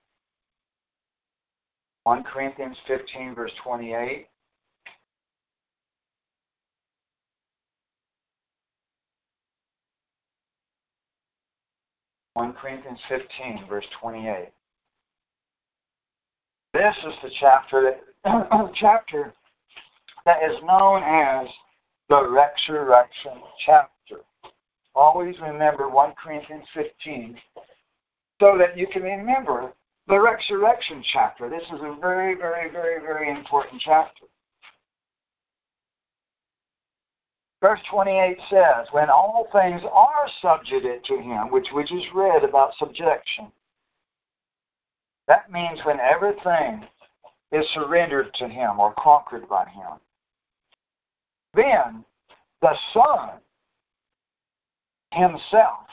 [2.03, 4.27] 1 Corinthians 15, verse 28.
[12.37, 14.49] One Corinthians 15, verse 28.
[16.71, 19.33] This is the chapter that chapter
[20.23, 21.47] that is known as
[22.09, 24.17] the resurrection chapter.
[24.93, 27.39] Always remember 1 Corinthians 15
[28.39, 29.73] so that you can remember
[30.07, 31.49] the resurrection chapter.
[31.49, 34.25] This is a very, very, very, very important chapter.
[37.61, 42.75] Verse 28 says, When all things are subjected to him, which we just read about
[42.77, 43.51] subjection,
[45.27, 46.85] that means when everything
[47.51, 49.99] is surrendered to him or conquered by him,
[51.53, 52.05] then
[52.61, 53.39] the Son
[55.11, 55.87] himself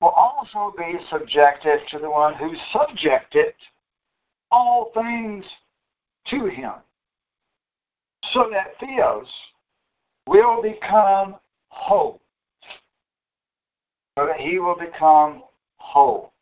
[0.00, 3.54] will also be subjected to the one who subjected
[4.50, 5.44] all things
[6.28, 6.72] to him.
[8.32, 9.28] So that Theos
[10.26, 11.36] will become
[11.68, 12.20] whole.
[14.18, 15.42] So that he will become
[15.76, 16.32] whole.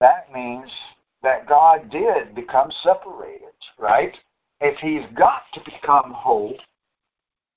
[0.00, 0.70] That means
[1.22, 4.16] that God did become separated, right?
[4.60, 6.56] If he's got to become whole,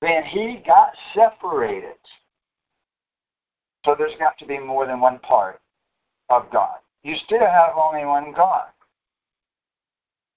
[0.01, 1.97] then he got separated.
[3.85, 5.59] So there's got to be more than one part
[6.29, 6.77] of God.
[7.03, 8.67] You still have only one God,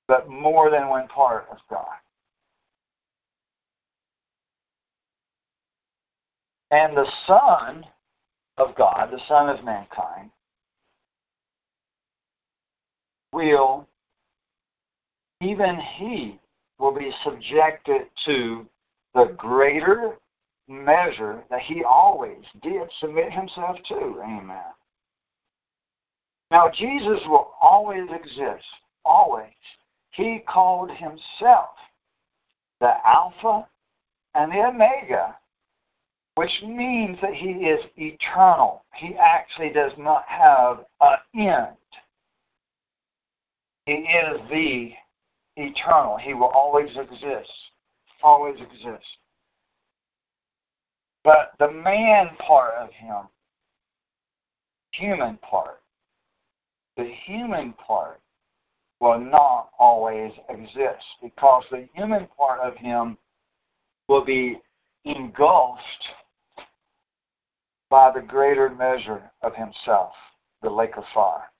[0.08, 1.96] but more than one part of God.
[6.72, 7.84] And the Son
[8.56, 10.30] of God, the Son of mankind,
[13.32, 13.86] will,
[15.42, 16.40] even he
[16.78, 18.66] will be subjected to
[19.14, 20.16] the greater
[20.66, 24.22] measure that he always did submit himself to.
[24.22, 24.72] Amen.
[26.50, 28.64] Now, Jesus will always exist.
[29.04, 29.52] Always.
[30.12, 31.70] He called himself
[32.80, 33.66] the Alpha
[34.34, 35.36] and the Omega,
[36.34, 38.84] which means that he is eternal.
[38.94, 41.76] He actually does not have an end.
[43.86, 44.92] He is the
[45.56, 46.16] eternal.
[46.16, 47.50] He will always exist.
[48.22, 49.04] Always exist.
[51.24, 53.28] But the man part of him,
[54.92, 55.80] human part,
[56.96, 58.20] the human part
[59.00, 63.18] will not always exist because the human part of him
[64.08, 64.60] will be
[65.04, 66.08] engulfed
[67.90, 70.12] by the greater measure of himself,
[70.62, 71.50] the lake of fire.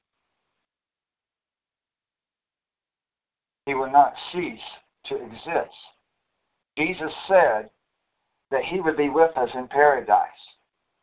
[3.67, 4.61] He will not cease
[5.07, 5.75] to exist.
[6.77, 7.71] Jesus said
[8.51, 10.27] that He would be with us in paradise,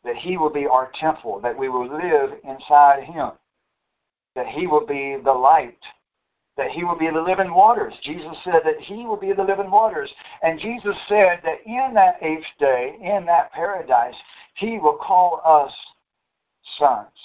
[0.03, 3.31] that He will be our temple, that we will live inside Him,
[4.35, 5.79] that He will be the light,
[6.59, 7.93] that He will be the living waters.
[8.03, 10.11] Jesus said that He will be the living waters.
[10.43, 14.15] And Jesus said that in that eighth day, in that paradise,
[14.55, 15.73] He will call us
[16.77, 17.15] sons,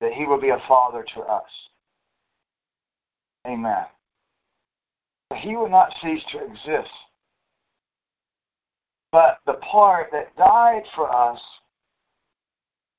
[0.00, 1.50] that He will be a father to us.
[3.46, 3.84] Amen.
[5.36, 6.90] He will not cease to exist.
[9.12, 11.40] But the part that died for us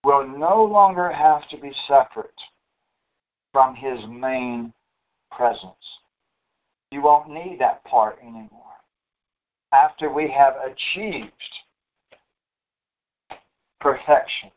[0.03, 2.39] will no longer have to be separate
[3.51, 4.73] from his main
[5.31, 5.99] presence.
[6.91, 8.49] You won't need that part anymore.
[9.71, 11.31] after we have achieved
[13.80, 14.49] perfection,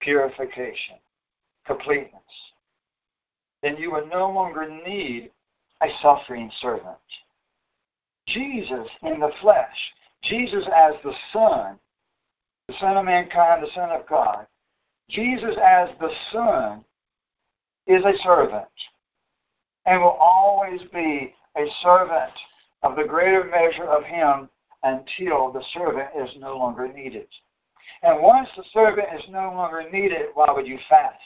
[0.00, 0.96] purification,
[1.66, 2.12] completeness,
[3.62, 5.30] then you will no longer need
[5.82, 6.96] a suffering servant.
[8.28, 9.76] Jesus in the flesh,
[10.22, 11.78] Jesus as the Son,
[12.68, 14.46] the Son of mankind, the Son of God,
[15.08, 16.84] Jesus as the Son
[17.86, 18.66] is a servant
[19.86, 22.32] and will always be a servant
[22.82, 24.48] of the greater measure of Him
[24.82, 27.28] until the servant is no longer needed.
[28.02, 31.16] And once the servant is no longer needed, why would you fast?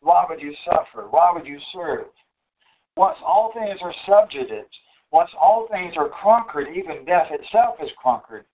[0.00, 1.08] Why would you suffer?
[1.10, 2.06] Why would you serve?
[2.96, 4.66] Once all things are subjugated,
[5.10, 8.44] once all things are conquered, even death itself is conquered,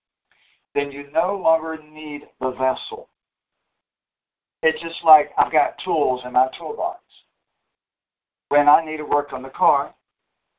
[0.74, 3.08] then you no longer need the vessel.
[4.62, 7.00] It's just like I've got tools in my toolbox.
[8.54, 9.92] When I need to work on the car,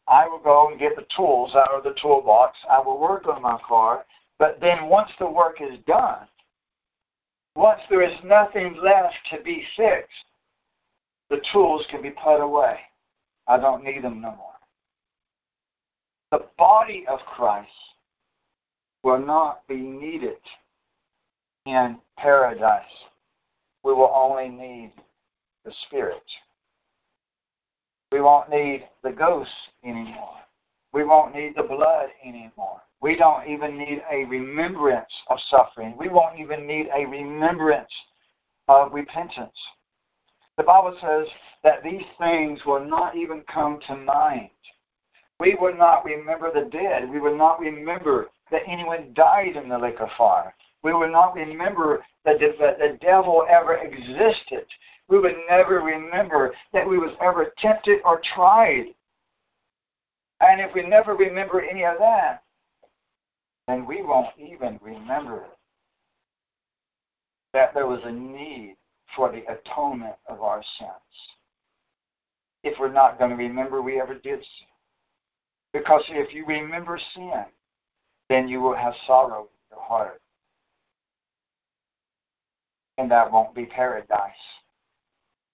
[0.10, 2.58] I will go and get the tools out of the toolbox.
[2.70, 4.06] I will work on my car.
[4.38, 6.28] But then once the work is done,
[7.56, 10.26] once there is nothing left to be fixed,
[11.30, 12.80] the tools can be put away.
[13.48, 14.60] I don't need them no more.
[16.34, 17.72] The body of Christ
[19.04, 20.42] will not be needed
[21.66, 22.84] in paradise.
[23.86, 24.92] We will only need
[25.64, 26.24] the Spirit.
[28.16, 30.38] We won't need the ghosts anymore.
[30.94, 32.80] We won't need the blood anymore.
[33.02, 35.96] We don't even need a remembrance of suffering.
[36.00, 37.92] We won't even need a remembrance
[38.70, 39.58] of repentance.
[40.56, 41.28] The Bible says
[41.66, 44.50] that these things will not even come to mind.
[45.42, 47.10] We will not remember the dead.
[47.10, 50.56] We will not remember that anyone died in the lake of fire.
[50.84, 54.68] We will not remember that the devil ever existed.
[55.08, 58.88] We would never remember that we was ever tempted or tried.
[60.42, 62.44] And if we never remember any of that,
[63.68, 65.46] then we won't even remember
[67.54, 68.76] that there was a need
[69.16, 70.92] for the atonement of our sins.
[72.64, 74.68] If we're not going to remember we ever did sin.
[75.72, 77.46] Because if you remember sin,
[78.30, 80.22] then you will have sorrow in your heart.
[82.98, 84.32] And that won't be paradise.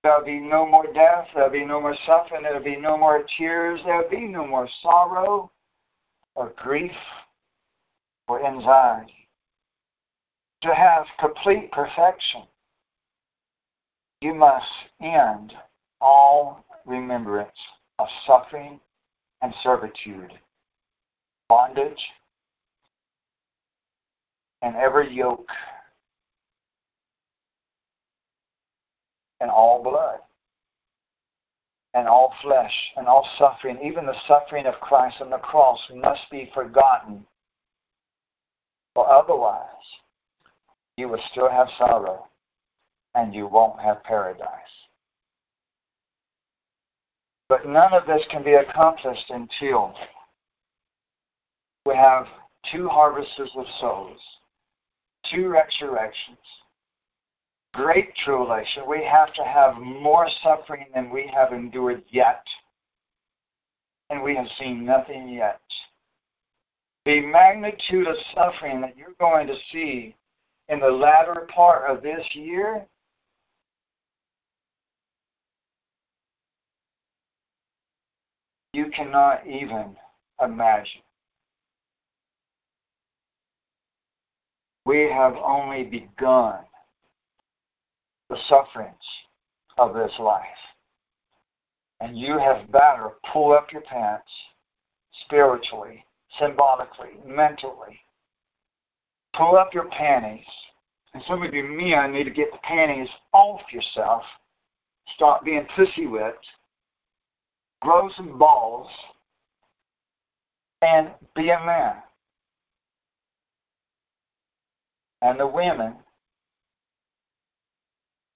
[0.04, 1.28] There'll be no more death.
[1.34, 2.44] There'll be no more suffering.
[2.44, 3.80] There'll be no more tears.
[3.86, 5.52] There'll be no more sorrow
[6.36, 6.92] or grief
[8.28, 9.28] or anxiety.
[10.64, 12.44] To have complete perfection,
[14.22, 14.68] you must
[15.02, 15.54] end
[16.00, 17.50] all remembrance
[18.00, 18.80] of suffering
[19.42, 20.34] and servitude,
[21.50, 22.02] bondage,
[24.62, 25.50] and every yoke
[29.42, 30.20] and all blood
[31.94, 36.22] and all flesh and all suffering, even the suffering of Christ on the cross, must
[36.32, 37.26] be forgotten.
[38.96, 39.66] For otherwise,
[40.96, 42.28] you will still have sorrow
[43.16, 44.48] and you won't have paradise.
[47.50, 49.94] But none of this can be accomplished until
[51.86, 52.26] we have
[52.72, 54.20] two harvests of souls,
[55.30, 56.38] two resurrections,
[57.74, 58.84] great tribulation.
[58.88, 62.44] We have to have more suffering than we have endured yet.
[64.10, 65.62] And we have seen nothing yet.
[67.06, 70.16] The magnitude of suffering that you're going to see
[70.70, 72.86] in the latter part of this year
[78.74, 79.96] you cannot even
[80.42, 81.02] imagine.
[84.86, 86.60] We have only begun
[88.32, 88.96] the sufferings
[89.78, 90.46] of this life.
[92.00, 94.32] And you have better pull up your pants
[95.26, 96.04] spiritually,
[96.40, 98.00] symbolically, mentally.
[99.34, 100.46] Pull up your panties.
[101.14, 104.24] And some of you men need to get the panties off yourself.
[105.16, 106.48] Stop being pussy whipped.
[107.82, 108.88] Grow some balls.
[110.82, 111.96] And be a man.
[115.22, 115.96] And the women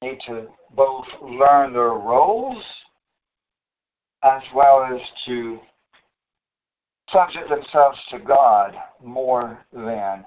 [0.01, 2.63] need to both learn their roles
[4.23, 5.59] as well as to
[7.09, 10.25] subject themselves to God more than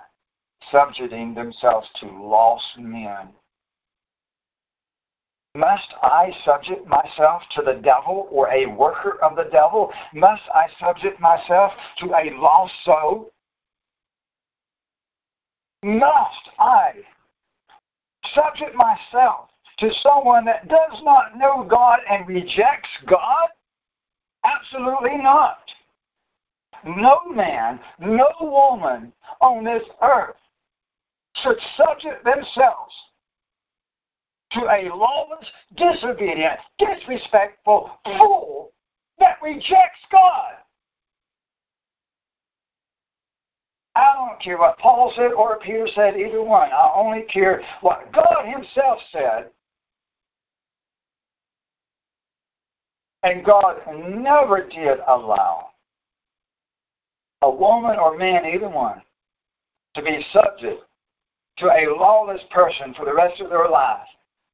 [0.71, 3.29] subjecting themselves to lost men.
[5.55, 9.93] Must I subject myself to the devil or a worker of the devil?
[10.15, 13.33] Must I subject myself to a lost soul?
[15.83, 16.91] Must I
[18.35, 23.49] subject myself to someone that does not know God and rejects God?
[24.45, 25.59] Absolutely not.
[26.85, 30.37] no man, no woman on this earth
[31.37, 32.95] should subject themselves
[34.53, 35.47] to a lawless,
[35.77, 38.73] disobedient, disrespectful fool
[39.19, 40.55] that rejects God.
[43.95, 46.71] I don't care what Paul said or Peter said, either one.
[46.73, 49.51] I only care what God Himself said.
[53.23, 53.77] And God
[54.17, 55.71] never did allow
[57.43, 59.03] a woman or man, either one,
[59.95, 60.83] to be subject
[61.59, 64.07] to a lawless person for the rest of their life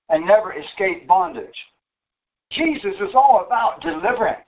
[0.09, 1.55] and never escape bondage.
[2.51, 4.39] Jesus is all about deliverance,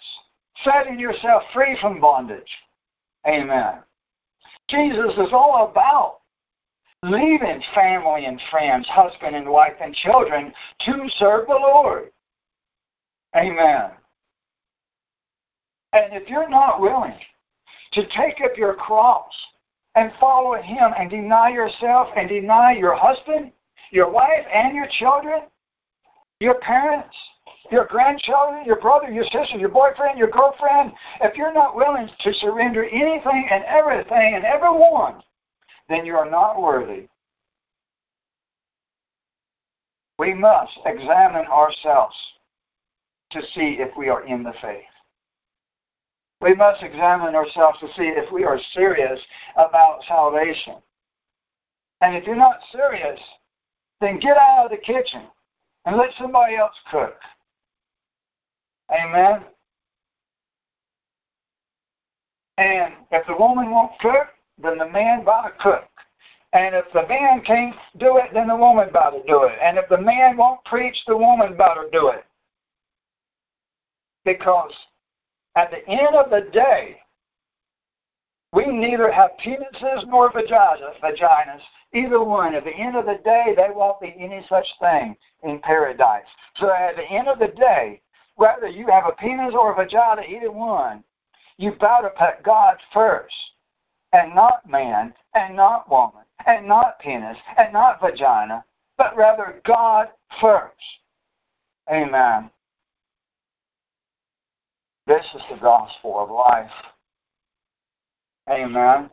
[0.65, 2.51] setting yourself free from bondage.
[3.27, 3.81] Amen.
[4.69, 6.19] Jesus is all about
[7.03, 12.11] leaving family and friends, husband and wife and children to serve the Lord.
[13.37, 13.91] Amen.
[15.97, 17.15] And if you're not willing
[17.93, 19.33] to take up your cross
[19.95, 23.51] and follow Him and deny yourself and deny your husband,
[23.91, 25.43] your wife, and your children,
[26.39, 27.17] your parents,
[27.71, 30.93] your grandchildren, your brother, your sister, your boyfriend, your girlfriend,
[31.23, 35.23] if you're not willing to surrender anything and everything and everyone,
[35.89, 37.09] then you are not worthy.
[40.19, 42.17] We must examine ourselves
[43.31, 44.85] to see if we are in the faith.
[46.41, 49.21] We must examine ourselves to see if we are serious
[49.57, 50.77] about salvation.
[52.01, 53.21] And if you're not serious,
[54.01, 55.23] then get out of the kitchen
[55.87, 57.17] and let somebody else cook.
[58.93, 59.45] Amen.
[62.59, 64.29] And if the woman won't cook,
[64.63, 65.89] then the man buy a cook.
[66.53, 69.59] And if the man can't do it, then the woman better do it.
[69.63, 72.25] And if the man won't preach, the woman better do it.
[74.25, 74.73] Because
[75.57, 76.99] at the end of the day,
[78.53, 81.61] we neither have penises nor vaginas, vaginas,
[81.93, 82.55] either one.
[82.55, 86.29] At the end of the day, there won't be any such thing in paradise.
[86.57, 88.01] So at the end of the day,
[88.37, 91.03] whether you have a penis or a vagina, either one,
[91.57, 93.35] you better put God first,
[94.13, 98.63] and not man, and not woman, and not penis, and not vagina,
[98.99, 100.09] but rather God
[100.41, 100.75] first.
[101.91, 102.51] Amen.
[105.07, 106.71] This is the gospel of life.
[108.51, 109.11] Amen.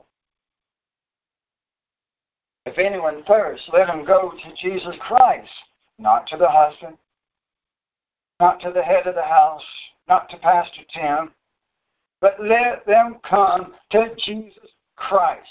[2.66, 5.52] If anyone thirsts, let him go to Jesus Christ,
[6.00, 6.98] not to the husband,
[8.40, 9.64] not to the head of the house,
[10.08, 11.32] not to Pastor Tim,
[12.22, 15.50] but let them come to Jesus Christ,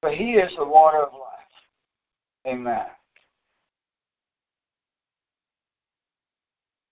[0.00, 2.46] for he is the water of life.
[2.46, 2.86] Amen.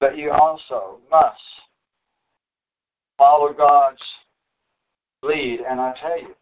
[0.00, 1.40] But you also must
[3.18, 4.02] follow God's
[5.22, 6.34] lead, and I tell you,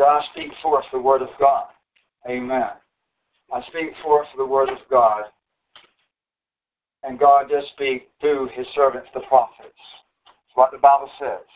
[0.00, 1.68] I speak forth the word of God.
[2.28, 2.70] Amen.
[3.52, 5.24] I speak forth the word of God,
[7.02, 9.68] and God does speak through his servants, the prophets.
[9.68, 11.46] It's what the Bible says.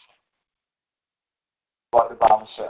[1.91, 2.69] What the Bible says.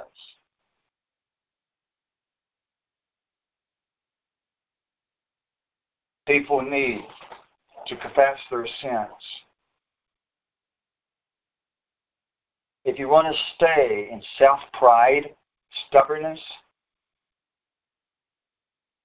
[6.26, 7.04] People need
[7.86, 9.42] to confess their sins
[12.84, 15.34] if you want to stay in self pride,
[15.88, 16.40] stubbornness,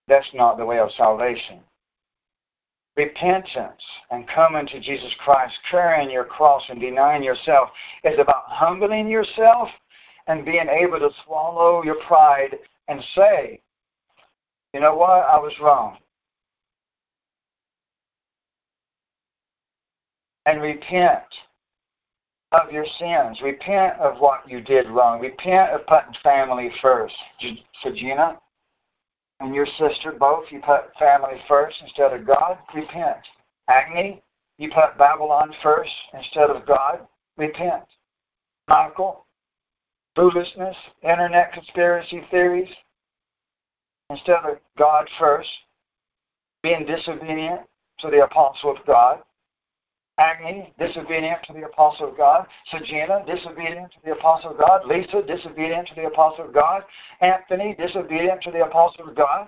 [0.08, 1.60] that's not the way of salvation.
[2.96, 7.70] Repentance and coming to Jesus Christ, carrying your cross and denying yourself,
[8.04, 9.70] is about humbling yourself
[10.26, 13.62] and being able to swallow your pride and say,
[14.74, 15.98] you know what, I was wrong.
[20.46, 21.24] And repent
[22.64, 23.40] of your sins.
[23.42, 25.20] Repent of what you did wrong.
[25.20, 27.16] Repent of putting family first.
[27.82, 28.40] So Gina
[29.40, 32.58] and your sister, both, you put family first instead of God.
[32.74, 33.18] Repent.
[33.68, 34.24] Agni,
[34.58, 37.08] you put Babylon first instead of God.
[37.38, 37.84] Repent.
[38.68, 39.26] Michael,
[40.16, 42.70] foolishness, internet conspiracy theories
[44.10, 45.50] instead of God first.
[46.64, 47.62] Being disobedient
[48.00, 49.20] to the apostle of God.
[50.20, 52.48] Agni, disobedient to the apostle of God.
[52.74, 54.86] Sajina, disobedient to the apostle of God.
[54.86, 56.84] Lisa, disobedient to the apostle of God.
[57.22, 59.48] Anthony, disobedient to the apostle of God.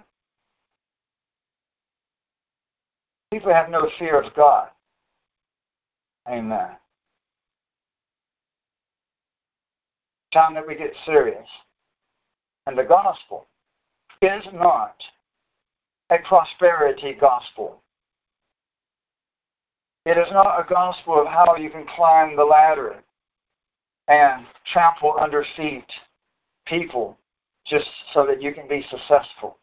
[3.32, 4.70] People have no fear of God.
[6.28, 6.70] Amen.
[10.32, 11.48] Time that we get serious.
[12.68, 13.48] And the gospel
[14.22, 14.96] is not
[16.12, 17.82] a prosperity gospel.
[20.06, 23.04] It is not a gospel of how you can climb the ladder
[24.08, 25.86] and trample under feet
[26.66, 27.18] people
[27.66, 29.58] just so that you can be successful.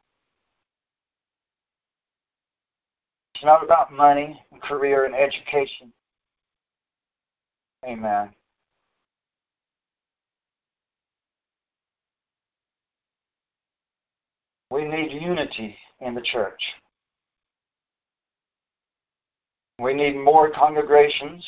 [3.34, 5.92] It's not about money and career and education.
[7.84, 8.30] Amen.
[14.70, 16.60] We need unity in the church.
[19.78, 21.46] We need more congregations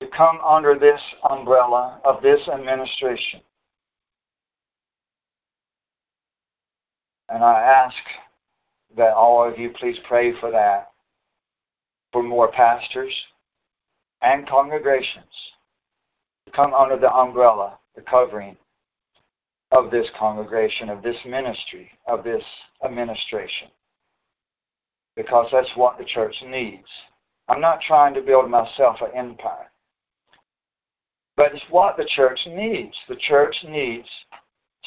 [0.00, 3.40] to come under this umbrella of this administration.
[7.30, 7.96] And I ask
[8.96, 10.92] that all of you please pray for that,
[12.12, 13.12] for more pastors
[14.20, 15.24] and congregations
[16.46, 18.56] to come under the umbrella, the covering
[19.72, 22.44] of this congregation, of this ministry, of this
[22.84, 23.68] administration.
[25.16, 26.88] Because that's what the church needs.
[27.48, 29.70] I'm not trying to build myself an empire.
[31.36, 32.96] But it's what the church needs.
[33.08, 34.08] The church needs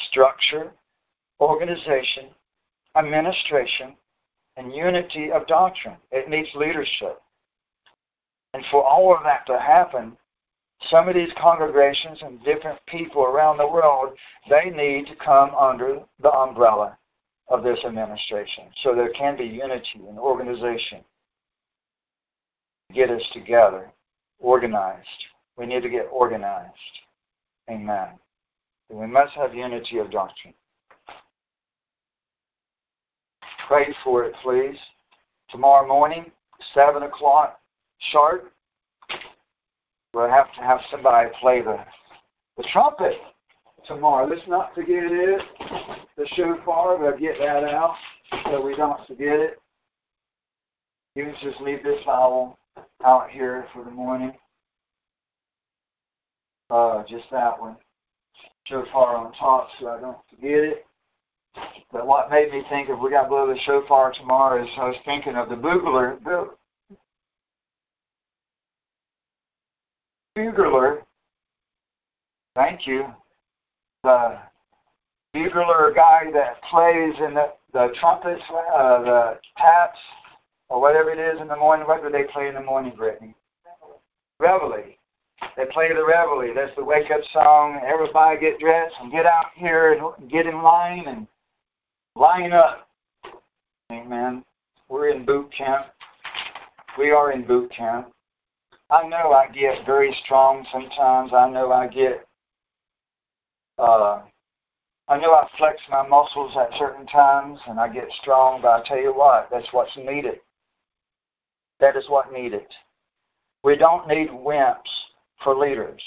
[0.09, 0.71] structure,
[1.39, 2.29] organization,
[2.95, 3.95] administration,
[4.55, 5.97] and unity of doctrine.
[6.11, 7.21] It needs leadership.
[8.53, 10.17] And for all of that to happen,
[10.89, 14.13] some of these congregations and different people around the world,
[14.49, 16.97] they need to come under the umbrella
[17.49, 18.65] of this administration.
[18.83, 21.03] So there can be unity and organization.
[22.93, 23.91] Get us together,
[24.39, 25.25] organized.
[25.57, 26.71] We need to get organized.
[27.69, 28.09] Amen.
[28.89, 30.53] We must have unity of doctrine.
[33.67, 34.77] Pray for it, please.
[35.49, 36.31] Tomorrow morning,
[36.73, 37.59] 7 o'clock
[38.11, 38.51] sharp,
[40.13, 41.77] we'll have to have somebody play the,
[42.55, 43.15] the trumpet
[43.85, 44.25] tomorrow.
[44.27, 45.41] Let's not forget it.
[46.17, 47.95] The shofar, we'll get that out
[48.45, 49.61] so we don't forget it.
[51.15, 52.57] You can just leave this vowel
[53.05, 54.33] out here for the morning.
[56.69, 57.77] Uh, just that one.
[58.65, 60.85] Shofar on top so I don't forget it.
[61.91, 64.89] But what made me think if we got to blow the shofar tomorrow is I
[64.89, 66.17] was thinking of the bugler.
[70.35, 71.03] Bugler.
[72.55, 73.05] Thank you.
[74.03, 74.37] The
[75.33, 79.99] bugler guy that plays in the, the trumpets, uh, the taps,
[80.69, 81.87] or whatever it is in the morning.
[81.87, 83.33] What do they play in the morning, Brittany?
[84.39, 84.95] Reveille.
[85.55, 86.53] They play the reveille.
[86.53, 87.79] That's the wake up song.
[87.85, 91.27] Everybody get dressed and get out here and get in line and
[92.15, 92.87] line up.
[93.91, 94.43] Amen.
[94.89, 95.87] We're in boot camp.
[96.97, 98.11] We are in boot camp.
[98.89, 101.33] I know I get very strong sometimes.
[101.33, 102.25] I know I get,
[103.77, 104.21] uh,
[105.09, 108.87] I know I flex my muscles at certain times and I get strong, but I
[108.87, 110.39] tell you what, that's what's needed.
[111.79, 112.67] That is what needed.
[113.63, 114.89] We don't need wimps
[115.43, 116.01] for leaders.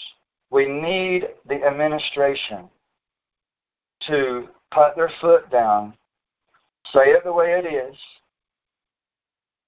[0.51, 2.69] We need the administration
[4.07, 5.95] to put their foot down,
[6.93, 7.97] say it the way it is,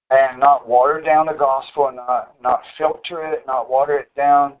[0.09, 4.55] and not water down the gospel, not not filter it, not water it down.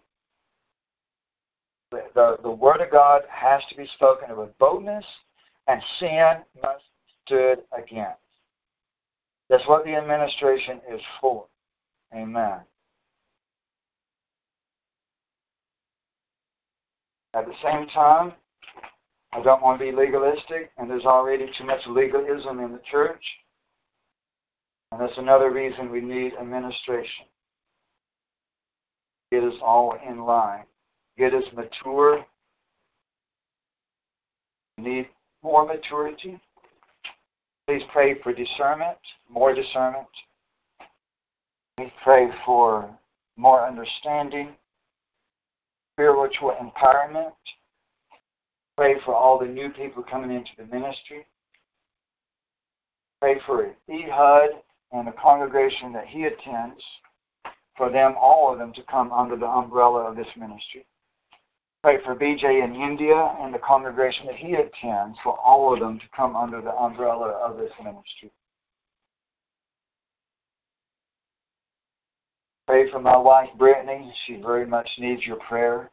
[1.91, 5.05] The, the, the word of God has to be spoken with boldness,
[5.67, 8.22] and sin must be stood against.
[9.53, 11.45] That's what the administration is for.
[12.11, 12.61] Amen.
[17.35, 18.33] At the same time,
[19.31, 23.23] I don't want to be legalistic, and there's already too much legalism in the church.
[24.91, 27.27] And that's another reason we need administration.
[29.31, 30.63] Get us all in line.
[31.15, 32.25] Get us mature.
[34.79, 35.09] We need
[35.43, 36.41] more maturity.
[37.67, 38.97] Please pray for discernment,
[39.29, 40.07] more discernment.
[41.77, 42.89] We pray for
[43.37, 44.49] more understanding,
[45.95, 47.31] spiritual empowerment.
[48.75, 51.25] Pray for all the new people coming into the ministry.
[53.21, 54.49] Pray for Ehud
[54.91, 56.83] and the congregation that he attends,
[57.77, 60.85] for them, all of them, to come under the umbrella of this ministry.
[61.83, 65.99] Pray for BJ in India and the congregation that he attends, for all of them
[65.99, 68.31] to come under the umbrella of this ministry.
[72.67, 74.13] Pray for my wife Brittany.
[74.25, 75.91] She very much needs your prayer.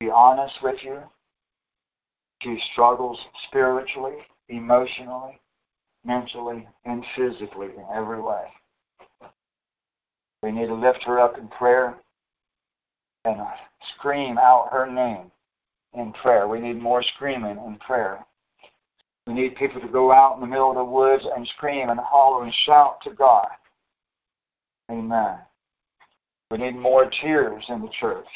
[0.00, 0.98] Be honest with you.
[2.42, 4.16] She struggles spiritually,
[4.48, 5.40] emotionally,
[6.04, 8.46] mentally, and physically in every way.
[10.42, 11.96] We need to lift her up in prayer
[13.24, 13.40] and
[13.96, 15.30] scream out her name
[15.94, 16.48] in prayer.
[16.48, 18.24] We need more screaming in prayer.
[19.26, 22.00] We need people to go out in the middle of the woods and scream and
[22.00, 23.48] holler and shout to God.
[24.90, 25.38] Amen.
[26.50, 28.26] We need more tears in the church.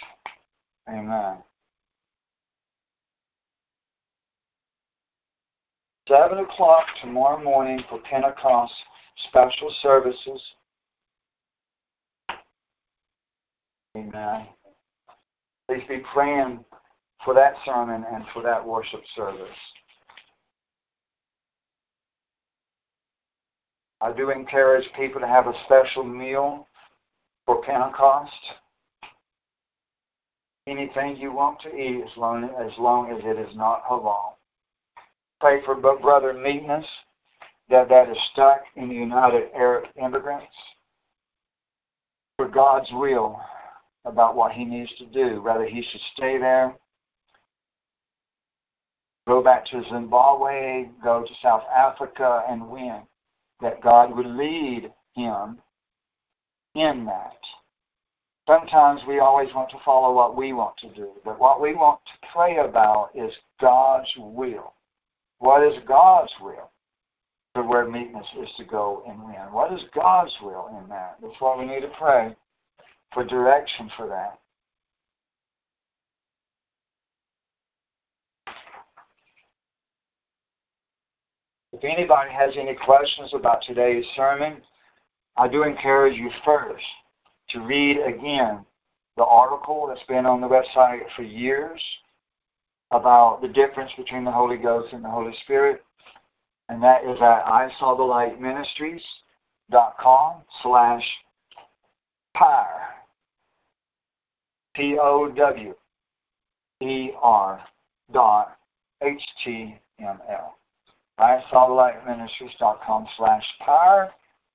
[0.89, 1.37] Amen.
[6.09, 8.75] Seven o'clock tomorrow morning for Pentecost
[9.29, 10.43] special services.
[13.97, 14.47] Amen.
[15.73, 16.63] Please be praying
[17.25, 19.49] for that sermon and for that worship service.
[24.03, 26.69] I do encourage people to have a special meal
[27.47, 28.33] for Pentecost.
[30.67, 34.35] Anything you want to eat as long as, long as it is not halal.
[35.41, 36.87] Pray for Brother Meekness
[37.71, 40.43] that, that is stuck in the United Arab Emirates
[42.37, 43.41] for God's will
[44.05, 46.75] about what he needs to do, whether he should stay there,
[49.27, 53.03] go back to Zimbabwe, go to South Africa, and win.
[53.61, 55.59] That God would lead him
[56.75, 57.37] in that.
[58.49, 62.01] Sometimes we always want to follow what we want to do, but what we want
[62.07, 64.75] to pray about is God's will.
[65.39, 66.71] What is God's will?
[67.55, 69.53] For where meekness is to go and win.
[69.53, 71.19] What is God's will in that?
[71.23, 72.35] That's why we need to pray
[73.13, 74.39] for direction for that.
[81.73, 84.63] If anybody has any questions about today's sermon,
[85.37, 86.85] I do encourage you first
[87.51, 88.65] to read again
[89.17, 91.83] the article that's been on the website for years
[92.91, 95.83] about the difference between the Holy Ghost and the Holy Spirit.
[96.69, 101.05] And that is at isawthelightministries.com slash
[104.75, 105.33] power.
[106.81, 107.61] P-O-W-E-R
[108.13, 108.57] dot
[109.03, 110.57] H-T-M-L.
[111.19, 114.11] isawthelightministries.com slash power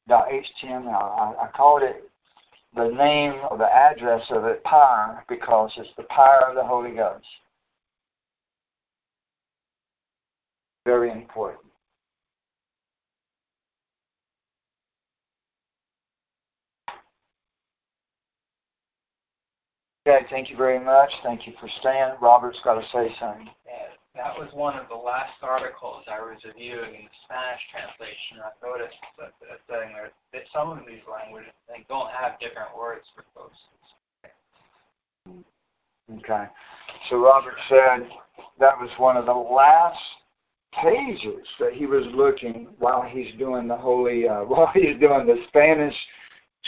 [0.08, 0.88] dot html.
[0.88, 2.10] I, I called it
[2.76, 6.92] the name or the address of it power because it's the power of the Holy
[6.92, 7.26] Ghost.
[10.86, 11.67] Very important.
[20.08, 21.12] Okay, thank you very much.
[21.22, 22.14] Thank you for staying.
[22.22, 23.50] Robert's got to say something.
[23.66, 28.40] Yeah, that was one of the last articles I was reviewing in the Spanish translation.
[28.40, 29.34] I noticed that,
[29.68, 33.58] that, that some of these languages they don't have different words for folks.
[36.20, 36.46] Okay.
[37.10, 38.08] So Robert said
[38.62, 40.00] that was one of the last
[40.82, 45.44] pages that he was looking while he's doing the holy, uh, while he's doing the
[45.50, 45.96] Spanish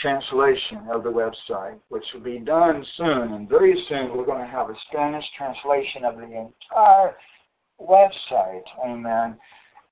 [0.00, 3.32] translation of the website, which will be done soon.
[3.32, 7.16] And very soon we're going to have a Spanish translation of the entire
[7.80, 8.64] website.
[8.84, 9.36] Amen.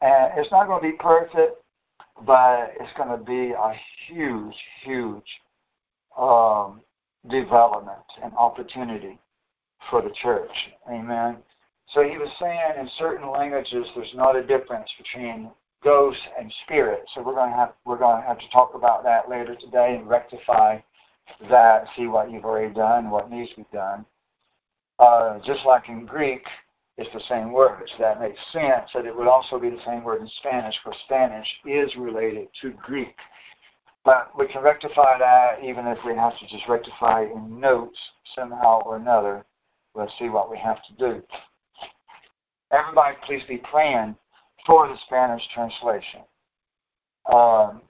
[0.01, 1.63] And it's not going to be perfect,
[2.25, 3.73] but it's going to be a
[4.07, 5.41] huge, huge
[6.19, 6.81] um,
[7.29, 9.19] development and opportunity
[9.91, 10.51] for the church.
[10.91, 11.39] Amen.
[11.89, 15.51] So he was saying in certain languages there's not a difference between
[15.83, 17.03] ghost and spirit.
[17.15, 19.97] So we're going to have we're going to have to talk about that later today
[19.99, 20.79] and rectify
[21.51, 24.05] that, see what you've already done, what needs to be done.
[24.99, 26.45] Uh, just like in Greek,
[26.97, 27.93] it's the same words.
[27.99, 31.47] That makes sense that it would also be the same word in Spanish, because Spanish
[31.65, 33.15] is related to Greek.
[34.05, 37.99] But we can rectify that even if we have to just rectify in notes
[38.35, 39.45] somehow or another.
[39.95, 41.23] We'll see what we have to do.
[42.71, 44.17] Everybody, please be praying
[44.69, 46.21] for the Spanish translation.
[47.33, 47.81] Um,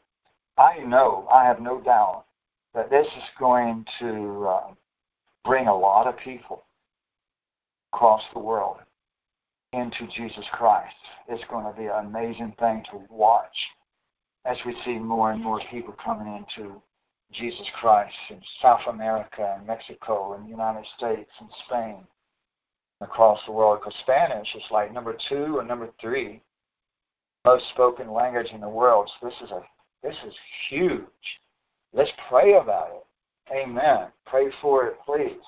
[0.57, 2.25] I know, I have no doubt,
[2.73, 4.71] that this is going to uh,
[5.45, 6.63] bring a lot of people
[7.93, 8.77] across the world
[9.73, 10.95] into Jesus Christ.
[11.29, 13.57] It's going to be an amazing thing to watch
[14.45, 16.81] as we see more and more people coming into
[17.33, 22.07] Jesus Christ in South America and Mexico and the United States and Spain
[23.01, 26.41] across the world because Spanish is like number two or number three
[27.45, 29.11] most spoken language in the world.
[29.21, 29.63] So this is a
[30.03, 30.35] this is
[30.69, 31.03] huge.
[31.93, 33.55] Let's pray about it.
[33.55, 34.09] Amen.
[34.27, 35.43] Pray for it, please.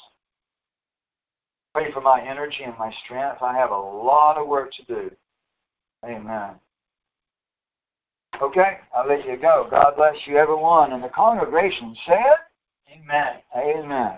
[1.75, 3.43] Pray for my energy and my strength.
[3.43, 5.11] I have a lot of work to do.
[6.05, 6.55] Amen.
[8.43, 9.69] Okay, I'll let you go.
[9.71, 10.93] God bless you, everyone.
[10.93, 12.37] And the congregation said,
[12.91, 13.35] Amen.
[13.55, 14.17] Amen.